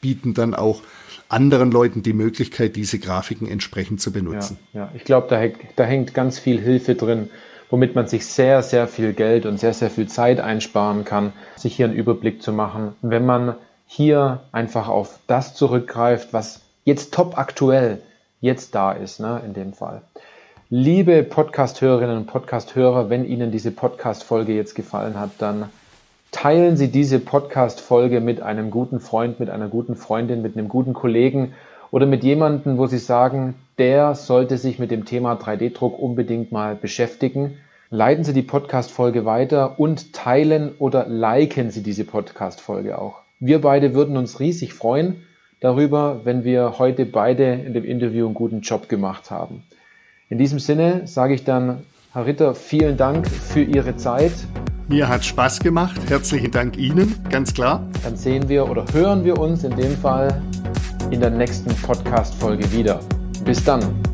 bieten 0.00 0.34
dann 0.34 0.54
auch 0.54 0.82
anderen 1.28 1.70
Leuten 1.70 2.02
die 2.02 2.12
Möglichkeit, 2.12 2.76
diese 2.76 2.98
Grafiken 2.98 3.48
entsprechend 3.48 4.00
zu 4.00 4.12
benutzen. 4.12 4.58
Ja, 4.72 4.80
ja. 4.80 4.92
ich 4.94 5.04
glaube, 5.04 5.28
da, 5.28 5.40
da 5.76 5.84
hängt 5.84 6.14
ganz 6.14 6.38
viel 6.38 6.60
Hilfe 6.60 6.94
drin, 6.94 7.30
womit 7.68 7.94
man 7.94 8.08
sich 8.08 8.26
sehr, 8.26 8.62
sehr 8.62 8.88
viel 8.88 9.12
Geld 9.12 9.46
und 9.46 9.60
sehr, 9.60 9.74
sehr 9.74 9.90
viel 9.90 10.08
Zeit 10.08 10.40
einsparen 10.40 11.04
kann, 11.04 11.32
sich 11.56 11.76
hier 11.76 11.86
einen 11.86 11.94
Überblick 11.94 12.42
zu 12.42 12.52
machen. 12.52 12.94
wenn 13.02 13.26
man 13.26 13.54
hier 13.86 14.44
einfach 14.52 14.86
auf 14.86 15.18
das 15.26 15.54
zurückgreift, 15.54 16.32
was 16.32 16.60
jetzt 16.90 17.14
top 17.14 17.38
aktuell 17.38 18.02
jetzt 18.40 18.74
da 18.74 18.90
ist, 18.90 19.20
ne, 19.20 19.40
in 19.46 19.54
dem 19.54 19.72
Fall. 19.74 20.02
Liebe 20.70 21.22
Podcast-Hörerinnen 21.22 22.16
und 22.16 22.26
Podcast-Hörer, 22.26 23.08
wenn 23.08 23.24
Ihnen 23.24 23.52
diese 23.52 23.70
Podcast-Folge 23.70 24.54
jetzt 24.54 24.74
gefallen 24.74 25.18
hat, 25.18 25.30
dann 25.38 25.68
teilen 26.32 26.76
Sie 26.76 26.88
diese 26.88 27.20
Podcast-Folge 27.20 28.20
mit 28.20 28.42
einem 28.42 28.72
guten 28.72 28.98
Freund, 28.98 29.38
mit 29.38 29.50
einer 29.50 29.68
guten 29.68 29.94
Freundin, 29.94 30.42
mit 30.42 30.56
einem 30.56 30.66
guten 30.66 30.92
Kollegen 30.92 31.54
oder 31.92 32.06
mit 32.06 32.24
jemandem, 32.24 32.76
wo 32.76 32.88
Sie 32.88 32.98
sagen, 32.98 33.54
der 33.78 34.16
sollte 34.16 34.58
sich 34.58 34.80
mit 34.80 34.90
dem 34.90 35.04
Thema 35.04 35.34
3D-Druck 35.34 35.96
unbedingt 35.96 36.50
mal 36.50 36.74
beschäftigen. 36.74 37.58
Leiten 37.90 38.24
Sie 38.24 38.32
die 38.32 38.42
Podcast-Folge 38.42 39.24
weiter 39.24 39.78
und 39.78 40.12
teilen 40.12 40.72
oder 40.80 41.06
liken 41.06 41.70
Sie 41.70 41.84
diese 41.84 42.04
Podcast-Folge 42.04 42.98
auch. 42.98 43.20
Wir 43.38 43.60
beide 43.60 43.94
würden 43.94 44.16
uns 44.16 44.40
riesig 44.40 44.74
freuen 44.74 45.22
darüber, 45.60 46.20
wenn 46.24 46.44
wir 46.44 46.78
heute 46.78 47.06
beide 47.06 47.52
in 47.52 47.74
dem 47.74 47.84
Interview 47.84 48.26
einen 48.26 48.34
guten 48.34 48.60
Job 48.60 48.88
gemacht 48.88 49.30
haben. 49.30 49.62
In 50.28 50.38
diesem 50.38 50.58
Sinne 50.58 51.06
sage 51.06 51.34
ich 51.34 51.44
dann, 51.44 51.82
Herr 52.12 52.26
Ritter, 52.26 52.54
vielen 52.54 52.96
Dank 52.96 53.28
für 53.28 53.62
Ihre 53.62 53.96
Zeit. 53.96 54.32
Mir 54.88 55.08
hat 55.08 55.24
Spaß 55.24 55.60
gemacht. 55.60 56.00
Herzlichen 56.08 56.50
Dank 56.50 56.76
Ihnen, 56.76 57.14
ganz 57.30 57.54
klar. 57.54 57.88
Dann 58.02 58.16
sehen 58.16 58.48
wir 58.48 58.68
oder 58.68 58.84
hören 58.92 59.24
wir 59.24 59.38
uns 59.38 59.62
in 59.62 59.76
dem 59.76 59.96
Fall 59.96 60.42
in 61.10 61.20
der 61.20 61.30
nächsten 61.30 61.72
Podcast-Folge 61.82 62.72
wieder. 62.72 62.98
Bis 63.44 63.62
dann. 63.62 64.09